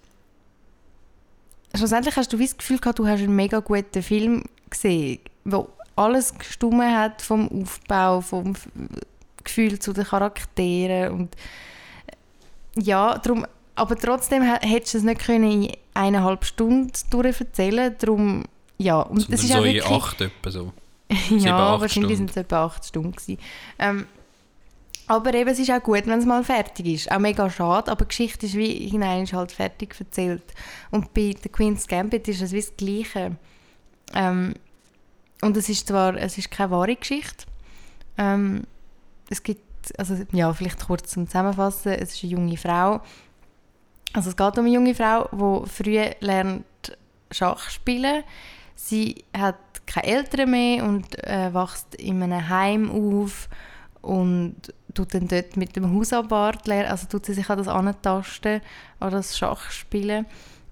schlussendlich 1.75 2.15
hast 2.15 2.31
du 2.31 2.37
das 2.37 2.57
Gefühl 2.57 2.79
gehabt, 2.79 2.99
du 2.99 3.07
hast 3.07 3.19
einen 3.21 3.35
mega 3.35 3.59
guten 3.59 4.03
Film 4.03 4.43
gesehen, 4.69 5.19
wo 5.43 5.69
alles 5.95 6.37
gestummen 6.37 6.95
hat 6.95 7.21
vom 7.21 7.47
Aufbau, 7.49 8.21
vom 8.21 8.53
Gefühl 9.43 9.77
zu 9.79 9.93
den 9.93 10.05
Charakteren 10.05 11.11
und 11.13 11.35
ja, 12.75 13.17
darum, 13.19 13.45
aber 13.75 13.95
trotzdem 13.95 14.41
hä- 14.41 14.65
hättest 14.65 14.93
du 14.95 14.97
es 14.99 15.03
nicht 15.03 15.21
können 15.21 15.63
in 15.63 15.71
eineinhalb 15.93 16.45
Stunden 16.45 16.91
durcherzählen 17.11 17.95
darum, 17.99 18.45
ja, 18.77 19.01
und 19.01 19.21
Sondern 19.21 19.31
das 19.31 19.43
ist 19.43 19.51
so 19.51 19.59
auch 19.59 19.63
in 19.63 19.73
wirklich, 19.73 19.91
acht 19.91 20.21
etwa 20.21 20.51
so. 20.51 20.73
Ja, 21.29 21.79
wahrscheinlich 21.79 22.17
sind 22.17 22.29
es 22.29 22.37
etwa 22.37 22.65
acht 22.65 22.85
Stunden 22.85 23.11
gewesen. 23.11 23.37
Ähm, 23.79 24.07
aber 25.07 25.33
eben, 25.33 25.49
es 25.49 25.59
ist 25.59 25.69
auch 25.69 25.83
gut, 25.83 26.07
wenn 26.07 26.19
es 26.19 26.25
mal 26.25 26.43
fertig 26.43 26.85
ist. 26.85 27.11
Auch 27.11 27.19
mega 27.19 27.49
schade, 27.49 27.91
aber 27.91 28.05
die 28.05 28.09
Geschichte 28.09 28.45
ist 28.45 28.55
wie 28.55 28.87
hinein 28.87 29.27
halt 29.31 29.51
fertig 29.51 29.95
erzählt. 29.99 30.43
Und 30.91 31.13
bei 31.13 31.35
The 31.41 31.49
Queen's 31.49 31.87
Gambit 31.87 32.27
ist 32.27 32.41
es 32.41 32.51
wie 32.53 32.61
das 32.61 32.75
Gleiche. 32.77 33.35
Ähm, 34.13 34.53
und 35.41 35.57
es 35.57 35.67
ist 35.67 35.87
zwar, 35.87 36.15
es 36.15 36.37
ist 36.37 36.51
keine 36.51 36.71
wahre 36.71 36.95
Geschichte. 36.95 37.45
Ähm, 38.17 38.63
es 39.29 39.43
gibt, 39.43 39.61
also 39.97 40.15
ja, 40.31 40.53
vielleicht 40.53 40.85
kurz 40.85 41.11
zum 41.11 41.27
Zusammenfassen, 41.27 41.93
es 41.93 42.13
ist 42.13 42.23
eine 42.23 42.31
junge 42.31 42.57
Frau. 42.57 43.01
Also 44.13 44.29
es 44.29 44.37
geht 44.37 44.57
um 44.57 44.65
eine 44.65 44.73
junge 44.73 44.95
Frau, 44.95 45.27
die 45.31 45.69
früh 45.69 45.99
lernt 46.21 46.65
Schach 47.31 47.69
spielen. 47.69 48.23
Sie 48.75 49.23
hat 49.35 49.57
keine 49.85 50.07
Eltern 50.07 50.51
mehr 50.51 50.83
und 50.83 51.17
äh, 51.23 51.53
wächst 51.53 51.95
in 51.95 52.21
einem 52.23 52.49
Heim 52.49 52.89
auf 52.91 53.49
und 54.01 54.55
tut 54.93 55.13
dann 55.13 55.27
dort 55.27 55.57
mit 55.57 55.75
dem 55.75 55.95
Hausabwart 55.95 56.67
lernen, 56.67 56.91
also 56.91 57.07
tut 57.07 57.25
sie 57.25 57.33
sich 57.33 57.49
an 57.49 57.57
das 57.57 57.67
Antasten, 57.67 58.61
an 58.99 59.11
das 59.11 59.37
Schachspielen. 59.37 60.25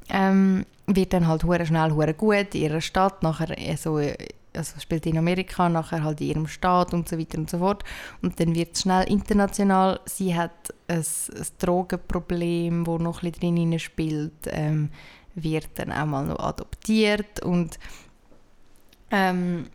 Ähm, 0.10 0.66
wird 0.88 1.14
dann 1.14 1.28
halt 1.28 1.44
hure 1.44 1.66
schnell 1.66 1.92
hure 1.92 2.14
gut 2.14 2.54
in 2.54 2.64
ihrer 2.64 2.82
Stadt, 2.82 3.24
nachher 3.24 3.58
äh, 3.58 3.78
so, 3.78 3.98
äh, 3.98 4.16
also 4.54 4.80
spielt 4.80 5.06
in 5.06 5.18
Amerika, 5.18 5.70
nachher 5.70 6.04
halt 6.04 6.20
in 6.20 6.28
ihrem 6.28 6.48
Staat 6.48 6.94
und 6.94 7.08
so 7.08 7.18
weiter 7.18 7.38
und 7.38 7.50
so 7.50 7.60
fort. 7.60 7.84
Und 8.22 8.40
dann 8.40 8.54
wird 8.54 8.76
es 8.76 8.82
schnell 8.82 9.10
international. 9.10 10.02
Sie 10.06 10.36
hat 10.36 10.74
ein, 10.90 10.98
ein 10.98 11.48
Drogenproblem, 11.60 12.86
wo 12.86 12.98
noch 12.98 13.24
ein 13.24 13.32
bisschen 13.32 13.56
drin 13.56 13.80
spielt, 13.80 14.34
ähm, 14.48 14.90
wird 15.36 15.68
dann 15.76 15.92
auch 15.92 16.06
mal 16.06 16.26
noch 16.26 16.40
adoptiert 16.40 17.42
und 17.44 17.80
ähm, 19.12 19.68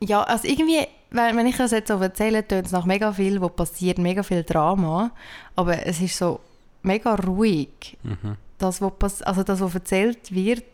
ja, 0.00 0.22
also 0.22 0.46
irgendwie, 0.46 0.86
wenn, 1.10 1.36
wenn 1.36 1.46
ich 1.46 1.56
das 1.56 1.72
jetzt 1.72 1.88
so 1.88 1.94
erzähle, 1.98 2.46
tönt 2.46 2.66
es 2.66 2.72
nach 2.72 2.84
mega 2.84 3.12
viel, 3.12 3.40
wo 3.40 3.48
passiert, 3.48 3.98
mega 3.98 4.22
viel 4.22 4.44
Drama, 4.44 5.10
aber 5.56 5.84
es 5.86 6.00
ist 6.00 6.16
so 6.16 6.40
mega 6.82 7.14
ruhig. 7.16 7.96
Mhm. 8.02 8.36
Das, 8.58 8.80
was, 8.80 9.22
also 9.22 9.42
das, 9.42 9.60
was 9.60 9.74
erzählt 9.74 10.32
wird, 10.32 10.64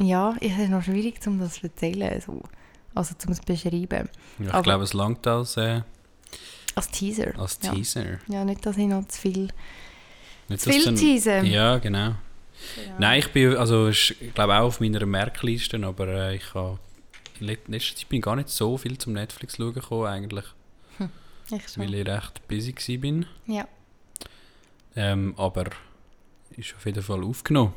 ja, 0.00 0.34
es 0.40 0.58
ist 0.58 0.70
noch 0.70 0.82
schwierig, 0.82 1.20
um 1.26 1.38
das 1.38 1.54
zu 1.54 1.64
erzählen, 1.64 2.20
so. 2.20 2.40
also 2.94 3.14
um 3.26 3.32
es 3.32 3.38
zu 3.40 3.44
beschreiben. 3.46 4.08
Ja, 4.38 4.46
ich 4.46 4.54
Aber- 4.54 4.62
glaube, 4.62 4.84
es 4.84 4.94
langt 4.94 5.26
als, 5.26 5.56
äh, 5.58 5.82
Als 6.74 6.88
Teaser. 6.90 7.38
als 7.38 7.58
Ja. 7.62 7.72
Teaser. 7.72 8.04
Ja, 8.28 8.44
nicht, 8.44 8.64
dass 8.64 8.76
ich 8.78 8.86
noch 8.86 9.06
zu 9.08 9.20
viel, 9.20 9.48
Nicht, 10.50 10.62
viel 10.64 10.84
dann- 10.84 10.96
tease. 10.96 11.40
Ja, 11.46 11.78
genau. 11.78 12.14
Nein, 12.98 13.20
ich 13.20 13.28
bin, 13.28 13.56
also 13.56 13.88
ich 13.88 14.14
glaube 14.34 14.54
auch 14.56 14.64
auf 14.64 14.80
meiner 14.80 15.04
Merkliste, 15.06 15.82
aber 15.84 16.08
äh, 16.08 16.36
ich 16.36 16.54
habe 16.54 16.78
in 17.40 17.46
let- 17.46 17.68
letzter 17.68 17.96
Zeit 17.96 18.08
bin 18.10 18.18
ich 18.18 18.22
gar 18.24 18.36
nicht 18.36 18.50
so 18.50 18.76
viel 18.76 18.98
zum 18.98 19.14
Netflix 19.14 19.56
schauen 19.56 19.72
gekommen 19.72 20.06
eigentlich, 20.06 20.44
Ich 21.50 21.68
schon. 21.68 21.82
weil 21.84 21.94
ich 21.94 22.06
recht 22.06 22.46
busy 22.48 22.96
bin. 22.98 23.24
Ja. 23.46 23.66
Ähm, 24.96 25.34
aber 25.38 25.66
ist 26.56 26.74
auf 26.76 26.84
jeden 26.84 27.02
Fall 27.02 27.24
aufgenommen. 27.24 27.72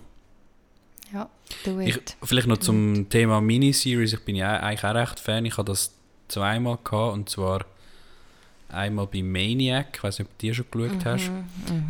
Ja, 1.13 1.29
do 1.63 1.79
Ich, 1.79 1.95
it. 1.95 2.17
vielleicht 2.23 2.47
noch 2.47 2.57
zum 2.57 3.07
Thema 3.09 3.39
Miniseries. 3.39 4.13
Ich 4.13 4.19
bin 4.25 4.35
ja 4.35 4.59
eigentlich 4.59 4.83
auch 4.83 4.95
recht 4.95 5.19
Fan. 5.19 5.45
Ich 5.45 5.57
hatte 5.57 5.71
das 5.71 5.93
zweimal 6.27 6.77
gehabt, 6.83 7.13
und 7.13 7.29
zwar 7.29 7.65
einmal 8.73 9.07
bei 9.07 9.21
Maniac. 9.21 9.87
Ich 9.95 10.03
weiß 10.03 10.19
nicht, 10.19 10.27
ob 10.27 10.37
du 10.37 10.47
die 10.47 10.53
schon 10.53 10.65
geschaut 10.69 11.05
hast. 11.05 11.31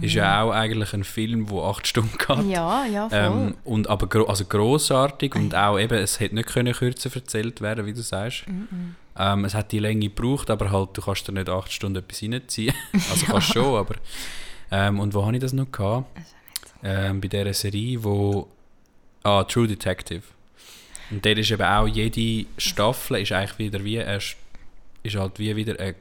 Ist 0.01 0.13
ja 0.13 0.41
auch 0.41 0.51
eigentlich 0.51 0.93
ein 0.93 1.03
Film, 1.03 1.47
der 1.47 1.57
acht 1.57 1.87
Stunden 1.87 2.17
geht. 2.17 2.37
Mhm. 2.37 2.49
Ja, 2.49 2.85
ja, 2.85 3.09
voll. 3.09 3.19
Ähm, 3.19 3.55
und 3.63 3.89
aber 3.89 4.07
gro 4.07 4.25
also 4.25 4.45
grossartig 4.45 5.35
und 5.35 5.55
auch 5.55 5.79
eben, 5.79 5.97
es 5.97 6.19
hätte 6.19 6.35
nicht 6.35 6.49
können 6.49 6.73
kürzer 6.73 7.09
erzählt 7.13 7.61
werden, 7.61 7.85
wie 7.85 7.93
du 7.93 8.01
sagst. 8.01 8.47
Mhm. 8.47 8.95
Ähm, 9.17 9.45
es 9.45 9.53
hat 9.53 9.71
die 9.71 9.79
Länge 9.79 10.09
gebraucht, 10.09 10.49
aber 10.49 10.71
halt, 10.71 10.89
du 10.93 11.01
kannst 11.01 11.27
da 11.27 11.31
nicht 11.31 11.49
acht 11.49 11.71
Stunden 11.71 11.99
etwas 11.99 12.21
reinziehen. 12.23 12.73
Also 12.93 13.25
kannst 13.25 13.53
schon, 13.53 13.75
aber... 13.75 13.95
Ähm, 14.71 14.99
und 14.99 15.13
wo 15.13 15.23
habe 15.23 15.35
ich 15.35 15.41
das 15.41 15.53
noch 15.53 15.71
gehabt? 15.71 16.07
Ähm, 16.83 17.21
bei 17.21 17.27
dieser 17.27 17.53
Serie, 17.53 18.03
wo... 18.03 18.47
Ah, 19.21 19.43
True 19.43 19.67
Detective. 19.67 20.23
Und 21.11 21.23
der 21.23 21.37
ist 21.37 21.51
eben 21.51 21.61
auch, 21.61 21.87
jede 21.87 22.47
Staffel 22.57 23.17
ist 23.17 23.31
eigentlich 23.31 23.59
wieder 23.59 23.83
wie... 23.83 23.99
Eine, 23.99 24.19
ist 25.03 25.15
halt 25.15 25.37
wie 25.37 25.55
wieder 25.55 25.79
eine 25.79 25.95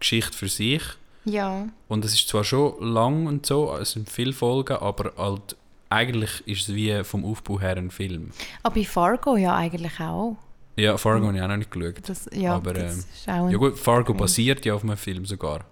Geschichte 0.00 0.36
für 0.36 0.48
sich. 0.48 0.82
ja, 1.24 1.66
Und 1.88 2.04
es 2.04 2.14
ist 2.14 2.28
zwar 2.28 2.44
schon 2.44 2.74
lang 2.92 3.26
und 3.26 3.46
so, 3.46 3.74
es 3.76 3.92
sind 3.92 4.10
viele 4.10 4.32
Folgen, 4.32 4.76
aber 4.76 5.12
halt 5.16 5.56
eigentlich 5.90 6.42
ist 6.46 6.68
es 6.68 6.74
wie 6.74 7.04
vom 7.04 7.24
Aufbau 7.24 7.60
her 7.60 7.76
ein 7.76 7.90
Film. 7.90 8.30
aber 8.62 8.74
bei 8.74 8.84
Fargo 8.84 9.36
ja 9.36 9.54
eigentlich 9.56 10.00
auch. 10.00 10.36
Ja, 10.76 10.96
Fargo 10.98 11.26
habe 11.28 11.36
ich 11.36 11.42
auch 11.42 11.46
noch 11.48 11.56
nicht 11.56 11.70
geschaut. 11.70 11.94
Das, 12.08 12.28
ja, 12.32 12.56
Aber, 12.56 12.74
ähm, 12.74 13.04
Ja 13.26 13.56
gut, 13.56 13.78
Fargo 13.78 14.12
Mhm. 14.12 14.16
basiert 14.18 14.64
ja 14.66 14.74
auf 14.74 14.82
einem 14.82 14.96
Film 14.96 15.24
sogar. 15.24 15.64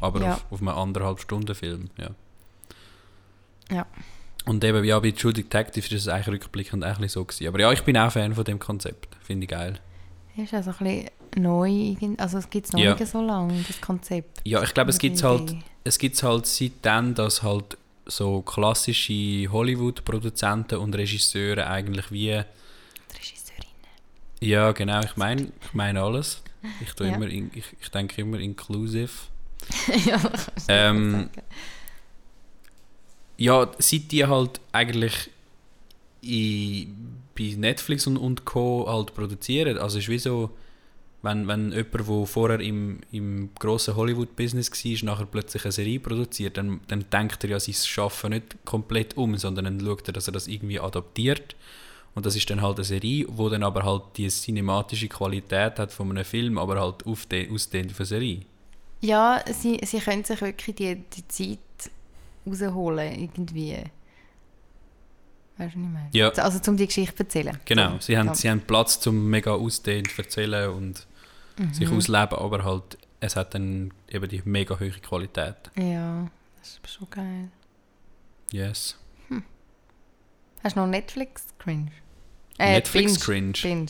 Aber 0.00 0.20
Ja. 0.20 0.34
auf, 0.34 0.46
auf 0.52 0.60
einem 0.60 0.68
anderthalb 0.68 1.18
Stunden 1.20 1.54
Film, 1.56 1.90
ja. 1.98 2.10
Ja. 3.70 3.86
Und 4.46 4.62
eben, 4.62 4.84
ja, 4.84 5.00
bei 5.00 5.10
True 5.10 5.32
Detective 5.32 5.86
ist 5.86 5.92
es 5.92 6.08
eigentlich 6.08 6.34
rückblickend 6.44 6.84
bisschen 6.84 7.08
so 7.08 7.24
gewesen. 7.24 7.48
Aber 7.48 7.60
ja, 7.60 7.72
ich 7.72 7.82
bin 7.82 7.96
auch 7.96 8.12
Fan 8.12 8.34
von 8.34 8.44
dem 8.44 8.58
Konzept. 8.58 9.08
Finde 9.22 9.44
ich 9.44 9.50
geil. 9.50 9.80
ist 10.36 10.52
also 10.54 10.70
ein 10.70 10.76
bisschen 10.78 11.10
neu, 11.36 11.94
also 12.18 12.38
es 12.38 12.48
gibt 12.50 12.66
es 12.66 12.72
noch 12.72 12.80
Ja. 12.80 12.94
nicht 12.94 13.06
so 13.06 13.20
lange, 13.20 13.62
das 13.66 13.80
Konzept. 13.80 14.40
Ja, 14.44 14.62
ich 14.62 14.72
glaube, 14.74 14.90
es 14.90 14.98
gibt 14.98 15.18
die 15.20 15.24
halt, 15.24 15.54
es 15.84 15.98
gibt's 15.98 16.22
halt 16.22 16.46
seitdem, 16.46 17.14
dass 17.14 17.42
halt 17.42 17.76
so 18.06 18.42
klassische 18.42 19.48
Hollywood-Produzenten 19.50 20.78
und 20.78 20.94
Regisseure 20.94 21.66
eigentlich 21.66 22.10
wie 22.10 22.26
Die 22.28 23.16
Regisseurin. 23.16 23.64
Ja, 24.40 24.72
genau. 24.72 25.00
Ich 25.00 25.16
meine 25.16 25.48
ich 25.62 25.72
meine 25.74 26.02
alles. 26.02 26.42
Ich, 26.80 26.92
tue 26.92 27.08
Ja. 27.08 27.16
immer 27.16 27.28
in, 27.28 27.50
ich, 27.54 27.64
ich 27.80 27.88
denke 27.90 28.20
immer 28.22 28.38
inclusive. 28.38 29.10
ja, 30.06 30.20
Ähm. 30.68 31.30
Ja, 33.36 33.68
seit 33.78 34.12
die 34.12 34.24
halt 34.26 34.60
eigentlich 34.72 35.30
in, 36.22 37.16
bei 37.36 37.54
Netflix 37.56 38.06
und, 38.06 38.16
und 38.16 38.44
Co. 38.44 38.86
halt 38.88 39.14
produzieren. 39.14 39.76
Also 39.78 39.98
es 39.98 40.04
ist 40.04 40.08
wie 40.10 40.18
so, 40.18 40.50
wenn, 41.24 41.48
wenn 41.48 41.72
jemand, 41.72 41.94
der 41.94 42.26
vorher 42.26 42.60
im, 42.60 43.00
im 43.10 43.48
grossen 43.58 43.96
Hollywood-Business 43.96 44.70
war, 44.70 45.04
nachher 45.10 45.26
plötzlich 45.26 45.64
eine 45.64 45.72
Serie 45.72 45.98
produziert, 45.98 46.58
dann, 46.58 46.80
dann 46.88 47.06
denkt 47.10 47.42
er 47.44 47.50
ja 47.50 47.60
sein 47.60 47.74
Schaffen 47.74 48.30
nicht 48.30 48.64
komplett 48.64 49.16
um, 49.16 49.36
sondern 49.36 49.64
dann 49.64 49.80
schaut 49.80 50.06
er, 50.08 50.12
dass 50.12 50.28
er 50.28 50.32
das 50.32 50.46
irgendwie 50.46 50.78
adaptiert. 50.78 51.56
Und 52.14 52.26
das 52.26 52.36
ist 52.36 52.48
dann 52.50 52.62
halt 52.62 52.76
eine 52.76 52.84
Serie, 52.84 53.26
wo 53.28 53.48
dann 53.48 53.62
aber 53.62 53.84
halt 53.84 54.02
die 54.16 54.28
cinematische 54.28 55.08
Qualität 55.08 55.78
hat 55.78 55.92
von 55.92 56.10
einem 56.10 56.24
Film, 56.24 56.58
aber 56.58 56.78
halt 56.78 57.04
aufde- 57.06 57.50
ausdehnt 57.50 57.90
auf 57.90 57.98
eine 57.98 58.06
Serie. 58.06 58.42
Ja, 59.00 59.42
sie, 59.52 59.80
sie 59.84 59.98
können 59.98 60.24
sich 60.24 60.40
wirklich 60.40 60.76
die, 60.76 60.94
die 60.94 61.28
Zeit 61.28 61.58
rausholen, 62.46 63.20
irgendwie. 63.20 63.78
Weißt 65.56 65.58
du, 65.58 65.64
was 65.64 65.68
ich 65.70 65.76
meine? 65.76 66.08
Ja. 66.12 66.28
Also, 66.30 66.70
um 66.70 66.76
die 66.76 66.86
Geschichte 66.86 67.14
zu 67.14 67.22
erzählen. 67.22 67.58
Genau, 67.64 67.96
sie 67.98 68.16
haben, 68.16 68.28
ja. 68.28 68.34
sie 68.34 68.50
haben 68.50 68.60
Platz 68.60 69.00
zum 69.00 69.30
mega 69.30 69.52
ausdehnt 69.52 70.10
zu 70.10 70.22
erzählen 70.22 70.70
und 70.70 71.06
sich 71.72 71.88
Mhm. 71.90 71.96
ausleben, 71.96 72.38
aber 72.38 72.64
halt, 72.64 72.98
es 73.20 73.36
hat 73.36 73.54
dann 73.54 73.92
eben 74.08 74.28
die 74.28 74.42
mega 74.44 74.78
hohe 74.78 74.90
Qualität. 74.90 75.56
Ja, 75.76 76.28
das 76.58 76.80
ist 76.84 76.90
schon 76.94 77.08
geil. 77.10 77.48
Yes. 78.52 78.98
Hast 80.62 80.76
du 80.76 80.80
noch 80.80 80.86
Netflix 80.86 81.46
Cringe? 81.58 81.90
Netflix 82.58 83.26
Binge. 83.26 83.52
cringe. 83.52 83.86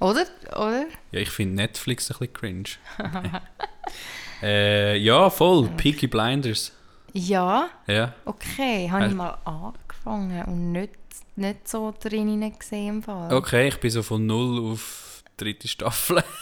Oder? 0.00 0.24
Oder? 0.56 0.86
Ja, 1.10 1.20
ich 1.20 1.30
finde 1.30 1.56
Netflix 1.56 2.10
ein 2.10 2.18
bisschen 2.18 2.32
cringe. 2.32 2.68
äh, 4.42 4.96
ja, 4.96 5.28
voll. 5.30 5.68
Peaky 5.76 6.06
Blinders. 6.06 6.72
Ja, 7.12 7.68
Ja. 7.86 8.14
okay. 8.24 8.90
Habe 8.90 9.02
ich 9.04 9.08
Hast- 9.10 9.16
mal 9.16 9.38
angefangen 9.44 10.42
und 10.46 10.72
nicht, 10.72 10.94
nicht 11.36 11.68
so 11.68 11.92
drin 12.00 12.40
gesehen 12.58 12.88
im 12.96 13.02
Fall. 13.02 13.32
Okay, 13.34 13.68
ich 13.68 13.78
bin 13.78 13.90
so 13.90 14.02
von 14.02 14.24
null 14.26 14.72
auf 14.72 15.11
dritte 15.44 15.68
Staffel. 15.68 16.22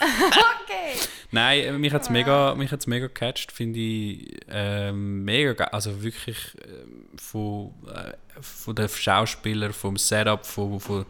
Okay. 0.62 0.92
Nein, 1.32 1.60
äh, 1.60 1.72
mich 1.72 1.92
hat 1.92 2.02
es 2.02 2.10
mega, 2.10 2.54
mich 2.54 2.70
hat's 2.70 2.86
mega 2.86 3.06
gecatcht, 3.06 3.50
finde 3.50 3.78
ich 3.80 4.36
ähm, 4.48 5.24
mega 5.24 5.52
geil. 5.54 5.68
Also 5.72 6.02
wirklich 6.02 6.36
ähm, 6.64 7.06
von, 7.16 7.72
äh, 7.92 8.12
von 8.40 8.74
den 8.76 8.88
Schauspielern, 8.88 9.72
vom 9.72 9.96
Setup, 9.96 10.44
von, 10.46 10.78
von 10.78 11.06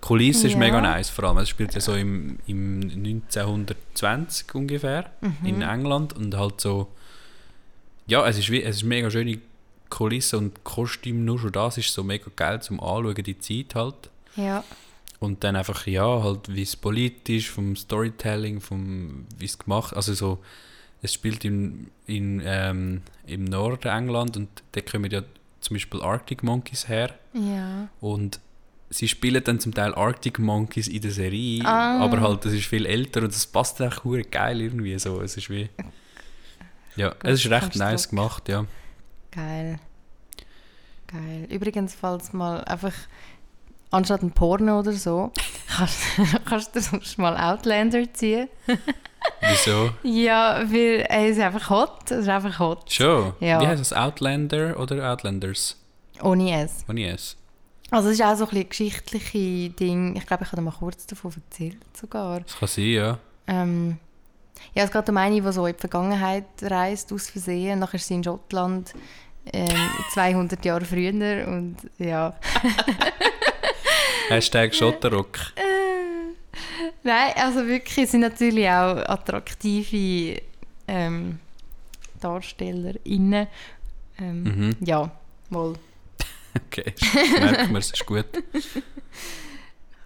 Kulissen 0.00 0.46
ist 0.46 0.52
Ja. 0.52 0.58
mega 0.58 0.80
nice. 0.80 1.10
Vor 1.10 1.24
allem, 1.24 1.38
es 1.38 1.48
spielt 1.48 1.74
ja 1.74 1.80
so 1.80 1.94
im, 1.94 2.38
im 2.46 2.80
1920 2.82 4.54
ungefähr 4.54 5.10
in 5.44 5.62
England 5.62 6.12
und 6.14 6.36
halt 6.36 6.60
so, 6.60 6.88
ja, 8.06 8.26
es 8.26 8.38
ist, 8.38 8.50
wie, 8.50 8.62
es 8.62 8.76
ist 8.76 8.82
mega 8.84 9.10
schöne 9.10 9.38
Kulisse 9.88 10.38
und 10.38 10.62
Kostüm, 10.64 11.24
nur 11.24 11.38
schon 11.38 11.52
das 11.52 11.78
ist 11.78 11.92
so 11.92 12.04
mega 12.04 12.30
geil 12.36 12.62
zum 12.62 12.80
Anschauen, 12.80 13.14
die 13.14 13.38
Zeit 13.38 13.74
halt. 13.74 14.10
Ja. 14.36 14.62
Und 15.20 15.44
dann 15.44 15.54
einfach, 15.54 15.86
ja, 15.86 16.22
halt, 16.22 16.52
wie 16.54 16.62
es 16.62 16.74
politisch, 16.76 17.50
vom 17.50 17.76
Storytelling, 17.76 18.60
vom, 18.60 19.26
wie 19.38 19.44
es 19.44 19.58
gemacht 19.58 19.94
also 19.94 20.14
so, 20.14 20.38
es 21.02 21.12
spielt 21.14 21.44
in, 21.44 21.90
in, 22.06 22.42
ähm, 22.44 23.02
im 23.26 23.44
Norden 23.44 23.88
England 23.88 24.36
und 24.38 24.48
da 24.72 24.80
kommen 24.80 25.10
ja 25.10 25.22
zum 25.60 25.74
Beispiel 25.76 26.00
Arctic 26.02 26.42
Monkeys 26.42 26.88
her 26.88 27.14
Ja. 27.34 27.88
und 28.00 28.40
sie 28.88 29.08
spielen 29.08 29.44
dann 29.44 29.60
zum 29.60 29.72
Teil 29.74 29.94
Arctic 29.94 30.38
Monkeys 30.38 30.88
in 30.88 31.02
der 31.02 31.10
Serie, 31.12 31.64
Ah. 31.66 31.98
aber 32.02 32.20
halt, 32.22 32.44
das 32.46 32.54
ist 32.54 32.64
viel 32.66 32.86
älter 32.86 33.20
und 33.20 33.32
das 33.34 33.46
passt 33.46 33.78
einfach 33.82 34.04
hure 34.04 34.22
geil 34.24 34.60
irgendwie 34.62 34.98
so, 34.98 35.20
es 35.20 35.36
ist 35.36 35.48
wie, 35.50 35.68
ja, 36.96 37.14
es 37.22 37.44
ist 37.44 37.50
recht 37.50 37.76
nice 37.76 38.04
du- 38.04 38.10
gemacht, 38.16 38.48
ja. 38.48 38.64
Geil. 39.32 39.78
Geil. 41.06 41.46
Übrigens, 41.50 41.94
falls 41.94 42.32
mal 42.32 42.64
einfach 42.64 42.94
anstatt 43.90 44.22
ein 44.22 44.30
Porno 44.30 44.80
oder 44.80 44.92
so, 44.92 45.32
kannst, 45.68 45.98
kannst 46.44 46.76
du 46.76 46.80
sonst 46.80 47.18
mal 47.18 47.36
Outlander 47.36 48.12
ziehen. 48.12 48.48
Wieso? 49.40 49.90
Ja, 50.02 50.62
weil 50.70 51.06
er 51.08 51.28
ist 51.28 51.40
einfach 51.40 51.68
hot. 51.70 52.10
Es 52.10 52.20
ist 52.20 52.28
einfach 52.28 52.58
hot. 52.58 52.90
Schon? 52.92 53.34
Ja. 53.40 53.60
Wie 53.60 53.66
heißt 53.66 53.80
das? 53.80 53.92
Outlander 53.92 54.78
oder 54.78 55.12
Outlanders? 55.12 55.76
Ohne 56.22 56.62
es. 56.62 56.84
Wenn 56.86 56.96
ich 56.96 57.06
es. 57.06 57.36
Also 57.90 58.08
es 58.08 58.14
ist 58.14 58.24
auch 58.24 58.36
so 58.36 58.44
ein 58.44 58.50
bisschen 58.50 58.68
geschichtliche 58.68 59.70
Ding. 59.70 60.16
Ich 60.16 60.26
glaube, 60.26 60.44
ich 60.44 60.52
habe 60.52 60.62
mal 60.62 60.72
kurz 60.72 61.06
davon 61.06 61.32
erzählt 61.34 61.78
sogar. 61.92 62.40
Das 62.40 62.58
kann 62.58 62.68
sein, 62.68 62.84
ja. 62.84 63.18
Ähm, 63.46 63.98
ja, 64.74 64.84
es 64.84 64.92
geht 64.92 65.08
um 65.08 65.16
eine, 65.16 65.40
die 65.40 65.52
so 65.52 65.66
in 65.66 65.74
die 65.74 65.80
Vergangenheit 65.80 66.44
reist, 66.62 67.12
aus 67.12 67.30
Versehen. 67.30 67.80
Nachher 67.80 67.96
ist 67.96 68.06
sie 68.06 68.14
in 68.14 68.24
Schottland 68.24 68.94
ähm, 69.52 69.68
200 70.12 70.64
Jahre 70.64 70.84
früher 70.84 71.48
und 71.48 71.76
ja. 71.98 72.34
Hashtag 74.30 74.74
Schotterrock. 74.74 75.38
Nein, 77.02 77.32
also 77.36 77.66
wirklich 77.66 78.08
sind 78.10 78.20
natürlich 78.20 78.68
auch 78.68 78.96
attraktive 79.08 80.40
ähm, 80.88 81.38
DarstellerInnen. 82.20 83.46
Ähm, 84.18 84.42
Mhm. 84.42 84.76
Ja, 84.80 85.10
wohl. 85.50 85.74
Okay, 86.66 86.92
merken 87.40 87.70
wir, 87.72 87.78
es 87.78 87.90
ist 87.92 88.04
gut. 88.06 88.26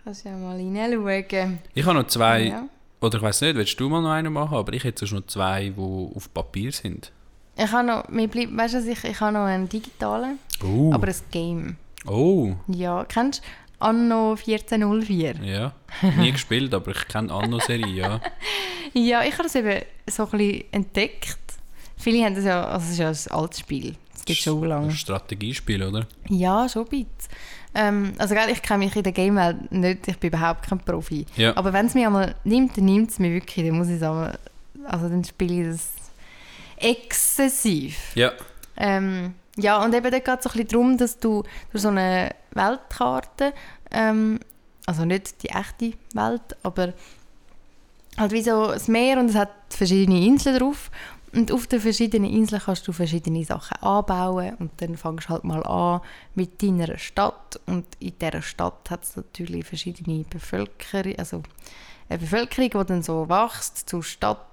Kannst 0.04 0.24
ja 0.24 0.32
mal 0.36 0.58
hineinschauen. 0.58 1.58
Ich 1.74 1.84
habe 1.86 1.98
noch 1.98 2.06
zwei, 2.06 2.42
Ja. 2.48 2.68
oder 3.00 3.16
ich 3.18 3.22
weiß 3.22 3.40
nicht, 3.42 3.56
willst 3.56 3.80
du 3.80 3.88
mal 3.88 4.02
noch 4.02 4.10
einen 4.10 4.32
machen, 4.32 4.56
aber 4.56 4.72
ich 4.74 4.84
hätte 4.84 5.06
sonst 5.06 5.12
noch 5.12 5.26
zwei, 5.26 5.70
die 5.70 5.80
auf 5.80 6.32
Papier 6.32 6.70
sind. 6.72 7.10
Ich 7.56 7.70
habe 7.72 7.86
noch, 7.86 8.08
mir 8.08 8.28
bleibt, 8.28 8.56
weißt 8.56 8.74
du, 8.74 8.78
ich, 8.90 9.04
ich 9.04 9.20
habe 9.20 9.32
noch 9.32 9.44
einen 9.46 9.68
digitalen, 9.68 10.38
Oh, 10.62 10.92
aber 10.92 11.08
ein 11.08 11.14
Game. 11.30 11.76
oh 12.06 12.52
Ja, 12.68 13.04
kennst 13.04 13.40
du 13.42 13.44
Anno 13.78 14.32
1404? 14.36 15.34
ja. 15.44 15.72
Nie 16.18 16.32
gespielt, 16.32 16.74
aber 16.74 16.90
ich 16.92 17.06
kenne 17.08 17.32
Anno-Serie, 17.32 17.86
ja. 17.86 18.20
Ja, 18.96 19.24
ich 19.24 19.32
habe 19.32 19.42
das 19.44 19.54
eben 19.56 19.82
so 20.08 20.24
ein 20.24 20.30
bisschen 20.38 20.64
entdeckt. 20.70 21.38
Viele 21.96 22.24
haben 22.24 22.34
das 22.36 22.44
ja, 22.44 22.64
also 22.64 22.84
es 22.86 22.92
ist 22.92 22.98
ja 22.98 23.08
ein 23.34 23.40
altes 23.40 23.60
Spiel. 23.60 23.96
Es 24.14 24.24
gibt 24.24 24.38
schon 24.40 24.62
Ein 24.62 24.68
lange. 24.68 24.90
Strategiespiel, 24.92 25.82
oder? 25.82 26.06
Ja, 26.28 26.68
schon 26.68 26.82
ein 26.84 26.88
bisschen. 26.88 27.08
Ähm, 27.74 28.12
also 28.18 28.34
gell, 28.34 28.50
ich 28.50 28.62
kenne 28.62 28.84
mich 28.84 28.94
in 28.94 29.02
der 29.02 29.12
Game-Welt 29.12 29.72
nicht, 29.72 30.06
ich 30.06 30.16
bin 30.18 30.28
überhaupt 30.28 30.68
kein 30.68 30.78
Profi. 30.78 31.26
Ja. 31.36 31.56
Aber 31.56 31.72
wenn 31.72 31.86
es 31.86 31.94
mich 31.94 32.06
einmal 32.06 32.36
nimmt, 32.44 32.76
dann 32.76 32.84
nimmt 32.84 33.10
es 33.10 33.18
mich 33.18 33.32
wirklich, 33.32 33.66
dann 33.66 33.76
muss 33.76 33.88
ich 33.88 33.98
sagen, 33.98 34.32
also 34.84 35.08
dann 35.08 35.24
spiele 35.24 35.62
ich 35.62 35.66
das 35.68 35.90
exzessiv. 36.76 38.12
Ja. 38.14 38.32
Ähm, 38.76 39.34
ja, 39.56 39.82
und 39.82 39.94
eben 39.94 40.10
dort 40.10 40.24
geht 40.24 40.38
es 40.38 40.44
so 40.44 40.50
ein 40.50 40.52
bisschen 40.52 40.68
darum, 40.68 40.98
dass 40.98 41.18
du 41.18 41.42
durch 41.70 41.82
so 41.82 41.88
eine 41.88 42.34
Weltkarte, 42.52 43.52
ähm, 43.90 44.40
also 44.86 45.04
nicht 45.04 45.42
die 45.42 45.48
echte 45.48 45.92
Welt, 46.12 46.56
aber 46.62 46.92
halt 48.16 48.32
wie 48.32 48.42
so 48.42 48.68
das 48.68 48.88
Meer 48.88 49.18
und 49.18 49.30
es 49.30 49.36
hat 49.36 49.50
verschiedene 49.70 50.24
Inseln 50.26 50.58
drauf 50.58 50.90
und 51.32 51.50
auf 51.50 51.66
den 51.66 51.80
verschiedenen 51.80 52.30
Inseln 52.30 52.62
kannst 52.64 52.86
du 52.86 52.92
verschiedene 52.92 53.44
Sachen 53.44 53.76
anbauen 53.82 54.54
und 54.58 54.70
dann 54.80 54.96
fängst 54.96 55.28
du 55.28 55.30
halt 55.30 55.44
mal 55.44 55.64
an 55.64 56.00
mit 56.34 56.62
deiner 56.62 56.96
Stadt 56.98 57.60
und 57.66 57.86
in 57.98 58.12
dieser 58.20 58.42
Stadt 58.42 58.90
hat 58.90 59.04
es 59.04 59.16
natürlich 59.16 59.64
verschiedene 59.64 60.24
Bevölkerung, 60.24 61.16
also 61.18 61.42
eine 62.08 62.18
Bevölkerung, 62.18 62.70
die 62.70 62.88
dann 62.88 63.02
so 63.02 63.28
wächst 63.28 63.88
zur 63.88 64.02
Stadt. 64.02 64.46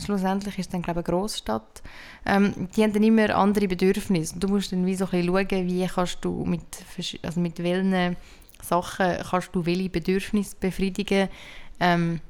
Schlussendlich 0.00 0.58
ist 0.58 0.66
es 0.66 0.72
dann, 0.72 0.82
glaube 0.82 1.00
ich, 1.00 1.06
eine 1.06 1.16
Grossstadt. 1.16 1.82
Ähm, 2.26 2.68
die 2.74 2.82
haben 2.82 2.92
dann 2.92 3.02
immer 3.02 3.34
andere 3.34 3.68
Bedürfnisse. 3.68 4.34
Und 4.34 4.44
du 4.44 4.48
musst 4.48 4.72
dann 4.72 4.86
wie 4.86 4.94
so 4.94 5.06
ein 5.06 5.10
bisschen 5.10 5.26
schauen, 5.26 5.66
wie 5.66 5.86
kannst 5.86 6.24
du 6.24 6.44
mit, 6.44 6.62
also 7.22 7.40
mit 7.40 7.62
welchen 7.62 8.16
Sachen 8.62 9.18
kannst 9.30 9.54
du 9.54 9.64
welche 9.66 9.88
Bedürfnisse 9.88 10.56
befriedigen. 10.58 11.28
Ähm, 11.80 12.20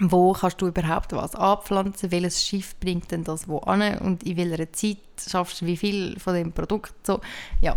wo 0.00 0.32
kannst 0.32 0.60
du 0.60 0.68
überhaupt 0.68 1.12
was 1.12 1.34
anpflanzen, 1.34 2.10
welches 2.10 2.44
Schiff 2.44 2.76
bringt 2.76 3.10
denn 3.10 3.24
das 3.24 3.48
wo 3.48 3.58
an 3.58 3.98
und 3.98 4.22
in 4.22 4.36
welcher 4.36 4.72
Zeit 4.72 4.98
schaffst 5.28 5.60
du 5.60 5.66
wie 5.66 5.76
viel 5.76 6.18
von 6.18 6.34
dem 6.34 6.52
Produkt. 6.52 6.94
So, 7.04 7.20
ja, 7.60 7.76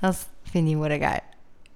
das 0.00 0.28
finde 0.50 0.72
ich 0.72 0.76
hure 0.76 0.98
geil. 0.98 1.22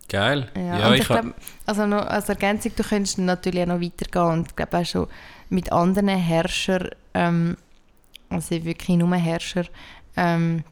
Geil. 0.09 0.51
Ja, 0.55 0.79
Ja, 0.79 0.89
und 0.89 0.95
ich, 0.95 1.01
ich 1.01 1.07
glaube, 1.07 1.35
also 1.67 1.87
noch 1.87 2.07
als 2.07 2.29
Ergänzung, 2.29 2.73
du 2.77 2.83
könntest 2.83 3.19
natürlich 3.19 3.63
auch 3.63 3.69
noch 3.69 3.81
weitergehen 3.81 4.27
und 4.27 4.57
glaube 4.57 4.79
auch 4.79 4.87
schon 4.87 5.09
mit 5.53 5.71
anderen 5.73 6.09
Herrschern, 6.09 6.89
ähm, 7.15 7.57
also 8.31 8.51
wirklich 8.65 8.97
nur 8.97 9.15
Herrscher, 9.15 9.67
ähm, 10.17 10.65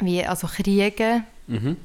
wie 0.00 0.24
also 0.24 0.46
Kriege, 0.46 1.22
Mhm. 1.48 1.76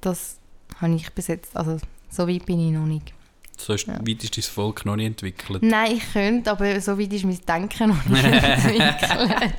das 0.00 0.36
habe 0.80 0.94
ich 0.94 1.10
bis 1.12 1.28
jetzt, 1.28 1.56
also 1.56 1.78
so 2.10 2.28
weit 2.28 2.44
bin 2.44 2.60
ich 2.60 2.72
noch 2.72 2.84
nicht. 2.86 3.12
So 3.56 3.72
ist, 3.74 3.86
Ja. 3.86 3.94
weit 4.06 4.24
ist 4.24 4.36
dein 4.36 4.42
Volk 4.42 4.84
noch 4.84 4.96
nicht 4.96 5.06
entwickelt. 5.06 5.62
Nein, 5.62 5.92
ich 5.96 6.12
könnte, 6.12 6.50
aber 6.50 6.80
so 6.80 6.98
weit 6.98 7.12
ist 7.12 7.24
mein 7.24 7.38
Denken 7.46 7.88
noch 7.90 8.04
nicht 8.06 8.24
entwickelt. 8.24 9.54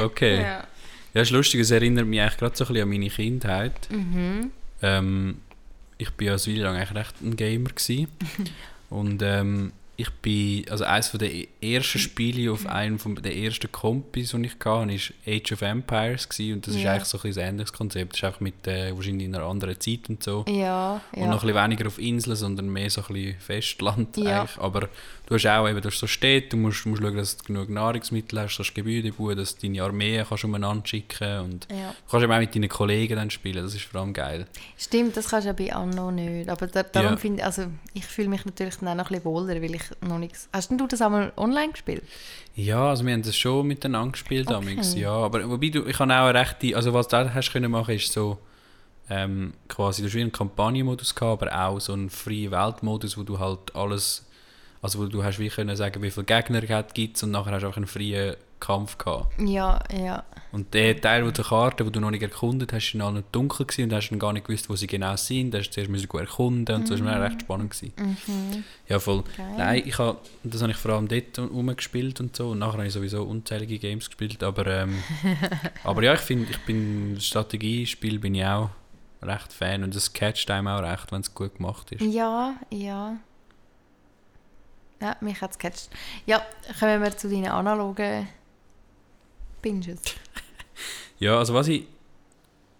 Okay. 0.00 0.42
Ja. 0.42 0.64
ja. 1.14 1.22
ist 1.22 1.30
lustig, 1.30 1.60
es 1.60 1.70
erinnert 1.70 2.06
mich 2.06 2.20
eigentlich 2.20 2.38
gerade 2.38 2.56
so 2.56 2.64
ein 2.64 2.68
bisschen 2.68 2.82
an 2.82 2.88
meine 2.90 3.08
Kindheit. 3.10 3.88
Mhm. 3.90 4.50
Ähm, 4.82 5.36
ich 5.98 6.10
bin 6.10 6.26
ja 6.26 6.32
eine 6.34 6.46
Weile 6.46 6.62
lang 6.62 6.76
eigentlich 6.76 6.94
recht 6.98 7.20
ein 7.22 7.36
Gamer 7.36 7.70
und 8.90 9.22
ähm, 9.22 9.72
ich 9.96 10.08
bin, 10.10 10.64
also 10.70 10.84
eines 10.84 11.08
von 11.08 11.20
der 11.20 11.30
ersten 11.60 11.98
Spiele 11.98 12.50
auf 12.50 12.66
einem 12.66 12.98
von 12.98 13.14
der 13.14 13.36
ersten 13.36 13.70
Kompis, 13.70 14.30
die 14.30 14.42
ich 14.46 14.52
hatte, 14.52 14.64
war 14.64 14.86
Age 15.26 15.52
of 15.52 15.62
Empires 15.62 16.28
gsi 16.28 16.52
und 16.54 16.66
das 16.66 16.74
ist 16.74 16.80
Ja. 16.82 16.92
eigentlich 16.92 17.04
so 17.04 17.18
ein, 17.22 17.30
ein 17.32 17.38
ähnliches 17.38 17.72
Konzept. 17.74 18.12
Das 18.14 18.18
ist 18.20 18.24
einfach 18.24 18.40
mit 18.40 18.66
äh, 18.66 18.96
wahrscheinlich 18.96 19.26
in 19.26 19.34
einer 19.34 19.44
anderen 19.44 19.78
Zeit 19.78 20.08
und 20.08 20.22
so. 20.22 20.44
Ja, 20.48 21.00
Und 21.12 21.20
ja. 21.22 21.26
noch 21.28 21.42
ein 21.42 21.46
bisschen 21.48 21.62
weniger 21.64 21.86
auf 21.86 21.98
Inseln, 21.98 22.36
sondern 22.36 22.68
mehr 22.70 22.88
so 22.90 23.02
ein 23.02 23.12
bisschen 23.12 23.38
Festland 23.40 24.16
Ja. 24.16 24.40
eigentlich. 24.42 24.58
Aber 24.58 24.88
du 25.32 25.48
hast 25.48 25.58
auch 25.58 25.68
eben, 25.68 25.80
du 25.80 25.88
hast 25.88 25.98
so 25.98 26.06
Städte, 26.06 26.48
du 26.50 26.56
musst, 26.58 26.84
musst 26.86 27.02
schauen, 27.02 27.16
dass 27.16 27.36
du 27.36 27.44
genug 27.44 27.68
Nahrungsmittel 27.68 28.40
hast, 28.40 28.58
dass 28.58 28.66
du 28.68 28.74
Gebäude 28.74 29.12
bauen, 29.12 29.36
dass 29.36 29.56
du 29.56 29.66
deine 29.66 29.82
Armee 29.82 30.24
kannst 30.28 30.44
umeinander 30.44 30.86
schicken 30.86 31.40
und 31.40 31.68
ja. 31.70 31.90
du 31.90 32.10
kannst 32.10 32.24
eben 32.24 32.32
auch 32.32 32.38
mit 32.38 32.54
deinen 32.54 32.68
Kollegen 32.68 33.16
dann 33.16 33.30
spielen, 33.30 33.62
das 33.64 33.74
ist 33.74 33.84
vor 33.84 34.00
allem 34.00 34.12
geil. 34.12 34.46
Stimmt, 34.78 35.16
das 35.16 35.28
kannst 35.28 35.46
du 35.46 35.48
ja 35.48 35.52
bei 35.54 35.74
Anno 35.74 36.10
nicht. 36.10 36.48
Aber 36.48 36.66
da, 36.66 36.82
darum 36.82 37.12
Ja. 37.12 37.16
finde 37.16 37.38
ich, 37.38 37.44
also 37.44 37.66
ich 37.94 38.04
fühle 38.04 38.28
mich 38.28 38.44
natürlich 38.44 38.76
dann 38.76 38.88
auch 38.88 38.94
noch 38.94 39.10
ein 39.10 39.14
bisschen 39.16 39.24
wohler, 39.24 39.62
weil 39.62 39.74
ich 39.74 39.82
noch 40.00 40.18
nichts... 40.18 40.48
Hast 40.52 40.70
denn 40.70 40.78
du 40.78 40.86
das 40.86 41.00
einmal 41.02 41.32
online 41.36 41.72
gespielt? 41.72 42.02
Ja, 42.54 42.90
also 42.90 43.04
wir 43.06 43.12
haben 43.14 43.22
das 43.22 43.36
schon 43.36 43.66
miteinander 43.66 44.12
gespielt 44.12 44.50
Okay. 44.50 44.66
damals, 44.66 44.94
ja. 44.94 45.10
Aber 45.12 45.48
wobei 45.48 45.68
du, 45.70 45.86
ich 45.86 45.98
habe 45.98 46.12
auch 46.12 46.26
eine 46.26 46.38
rechte, 46.38 46.76
also 46.76 46.92
was 46.92 47.08
du 47.08 47.16
da 47.16 47.32
hast 47.32 47.52
können 47.52 47.70
machen, 47.70 47.94
ist 47.94 48.12
so 48.12 48.38
ähm, 49.10 49.54
quasi, 49.68 50.02
du 50.02 50.08
hast 50.08 50.14
wie 50.14 50.20
einen 50.20 50.32
Kampagnenmodus 50.32 51.14
gehabt, 51.14 51.42
aber 51.42 51.66
auch 51.68 51.80
so 51.80 51.92
einen 51.92 52.10
freien 52.10 52.50
Weltmodus, 52.50 53.16
wo 53.18 53.22
du 53.22 53.38
halt 53.38 53.74
alles, 53.74 54.24
also 54.82 55.06
du 55.06 55.22
hast 55.22 55.38
wie 55.38 55.48
können 55.48 55.76
sagen, 55.76 56.02
wie 56.02 56.10
viele 56.10 56.26
Gegner 56.26 56.62
es 56.62 56.92
gibt 56.92 57.22
und 57.22 57.30
nachher 57.30 57.52
hast 57.52 57.62
du 57.62 57.66
einfach 57.68 57.76
einen 57.76 57.86
freien 57.86 58.36
Kampf 58.58 58.98
gehabt. 58.98 59.40
Ja, 59.40 59.80
ja. 59.92 60.24
Und 60.52 60.74
der 60.74 61.00
Teil 61.00 61.30
der 61.30 61.44
Karte, 61.44 61.86
wo 61.86 61.90
du 61.90 61.98
noch 61.98 62.10
nicht 62.10 62.22
erkundet 62.22 62.72
hast, 62.72 62.92
war 62.94 63.06
noch 63.06 63.12
nicht 63.12 63.26
dunkel 63.32 63.66
gewesen 63.66 63.84
und 63.84 63.92
hast 63.92 64.10
dann 64.10 64.18
gar 64.18 64.32
nicht 64.32 64.46
gewusst, 64.46 64.68
wo 64.68 64.76
sie 64.76 64.86
genau 64.86 65.16
sind. 65.16 65.52
Da 65.52 65.58
hast 65.58 65.68
du 65.68 65.72
zuerst 65.72 65.90
müssen 65.90 66.08
gut 66.08 66.20
erkunden 66.20 66.76
und 66.76 66.86
so 66.86 66.94
das 66.94 67.04
war 67.04 67.18
mir 67.18 67.24
recht 67.24 67.40
spannend. 67.40 67.70
Gewesen. 67.70 67.92
Mhm. 67.96 68.64
Ja, 68.88 68.98
voll. 68.98 69.24
Geil. 69.36 69.54
Nein, 69.56 69.82
ich 69.86 69.98
habe, 69.98 70.18
das 70.44 70.62
habe 70.62 70.72
ich 70.72 70.78
vor 70.78 70.92
allem 70.92 71.08
dort 71.08 71.38
rumgespielt 71.38 72.20
und 72.20 72.36
so. 72.36 72.50
Und 72.50 72.58
nachher 72.58 72.78
habe 72.78 72.86
ich 72.86 72.92
sowieso 72.92 73.24
unzählige 73.24 73.78
Games 73.78 74.06
gespielt. 74.06 74.42
Aber, 74.42 74.66
ähm, 74.66 75.02
aber 75.84 76.02
ja, 76.02 76.14
ich 76.14 76.20
finde, 76.20 76.50
ich 76.50 76.58
bin 76.58 77.16
Strategiespiel 77.20 78.18
bin 78.18 78.34
ich 78.34 78.44
auch 78.44 78.70
recht 79.22 79.52
Fan 79.52 79.84
und 79.84 79.94
es 79.94 80.12
catcht 80.12 80.50
einem 80.50 80.68
auch 80.68 80.82
recht, 80.82 81.10
wenn 81.12 81.20
es 81.20 81.34
gut 81.34 81.56
gemacht 81.56 81.92
ist. 81.92 82.02
Ja, 82.02 82.54
ja. 82.70 83.16
Ja, 85.02 85.16
mich 85.20 85.40
hat 85.40 85.50
es 85.50 85.58
gecatcht. 85.58 85.90
Ja, 86.26 86.46
kommen 86.78 87.02
wir 87.02 87.16
zu 87.16 87.28
deinen 87.28 87.48
analogen 87.48 88.28
Binges. 89.60 90.00
Ja, 91.18 91.38
also 91.38 91.54
was 91.54 91.68
ich 91.68 91.84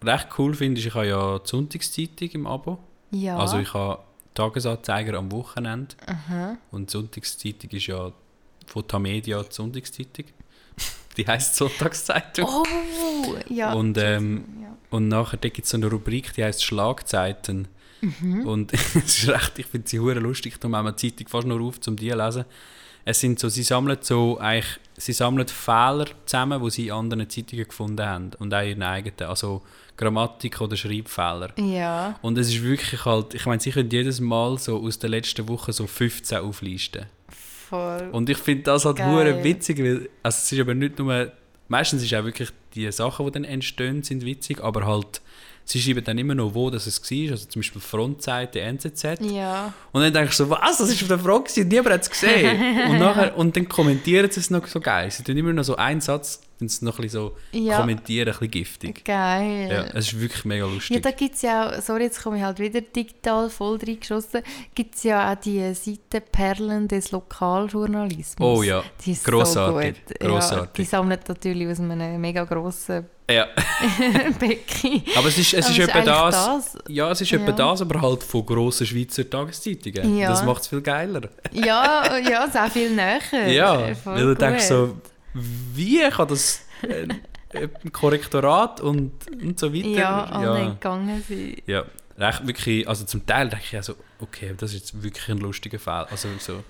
recht 0.03 0.27
cool 0.37 0.53
finde, 0.53 0.77
ist, 0.77 0.85
ich 0.85 0.93
habe 0.93 1.07
ja 1.07 1.39
die 1.39 1.47
Sonntagszeitung 1.47 2.27
im 2.31 2.45
Abo. 2.45 2.77
Ja. 3.11 3.37
Also 3.37 3.57
ich 3.59 3.73
habe 3.73 4.03
Tagesanzeiger 4.33 5.17
am 5.17 5.31
Wochenende. 5.31 5.95
Aha. 6.05 6.57
Und 6.69 6.89
die 6.89 6.91
Sonntagszeitung 6.91 7.69
ist 7.69 7.87
ja 7.87 8.11
von 8.65 8.85
Tamedia 8.85 9.41
die 9.43 9.53
Sonntagszeitung. 9.53 10.25
Die 11.15 11.25
heisst 11.25 11.55
Sonntagszeitung. 11.55 12.49
Oh, 12.49 12.65
ja. 13.47 13.71
Und, 13.71 13.97
ähm, 13.97 14.43
ja. 14.61 14.75
Und 14.89 15.07
nachher 15.07 15.37
gibt 15.37 15.59
es 15.59 15.69
so 15.69 15.77
eine 15.77 15.85
Rubrik, 15.85 16.33
die 16.33 16.43
heißt 16.43 16.65
Schlagzeiten. 16.65 17.69
Mhm. 18.03 18.45
Und 18.45 18.73
es 18.73 18.95
ist 18.95 19.29
recht, 19.29 19.59
ich 19.59 19.65
finde 19.65 19.87
sie 19.87 19.99
hure 19.99 20.19
lustig, 20.19 20.59
darum 20.59 20.75
haben 20.75 20.85
wir 20.85 20.91
die 20.91 21.09
Zeitung 21.09 21.27
fast 21.27 21.47
nur 21.47 21.61
auf, 21.61 21.75
um 21.87 21.95
die 21.95 22.09
zu 22.09 22.17
lesen. 22.17 22.45
Es 23.05 23.19
sind 23.19 23.39
so, 23.39 23.49
sie 23.49 23.63
sammeln 23.63 23.97
so 24.01 24.37
eigentlich, 24.39 24.79
sie 24.95 25.13
sammeln 25.13 25.47
Fehler 25.47 26.07
zusammen, 26.25 26.63
die 26.63 26.69
sie 26.69 26.87
in 26.87 26.93
anderen 26.93 27.29
Zeitungen 27.29 27.67
gefunden 27.67 28.05
haben 28.05 28.31
und 28.39 28.53
auch 28.53 28.61
ihren 28.61 28.83
eigenen, 28.83 29.29
also 29.29 29.61
Grammatik- 29.97 30.61
oder 30.61 30.75
Schreibfehler. 30.75 31.51
ja. 31.57 32.17
Und 32.21 32.37
es 32.37 32.49
ist 32.49 32.63
wirklich 32.63 33.05
halt, 33.05 33.33
ich 33.33 33.45
meine, 33.45 33.61
sie 33.61 33.71
können 33.71 33.89
jedes 33.89 34.19
Mal 34.19 34.57
so 34.57 34.81
aus 34.81 34.99
der 34.99 35.09
letzten 35.09 35.47
Woche 35.47 35.73
so 35.73 35.85
15 35.85 36.39
auflisten. 36.39 37.05
Voll. 37.69 38.09
Und 38.11 38.29
ich 38.29 38.37
finde 38.37 38.63
das 38.63 38.85
halt 38.85 39.03
hure 39.03 39.43
witzig, 39.43 39.79
weil 39.79 40.09
also 40.23 40.37
es 40.37 40.51
ist 40.51 40.59
aber 40.59 40.73
nicht 40.73 40.97
nur, 40.97 41.31
meistens 41.67 42.03
ist 42.03 42.13
auch 42.13 42.23
wirklich 42.23 42.49
die 42.73 42.91
Sachen, 42.91 43.25
die 43.25 43.31
dann 43.31 43.43
entstehen, 43.43 44.03
sind 44.03 44.25
witzig, 44.25 44.63
aber 44.63 44.85
halt, 44.85 45.21
sie 45.65 45.81
schreiben 45.81 46.03
dann 46.03 46.17
immer 46.17 46.35
noch, 46.35 46.53
wo 46.53 46.69
das 46.69 46.87
es 46.87 47.01
war, 47.01 47.31
also 47.31 47.45
zum 47.47 47.61
Beispiel 47.61 47.81
Frontseite 47.81 48.61
NZZ. 48.61 49.03
ja. 49.21 49.73
Und 49.91 50.01
dann 50.01 50.13
denkst 50.13 50.37
du 50.37 50.45
so, 50.45 50.49
was, 50.49 50.77
das 50.77 50.89
ist 50.89 51.01
auf 51.01 51.07
der 51.07 51.19
Front 51.19 51.45
gewesen, 51.47 51.67
niemand 51.67 51.93
hat 51.93 52.01
es 52.01 52.09
gesehen. 52.09 52.61
und, 52.89 52.99
nachher, 52.99 53.37
und 53.37 53.55
dann 53.55 53.67
kommentieren 53.67 54.29
sie 54.29 54.39
es 54.39 54.49
noch 54.49 54.67
so 54.67 54.79
geil. 54.79 55.09
Sie 55.11 55.23
tun 55.23 55.37
immer 55.37 55.53
noch 55.53 55.63
so 55.63 55.75
einen 55.75 56.01
Satz, 56.01 56.41
es 56.65 56.81
noch 56.81 56.97
ein 56.99 57.03
bisschen 57.03 57.19
so 57.51 57.57
Ja. 57.57 57.77
kommentieren, 57.79 58.27
ein 58.29 58.31
bisschen 58.33 58.51
giftig. 58.51 59.05
Geil. 59.05 59.69
Ja, 59.71 59.83
es 59.97 60.07
ist 60.13 60.19
wirklich 60.19 60.45
mega 60.45 60.65
Ja, 60.65 60.71
lustig. 60.73 61.01
da 61.03 61.11
gibt 61.11 61.35
es 61.35 61.41
ja 61.41 61.69
auch, 61.77 61.81
sorry, 61.81 62.03
jetzt 62.03 62.21
komme 62.23 62.37
ich 62.37 62.43
halt 62.43 62.59
wieder 62.59 62.81
digital 62.81 63.49
voll 63.49 63.77
reingeschossen, 63.77 64.41
gibt 64.75 64.95
es 64.95 65.03
ja 65.03 65.31
auch 65.31 65.35
die 65.35 65.73
Seite 65.73 66.21
Perlen 66.21 66.87
des 66.87 67.11
Lokaljournalismus. 67.11 68.35
Oh 68.59 68.63
ja, 68.63 68.83
die 69.05 69.11
ist 69.11 69.25
grossartig, 69.25 69.95
so 69.97 70.13
gut. 70.13 70.21
Ja, 70.21 70.27
grossartig. 70.27 70.73
die 70.75 70.83
sammelt 70.85 71.27
natürlich 71.29 71.67
aus 71.69 71.79
einem 71.79 72.19
mega 72.21 72.43
grossen 72.43 73.05
ja. 73.31 73.47
Becken. 74.39 75.01
Aber 75.17 75.29
es 75.29 75.37
ist, 75.37 75.53
es 75.53 75.69
ist 75.69 75.79
Aber 75.79 75.99
etwa 75.99 76.27
eigentlich 76.27 76.35
das, 76.35 76.77
Ja, 76.89 77.09
es 77.11 77.21
ist 77.21 77.31
etwa 77.31 77.45
Ja. 77.45 77.51
das, 77.53 77.81
aber 77.81 78.01
halt 78.01 78.21
von 78.23 78.45
grossen 78.45 78.85
Schweizer 78.85 79.29
Tageszeitungen. 79.29 80.17
Ja. 80.17 80.29
Das 80.29 80.43
macht 80.43 80.61
es 80.63 80.67
viel 80.67 80.81
geiler. 80.81 81.21
Ja, 81.53 82.17
ja, 82.17 82.49
sehr 82.49 82.69
viel 82.69 82.89
näher. 82.93 83.21
Ja, 83.47 83.95
Voll 83.95 84.15
weil 84.15 84.25
du 84.25 84.35
denkst 84.35 84.65
so, 84.67 84.97
wie 85.33 86.09
kann 86.09 86.27
das 86.27 86.65
äh, 86.81 87.07
ein 87.53 87.91
Korrektorat 87.91 88.81
und, 88.81 89.11
und 89.41 89.59
so 89.59 89.73
weiter. 89.73 89.87
Ja, 89.87 90.23
alle 90.25 90.59
ja. 90.59 90.69
gegangen 90.69 91.23
sind. 91.27 91.61
ja, 91.67 91.85
recht 92.17 92.47
wirklich, 92.47 92.87
also 92.87 93.05
zum 93.05 93.25
Teil 93.25 93.49
denke 93.49 93.65
ich 93.69 93.75
also, 93.75 93.95
okay, 94.19 94.53
das 94.57 94.73
ist 94.73 94.79
jetzt 94.79 95.03
wirklich 95.03 95.29
ein 95.29 95.39
lustiger 95.39 95.79
Fall. 95.79 96.05
Also 96.09 96.29
so. 96.39 96.63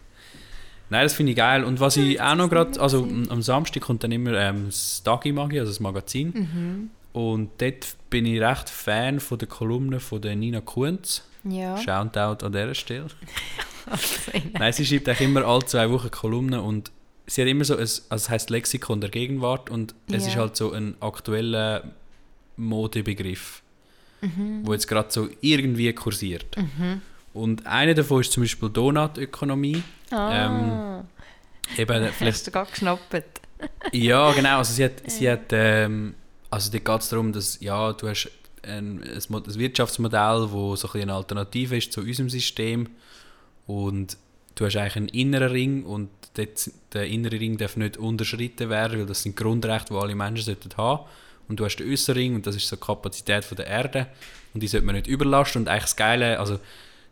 Nein, 0.89 1.03
das 1.03 1.13
finde 1.13 1.31
ich 1.31 1.37
geil. 1.37 1.63
Und 1.63 1.79
was 1.79 1.97
ich 1.97 2.21
auch 2.21 2.35
noch 2.35 2.49
gerade, 2.49 2.79
also 2.79 3.03
am 3.03 3.27
am 3.29 3.41
Samstag 3.41 3.83
kommt 3.83 4.03
dann 4.03 4.11
immer 4.11 4.33
ähm, 4.33 4.65
das 4.67 5.01
Dagi 5.03 5.31
Magi, 5.31 5.59
also 5.59 5.71
das 5.71 5.79
Magazin. 5.79 6.33
Mhm. 6.33 6.89
Und 7.13 7.49
dort 7.59 7.95
bin 8.09 8.25
ich 8.25 8.41
recht 8.41 8.69
Fan 8.69 9.19
von 9.19 9.37
der 9.37 9.47
Kolumne 9.47 9.99
von 9.99 10.21
der 10.21 10.35
Nina 10.35 10.61
Kunz. 10.61 11.23
Ja. 11.43 11.77
Shoutout 11.77 12.45
an 12.45 12.51
dieser 12.51 12.75
Stelle. 12.75 13.07
Also, 13.85 14.31
Nein, 14.53 14.71
sie 14.71 14.85
schreibt 14.85 15.09
eigentlich 15.09 15.27
immer 15.27 15.43
alle 15.43 15.65
zwei 15.65 15.89
Wochen 15.91 16.09
Kolumnen 16.09 16.61
und 16.61 16.92
sie 17.27 17.41
hat 17.41 17.47
immer 17.49 17.63
so, 17.65 17.73
ein, 17.75 17.79
also 17.79 17.99
es 18.09 18.29
heißt 18.29 18.49
Lexikon 18.49 19.01
der 19.01 19.09
Gegenwart 19.09 19.69
und 19.69 19.93
es 20.11 20.23
Ja. 20.23 20.29
ist 20.29 20.35
halt 20.37 20.55
so 20.55 20.71
ein 20.73 20.95
aktueller 20.99 21.83
Modebegriff, 22.57 23.61
Mhm. 24.21 24.61
wo 24.65 24.73
jetzt 24.73 24.87
gerade 24.87 25.11
so 25.11 25.27
irgendwie 25.41 25.91
kursiert. 25.93 26.45
Und 27.33 27.65
einer 27.65 27.93
davon 27.93 28.21
ist 28.21 28.31
zum 28.31 28.43
Beispiel 28.43 28.69
Donutökonomie. 28.69 29.83
Ah, 30.11 31.03
Eben 31.77 32.03
hast 32.05 32.15
vielleicht, 32.15 32.47
du 32.47 32.51
gerade 32.51 32.69
geschnappt. 32.71 33.23
ja, 33.91 34.31
genau. 34.33 34.57
Also 34.59 34.73
sie 34.73 34.85
hat, 34.85 34.93
sie 35.07 35.29
hat 35.29 35.45
ähm, 35.51 36.13
also 36.49 36.71
da 36.71 36.77
geht 36.77 37.01
es 37.01 37.09
darum, 37.09 37.31
dass 37.33 37.59
ja, 37.61 37.93
du 37.93 38.07
hast 38.07 38.29
ein, 38.61 39.01
ein, 39.01 39.19
ein 39.33 39.55
Wirtschaftsmodell, 39.59 40.47
wo 40.51 40.75
so 40.75 40.87
ein 40.87 40.91
bisschen 40.93 41.09
eine 41.09 41.13
Alternative 41.15 41.75
ist 41.77 41.91
zu 41.91 42.01
unserem 42.01 42.29
System 42.29 42.87
und 43.65 44.17
du 44.55 44.65
hast 44.65 44.75
eigentlich 44.75 44.95
einen 44.95 45.07
inneren 45.09 45.51
Ring 45.51 45.83
und 45.83 46.09
dort, 46.35 46.69
der 46.93 47.07
innere 47.07 47.39
Ring 47.39 47.57
darf 47.57 47.77
nicht 47.77 47.97
unterschritten 47.97 48.69
werden, 48.69 48.99
weil 48.99 49.05
das 49.05 49.23
sind 49.23 49.35
Grundrechte, 49.35 49.93
die 49.93 49.99
alle 49.99 50.15
Menschen 50.15 50.45
sollten 50.45 50.75
haben. 50.77 51.05
Und 51.47 51.59
du 51.59 51.65
hast 51.65 51.77
den 51.77 51.91
äußeren 51.91 52.17
Ring 52.17 52.35
und 52.35 52.47
das 52.47 52.55
ist 52.55 52.67
so 52.67 52.75
die 52.75 52.81
Kapazität 52.81 53.43
von 53.43 53.57
der 53.57 53.67
Erde 53.67 54.07
und 54.53 54.63
die 54.63 54.67
sollte 54.67 54.85
man 54.85 54.95
nicht 54.95 55.07
überlasten 55.07 55.63
und 55.63 55.67
eigentlich 55.67 55.83
das 55.83 55.95
Geile, 55.95 56.39
also 56.39 56.59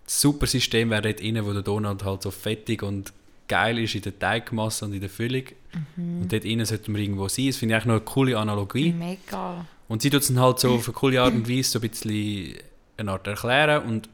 das 0.05 0.21
super 0.21 0.47
System 0.47 0.89
wäre 0.89 1.01
dort 1.01 1.19
innen, 1.19 1.45
wo 1.45 1.53
der 1.53 1.61
Donut 1.61 2.03
halt 2.03 2.21
so 2.21 2.31
fettig 2.31 2.81
und 2.81 3.13
geil 3.47 3.79
ist 3.79 3.95
in 3.95 4.01
der 4.01 4.17
Teigmasse 4.17 4.85
und 4.85 4.93
in 4.93 5.01
der 5.01 5.09
Füllung. 5.09 5.43
Und 5.97 6.31
dort 6.31 6.45
innen 6.45 6.65
sollten 6.65 6.93
wir 6.95 7.01
irgendwo 7.01 7.27
sein. 7.27 7.47
Das 7.47 7.57
finde 7.57 7.73
ich 7.73 7.75
eigentlich 7.75 7.85
noch 7.87 7.95
eine 7.95 8.05
coole 8.05 8.37
Analogie. 8.37 8.93
Mega. 8.93 9.65
Und 9.89 10.01
sie 10.01 10.09
tut 10.09 10.21
es 10.21 10.27
dann 10.29 10.39
halt 10.39 10.59
so 10.59 10.75
auf 10.75 10.87
eine 10.87 10.93
coole 10.93 11.21
Art 11.21 11.33
und 11.33 11.49
Weise 11.49 11.71
so 11.71 11.79
ein 11.79 11.89
bisschen 11.89 12.55
eine 12.95 13.11
Art 13.11 13.27
erklären. 13.27 13.83
Und, 13.83 14.07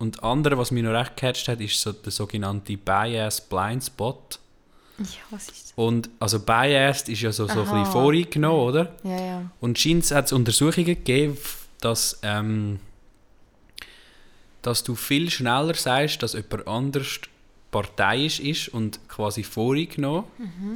und 0.00 0.24
andere, 0.24 0.56
was 0.56 0.70
mich 0.70 0.82
noch 0.82 0.92
recht 0.92 1.16
gecatcht 1.16 1.46
hat, 1.46 1.60
ist 1.60 1.80
so 1.80 1.92
der 1.92 2.10
sogenannte 2.10 2.76
Bias 2.76 3.40
Blind 3.40 3.84
Spot. 3.84 4.18
Ja, 4.98 5.04
was 5.30 5.48
ist 5.48 5.64
das? 5.64 5.72
Und 5.76 6.08
also 6.18 6.40
Biased 6.40 7.10
ist 7.10 7.20
ja 7.20 7.32
so, 7.32 7.46
so 7.46 7.52
ein 7.52 7.58
bisschen 7.64 7.86
voreingenommen, 7.86 8.60
oder? 8.60 8.94
Ja, 9.04 9.20
ja. 9.20 9.50
Und 9.60 9.78
scheint 9.78 10.10
hat 10.10 10.24
es 10.24 10.32
Untersuchungen 10.32 10.86
gegeben, 10.86 11.36
dass, 11.80 12.18
ähm, 12.22 12.80
dass 14.62 14.82
du 14.82 14.94
viel 14.94 15.30
schneller 15.30 15.74
sagst, 15.74 16.22
dass 16.22 16.32
jemand 16.32 16.66
anders 16.66 17.20
parteiisch 17.70 18.40
ist 18.40 18.68
und 18.68 19.06
quasi 19.06 19.42
voreingenommen 19.42 20.24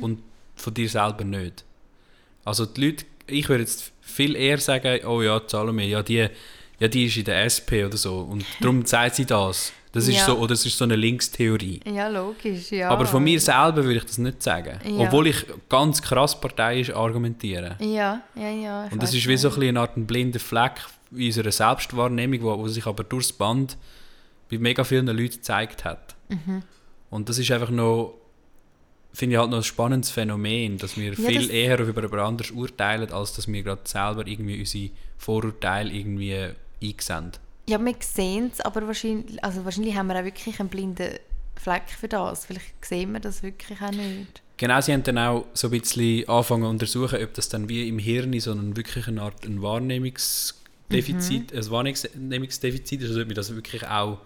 und 0.00 0.22
von 0.54 0.74
dir 0.74 0.88
selber 0.88 1.24
nicht. 1.24 1.64
Also 2.44 2.66
die 2.66 2.88
Leute, 2.88 3.06
ich 3.26 3.48
würde 3.48 3.64
jetzt 3.64 3.92
viel 4.02 4.36
eher 4.36 4.58
sagen, 4.58 5.04
oh 5.06 5.22
ja, 5.22 5.40
Salome, 5.46 5.86
ja 5.86 6.02
die, 6.02 6.28
ja, 6.84 6.88
die 6.88 7.06
ist 7.06 7.16
in 7.16 7.24
der 7.24 7.44
SP 7.48 7.84
oder 7.84 7.96
so 7.96 8.18
und 8.18 8.44
darum 8.60 8.84
sagt 8.84 9.14
sie 9.16 9.24
das. 9.26 9.72
Das 9.92 10.08
ist 10.08 10.16
Ja. 10.16 10.26
so, 10.26 10.38
oder 10.38 10.48
das 10.48 10.66
ist 10.66 10.76
so 10.76 10.82
eine 10.84 10.96
Linkstheorie. 10.96 11.78
Ja, 11.86 12.08
logisch, 12.08 12.72
ja. 12.72 12.90
Aber 12.90 13.06
von 13.06 13.22
mir 13.22 13.38
selber 13.40 13.84
würde 13.84 13.98
ich 13.98 14.04
das 14.04 14.18
nicht 14.18 14.42
sagen. 14.42 14.80
Ja. 14.84 15.06
Obwohl 15.06 15.28
ich 15.28 15.46
ganz 15.68 16.02
krass 16.02 16.38
parteiisch 16.40 16.90
argumentiere. 16.90 17.76
Ja, 17.80 18.20
ja, 18.34 18.50
ja. 18.50 18.88
Und 18.90 19.00
das 19.00 19.14
ist 19.14 19.26
wie 19.28 19.36
so 19.36 19.50
ein, 19.54 19.62
eine 19.62 19.78
Art 19.80 19.96
ein 19.96 20.04
blinder 20.06 20.40
Fleck 20.40 20.72
in 21.12 21.26
unserer 21.26 21.52
Selbstwahrnehmung, 21.52 22.42
wo, 22.42 22.58
wo 22.58 22.66
sich 22.66 22.84
aber 22.86 23.04
durchs 23.04 23.32
Band 23.32 23.76
bei 24.50 24.58
mega 24.58 24.82
vielen 24.82 25.06
Leuten 25.06 25.36
gezeigt 25.36 25.84
hat. 25.84 26.16
Mhm. 26.28 26.62
Und 27.10 27.28
das 27.28 27.38
ist 27.38 27.52
einfach 27.52 27.70
noch, 27.70 28.14
finde 29.12 29.34
ich 29.36 29.38
halt 29.40 29.50
noch 29.50 29.58
ein 29.58 29.62
spannendes 29.62 30.10
Phänomen, 30.10 30.76
dass 30.78 30.96
wir 30.96 31.10
Ja, 31.14 31.28
viel 31.28 31.42
das- 31.42 31.50
eher 31.50 31.78
über 31.78 32.02
jemand 32.02 32.20
anderes 32.20 32.50
urteilen, 32.50 33.12
als 33.12 33.34
dass 33.34 33.46
wir 33.46 33.62
gerade 33.62 33.82
selber 33.84 34.26
irgendwie 34.26 34.58
unsere 34.58 34.90
Vorurteile 35.18 35.88
irgendwie 35.92 36.48
einsehen. 36.92 37.32
Ja, 37.68 37.78
wir 37.78 37.94
sehen 38.00 38.50
es, 38.52 38.60
aber 38.60 38.86
wahrscheinlich, 38.86 39.42
also 39.42 39.64
wahrscheinlich 39.64 39.96
haben 39.96 40.08
wir 40.08 40.18
auch 40.18 40.24
wirklich 40.24 40.60
einen 40.60 40.68
blinden 40.68 41.18
Fleck 41.56 41.88
für 41.88 42.08
das. 42.08 42.44
Vielleicht 42.46 42.84
sehen 42.84 43.12
wir 43.12 43.20
das 43.20 43.42
wirklich 43.42 43.80
auch 43.80 43.90
nicht. 43.90 44.42
Genau, 44.56 44.80
sie 44.80 44.92
haben 44.92 45.02
dann 45.02 45.18
auch 45.18 45.46
so 45.54 45.68
ein 45.68 45.70
bisschen 45.72 46.28
angefangen 46.28 46.62
zu 46.62 46.68
untersuchen, 46.68 47.22
ob 47.22 47.34
das 47.34 47.48
dann 47.48 47.68
wie 47.68 47.88
im 47.88 47.98
Hirn 47.98 48.38
so 48.38 48.52
eine 48.52 48.76
wirklich 48.76 49.08
eine 49.08 49.22
Art 49.22 49.44
ein 49.44 49.62
Wahrnehmungsdefizit, 49.62 51.52
ein 51.52 51.70
Wahrnehmungsdefizit 51.70 53.02
ist, 53.02 53.08
also 53.08 53.22
ob 53.22 53.28
wir 53.28 53.34
das 53.34 53.54
wirklich 53.54 53.86
auch 53.86 54.18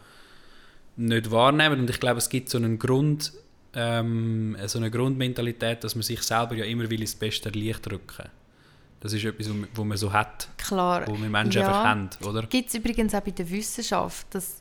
nicht 0.97 1.31
wahrnehmen. 1.31 1.81
Und 1.81 1.91
ich 1.91 2.01
glaube, 2.01 2.19
es 2.19 2.29
gibt 2.29 2.51
so 2.51 2.59
einen 2.59 2.79
Grund, 2.79 3.33
ähm, 3.75 4.57
so 4.67 4.79
eine 4.79 4.91
Grundmentalität, 4.91 5.83
dass 5.85 5.95
man 5.95 6.03
sich 6.03 6.23
selber 6.23 6.57
ja 6.57 6.65
immer 6.65 6.91
will 6.91 7.01
ins 7.01 7.15
beste 7.15 7.49
Licht 7.51 7.91
rücken. 7.91 8.29
Das 9.01 9.13
ist 9.13 9.25
etwas, 9.25 9.49
wo 9.75 9.85
man- 9.85 9.97
so 9.97 10.13
hat, 10.13 10.49
Klar. 10.59 11.07
wo 11.07 11.13
wir 11.21 11.29
Menschen 11.29 11.61
ja. 11.63 11.69
einfach 11.69 11.85
haben, 11.85 12.11
oder? 12.27 12.43
Gibt 12.47 12.69
es 12.69 12.75
übrigens 12.75 13.15
auch 13.15 13.21
bei 13.21 13.31
der 13.31 13.49
Wissenschaft, 13.49 14.27
dass, 14.35 14.61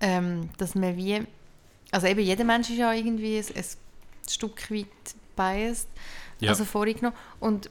ähm, 0.00 0.48
dass 0.56 0.74
man 0.74 0.96
wie. 0.96 1.22
Also 1.90 2.06
eben 2.06 2.20
jeder 2.20 2.44
Mensch 2.44 2.70
ist 2.70 2.78
ja 2.78 2.92
irgendwie 2.92 3.38
ein, 3.38 3.44
ein 3.54 3.64
Stück 4.28 4.70
weit 4.70 4.86
biased, 5.36 5.88
Ja. 6.40 6.50
also 6.50 6.64
vorgenommen. 6.64 7.16
Und 7.38 7.68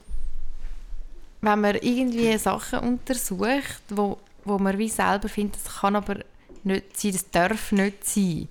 wenn 1.41 1.59
man 1.59 1.75
irgendwie 1.75 2.37
Sachen 2.37 2.79
untersucht, 2.79 3.81
wo, 3.89 4.17
wo 4.45 4.57
man 4.59 4.77
wie 4.77 4.89
selber 4.89 5.27
findet, 5.27 5.55
das 5.65 5.75
kann 5.79 5.95
aber 5.95 6.19
nicht 6.63 6.97
sein, 6.99 7.11
das 7.11 7.29
darf 7.31 7.71
nicht 7.71 8.05
sein, 8.05 8.47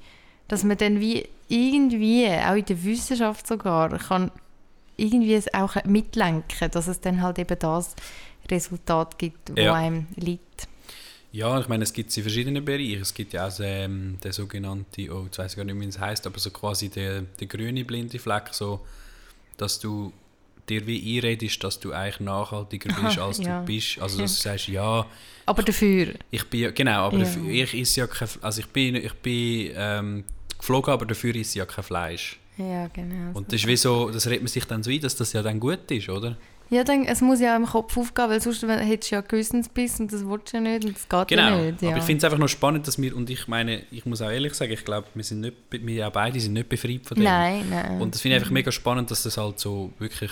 dass 0.48 0.64
man 0.64 0.76
dann 0.76 1.00
wie 1.00 1.26
irgendwie, 1.48 2.26
auch 2.28 2.54
in 2.56 2.64
der 2.66 2.82
Wissenschaft 2.84 3.46
sogar, 3.46 3.96
kann 3.98 4.30
irgendwie 4.96 5.34
es 5.34 5.52
auch 5.54 5.76
mitlenken, 5.84 6.70
dass 6.70 6.86
es 6.88 7.00
dann 7.00 7.22
halt 7.22 7.38
eben 7.38 7.58
das 7.58 7.94
Resultat 8.50 9.18
gibt, 9.18 9.50
wo 9.56 9.60
Ja. 9.60 9.74
einem 9.74 10.06
liegt. 10.16 10.68
Ja, 11.32 11.58
ich 11.58 11.66
meine, 11.68 11.84
es 11.84 11.92
gibt 11.94 12.10
es 12.10 12.16
in 12.18 12.24
verschiedenen 12.24 12.62
Bereichen. 12.64 13.00
Es 13.00 13.14
gibt 13.14 13.32
ja 13.32 13.48
auch 13.48 13.52
ähm, 13.60 14.18
den 14.22 14.32
sogenannten, 14.32 15.10
oh, 15.10 15.24
jetzt 15.24 15.38
weiß 15.38 15.52
ich 15.52 15.56
gar 15.56 15.64
nicht, 15.64 15.80
wie 15.80 15.86
es 15.86 15.98
heißt, 15.98 16.26
aber 16.26 16.38
so 16.38 16.50
quasi 16.50 16.90
der, 16.90 17.22
der 17.22 17.46
grüne 17.46 17.84
blinde 17.86 18.18
Fleck, 18.18 18.48
so, 18.52 18.80
dass 19.56 19.80
du 19.80 20.12
dir 20.68 20.86
wie 20.86 21.16
einredest, 21.16 21.64
dass 21.64 21.80
du 21.80 21.92
eigentlich 21.92 22.20
nachhaltiger 22.20 22.92
bist, 23.02 23.18
als 23.18 23.38
ja. 23.38 23.60
du 23.60 23.66
bist. 23.66 23.98
Also, 23.98 24.18
dass 24.20 24.36
du 24.36 24.42
sagst, 24.48 24.68
ja, 24.68 25.06
Aber 25.46 25.62
dafür, 25.62 26.12
ich 26.30 26.44
bin, 26.50 26.60
ja- 26.60 26.70
genau, 26.70 27.06
aber 27.06 27.16
Ja. 27.18 27.24
dafür, 27.24 27.48
ich 27.50 27.74
esse 27.74 28.00
ja 28.00 28.06
kein, 28.06 28.28
also 28.42 28.60
ich 28.60 28.66
bin, 28.68 28.96
ich 28.96 29.14
bin 29.14 29.72
ähm, 29.74 30.24
geflogen, 30.58 30.92
aber 30.92 31.06
dafür 31.06 31.34
ich 31.34 31.54
ja 31.54 31.64
kein 31.64 31.82
Fleisch. 31.84 32.38
Ja 32.58 32.88
genau. 32.88 33.30
Und 33.34 33.48
das 33.52 33.60
ist 33.60 33.66
wie 33.66 33.76
so, 33.76 34.10
das 34.10 34.26
redet 34.26 34.42
man 34.42 34.48
sich 34.48 34.64
dann 34.66 34.82
so 34.82 34.90
ein, 34.90 35.00
dass 35.00 35.16
das 35.16 35.32
ja 35.32 35.42
dann 35.42 35.58
gut 35.60 35.90
ist, 35.90 36.08
oder? 36.08 36.36
ja, 36.70 36.84
dann, 36.84 37.04
es 37.04 37.20
muss 37.20 37.38
ja 37.38 37.54
im 37.54 37.66
Kopf 37.66 37.98
aufgehen, 37.98 38.30
weil 38.30 38.40
sonst 38.40 38.62
hättest 38.62 39.10
du 39.10 39.16
ja 39.16 39.20
Gewissensbiss 39.20 40.00
und 40.00 40.10
das 40.10 40.24
willst 40.26 40.54
du 40.54 40.56
ja 40.56 40.62
nicht 40.62 40.84
und 40.86 40.94
das 40.96 41.06
geht 41.06 41.28
Genau, 41.28 41.50
ja 41.58 41.70
nicht. 41.70 41.82
Ja. 41.82 41.88
aber 41.90 41.98
ich 41.98 42.04
finde 42.04 42.18
es 42.18 42.24
einfach 42.24 42.38
noch 42.38 42.48
spannend, 42.48 42.86
dass 42.88 43.00
wir, 43.00 43.14
und 43.14 43.28
ich 43.28 43.46
meine, 43.46 43.82
ich 43.90 44.06
muss 44.06 44.22
auch 44.22 44.30
ehrlich 44.30 44.54
sagen, 44.54 44.72
ich 44.72 44.82
glaube, 44.82 45.06
wir 45.12 45.22
sind 45.22 45.40
nicht, 45.40 45.54
wir 45.70 46.08
auch 46.08 46.12
beide 46.12 46.40
sind 46.40 46.54
nicht 46.54 46.70
befreit 46.70 47.04
von 47.04 47.16
dem. 47.16 47.24
Nein, 47.24 47.66
nein. 47.68 48.00
Und 48.00 48.14
das 48.14 48.22
finde 48.22 48.36
ich 48.36 48.40
einfach 48.42 48.52
mega 48.52 48.72
spannend, 48.72 49.10
dass 49.10 49.22
das 49.24 49.36
halt 49.36 49.58
so 49.58 49.92
wirklich 49.98 50.30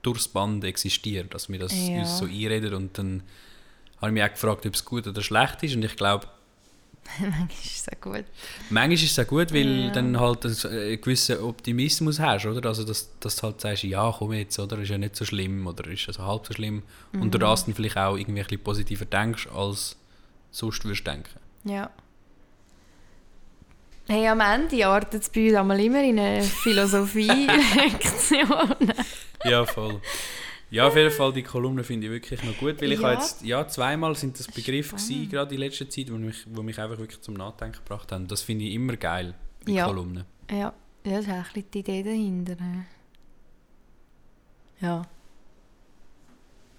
durchs 0.00 0.26
Band 0.26 0.64
existiert, 0.64 1.34
dass 1.34 1.50
wir 1.50 1.58
das 1.58 1.72
Ja. 1.86 1.98
uns 2.00 2.16
so 2.16 2.24
einreden 2.24 2.72
und 2.72 2.96
dann 2.96 3.22
habe 3.98 4.08
ich 4.08 4.12
mich 4.14 4.22
auch 4.24 4.30
gefragt, 4.30 4.64
ob 4.64 4.74
es 4.74 4.84
gut 4.86 5.06
oder 5.06 5.20
schlecht 5.22 5.62
ist 5.62 5.76
und 5.76 5.84
ich 5.84 5.96
glaube, 5.96 6.26
Manchmal 7.20 7.48
ist 7.50 7.76
es 7.76 7.88
auch 7.88 8.00
gut. 8.00 8.24
manchmal 8.70 8.92
ist 8.94 9.02
es 9.04 9.18
auch 9.18 9.26
gut, 9.28 9.52
weil 9.52 9.86
Ja. 9.86 9.90
dann 9.90 10.18
halt 10.18 10.44
ein- 10.46 10.56
einen 10.70 11.00
gewissen 11.00 11.38
Optimismus 11.40 12.18
hast, 12.20 12.46
oder? 12.46 12.68
Also, 12.68 12.84
dass, 12.84 13.10
dass 13.20 13.36
du 13.36 13.42
halt 13.42 13.60
sagst, 13.60 13.82
ja, 13.82 14.14
komm 14.16 14.32
jetzt, 14.32 14.58
oder? 14.58 14.78
Ist 14.78 14.88
ja 14.90 14.98
nicht 14.98 15.16
so 15.16 15.24
schlimm, 15.24 15.66
oder 15.66 15.86
ist 15.90 16.06
ja 16.06 16.12
so 16.12 16.22
halb 16.24 16.46
so 16.46 16.54
schlimm. 16.54 16.82
Und 17.12 17.20
Mhm. 17.24 17.30
durch 17.32 17.40
das 17.42 17.64
dann 17.66 17.74
vielleicht 17.74 17.96
auch 17.98 18.16
irgendwie 18.16 18.40
ein 18.40 18.46
bisschen 18.46 18.62
positiver 18.64 19.04
denkst, 19.04 19.48
als 19.54 19.96
sonst 20.50 20.84
würdest 20.84 21.06
denken. 21.06 21.38
Ja. 21.64 21.90
Hey, 24.08 24.26
am 24.28 24.40
Ende 24.40 24.84
artet 24.86 25.22
es 25.22 25.28
bei 25.30 25.46
uns 25.48 25.56
einmal 25.56 25.78
immer 25.80 26.02
in 26.02 26.18
eine 26.18 26.42
Philosophie-Lektion. 26.62 28.92
Ja, 29.44 29.64
voll. 29.64 30.00
Ja, 30.72 30.88
auf 30.88 30.96
jeden 30.96 31.10
Fall, 31.10 31.32
die 31.34 31.42
Kolumne 31.42 31.84
finde 31.84 32.06
ich 32.06 32.12
wirklich 32.12 32.42
noch 32.44 32.56
gut, 32.56 32.80
weil 32.80 32.92
ich 32.92 33.00
Ja. 33.00 33.08
habe 33.10 33.20
jetzt, 33.20 33.42
ja, 33.42 33.68
zweimal 33.68 34.14
sind 34.16 34.38
das 34.38 34.46
Begriffe 34.48 34.96
gewesen, 34.96 35.28
gerade 35.28 35.54
in 35.54 35.60
letzter 35.60 35.84
Zeit, 35.88 36.08
die 36.08 36.12
mich, 36.12 36.46
wo 36.46 36.62
mich 36.62 36.78
einfach 36.80 36.98
wirklich 36.98 37.20
zum 37.20 37.34
Nachdenken 37.34 37.76
gebracht 37.76 38.10
haben. 38.10 38.26
Das 38.26 38.40
finde 38.40 38.64
ich 38.64 38.72
immer 38.74 38.96
geil, 38.96 39.34
die 39.66 39.74
Ja. 39.74 39.84
Kolumne. 39.86 40.24
Ja, 40.50 40.56
ja 40.56 40.72
das 41.04 41.26
ist 41.26 41.30
auch 41.30 41.54
ein 41.56 41.64
die 41.74 41.78
Idee 41.80 42.02
dahinter. 42.02 42.56
hä? 42.58 42.84
Ja. 44.80 45.02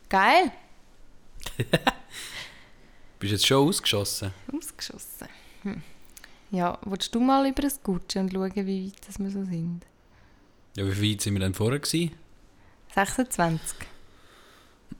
Geil. 0.09 0.51
Bist 3.19 3.31
du 3.31 3.35
jetzt 3.35 3.45
schon 3.45 3.67
ausgeschossen? 3.67 4.31
Ausgeschossen. 4.51 5.27
Hm. 5.61 5.81
Ja, 6.51 6.77
willst 6.85 7.13
du 7.15 7.19
mal 7.19 7.47
über 7.47 7.61
das 7.61 7.81
Gutschen 7.81 8.23
und 8.23 8.33
schauen, 8.33 8.51
wie 8.55 8.87
weit 8.87 9.07
das 9.07 9.19
wir 9.19 9.29
so 9.29 9.43
sind? 9.45 9.81
Ja, 10.75 10.85
wie 10.85 11.11
weit 11.11 11.21
sind 11.21 11.33
wir 11.33 11.39
denn 11.41 11.53
vorher 11.53 11.79
gewesen? 11.79 12.11
26. 12.93 13.77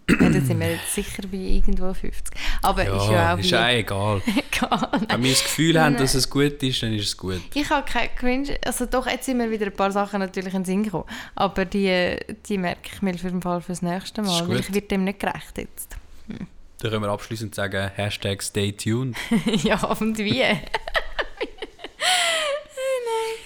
ja, 0.10 0.16
dann 0.18 0.46
sind 0.46 0.60
wir 0.60 0.72
jetzt 0.72 0.94
sicher 0.94 1.24
bei 1.32 1.38
irgendwo 1.38 1.94
50. 1.94 2.36
Aber 2.62 2.84
ist 2.84 3.10
ja 3.10 3.34
auch 3.34 3.38
ist 3.38 3.54
auch 3.54 3.68
egal. 3.68 4.22
egal. 4.52 4.89
Wenn 5.08 5.24
wir 5.24 5.32
das 5.32 5.44
Gefühl 5.44 5.80
haben, 5.80 5.98
dass 5.98 6.14
es 6.14 6.30
gut 6.30 6.62
ist, 6.64 6.84
dann 6.84 6.94
ist 6.94 7.06
es 7.08 7.18
gut. 7.18 7.41
Ich 7.54 7.70
habe 7.70 7.89
keine 7.89 8.10
Cringe, 8.10 8.58
also 8.66 8.86
doch, 8.86 9.08
jetzt 9.08 9.26
sind 9.26 9.38
mir 9.38 9.50
wieder 9.50 9.68
ein 9.68 9.74
paar 9.74 9.91
Sachen 9.91 10.20
natürlich 10.20 10.54
in 10.54 10.62
den 10.62 10.66
Sinn 10.66 10.84
gekommen, 10.84 11.06
aber 11.36 11.66
die, 11.66 12.18
die 12.48 12.58
merke 12.58 12.89
ich 12.94 13.02
mir 13.02 13.18
für 13.18 13.30
den 13.30 13.41
Fall 13.41 13.62
fürs 13.62 13.82
nächste 13.82 14.22
Mal, 14.22 14.48
weil 14.48 14.60
ich 14.60 14.74
wird 14.74 14.91
dem 14.91 15.04
nicht 15.04 15.20
gerecht 15.20 15.58
jetzt. 15.58 15.98
Dann 16.28 16.91
können 16.91 17.04
wir 17.04 17.12
abschließend 17.12 17.56
sagen, 17.56 17.91
Hashtag 17.96 18.44
stay 18.44 18.74
tuned. 18.74 19.16
ja, 19.64 19.82
und 19.86 20.18
wie? 20.18 20.44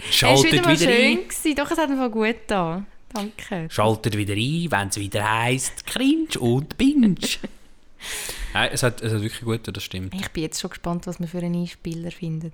Es 0.10 0.16
Schaltet 0.16 0.64
war 0.64 0.72
wieder 0.72 0.80
wieder 0.80 0.92
schön. 0.94 1.28
Gewesen. 1.28 1.56
Doch, 1.56 1.70
es 1.70 1.78
hat 1.78 1.90
voll 1.90 2.10
gut 2.10 2.36
da. 2.48 2.86
Danke. 3.14 3.68
Schaltet 3.70 4.18
wieder 4.18 4.34
ein, 4.34 4.72
wenn 4.72 4.90
es 4.90 4.98
wieder 4.98 5.30
heisst 5.30 5.86
Cringe 5.86 6.40
und 6.40 6.78
Binge. 6.78 7.16
Nein, 8.54 8.70
es 8.72 8.84
hat, 8.84 9.02
es 9.02 9.14
hat 9.14 9.22
wirklich 9.22 9.42
gut, 9.42 9.62
das 9.76 9.84
stimmt. 9.84 10.14
Ich 10.14 10.30
bin 10.32 10.44
jetzt 10.44 10.60
schon 10.60 10.70
gespannt, 10.70 11.08
was 11.08 11.20
man 11.20 11.28
für 11.28 11.40
einen 11.40 11.56
Einspieler 11.56 12.12
findet. 12.12 12.54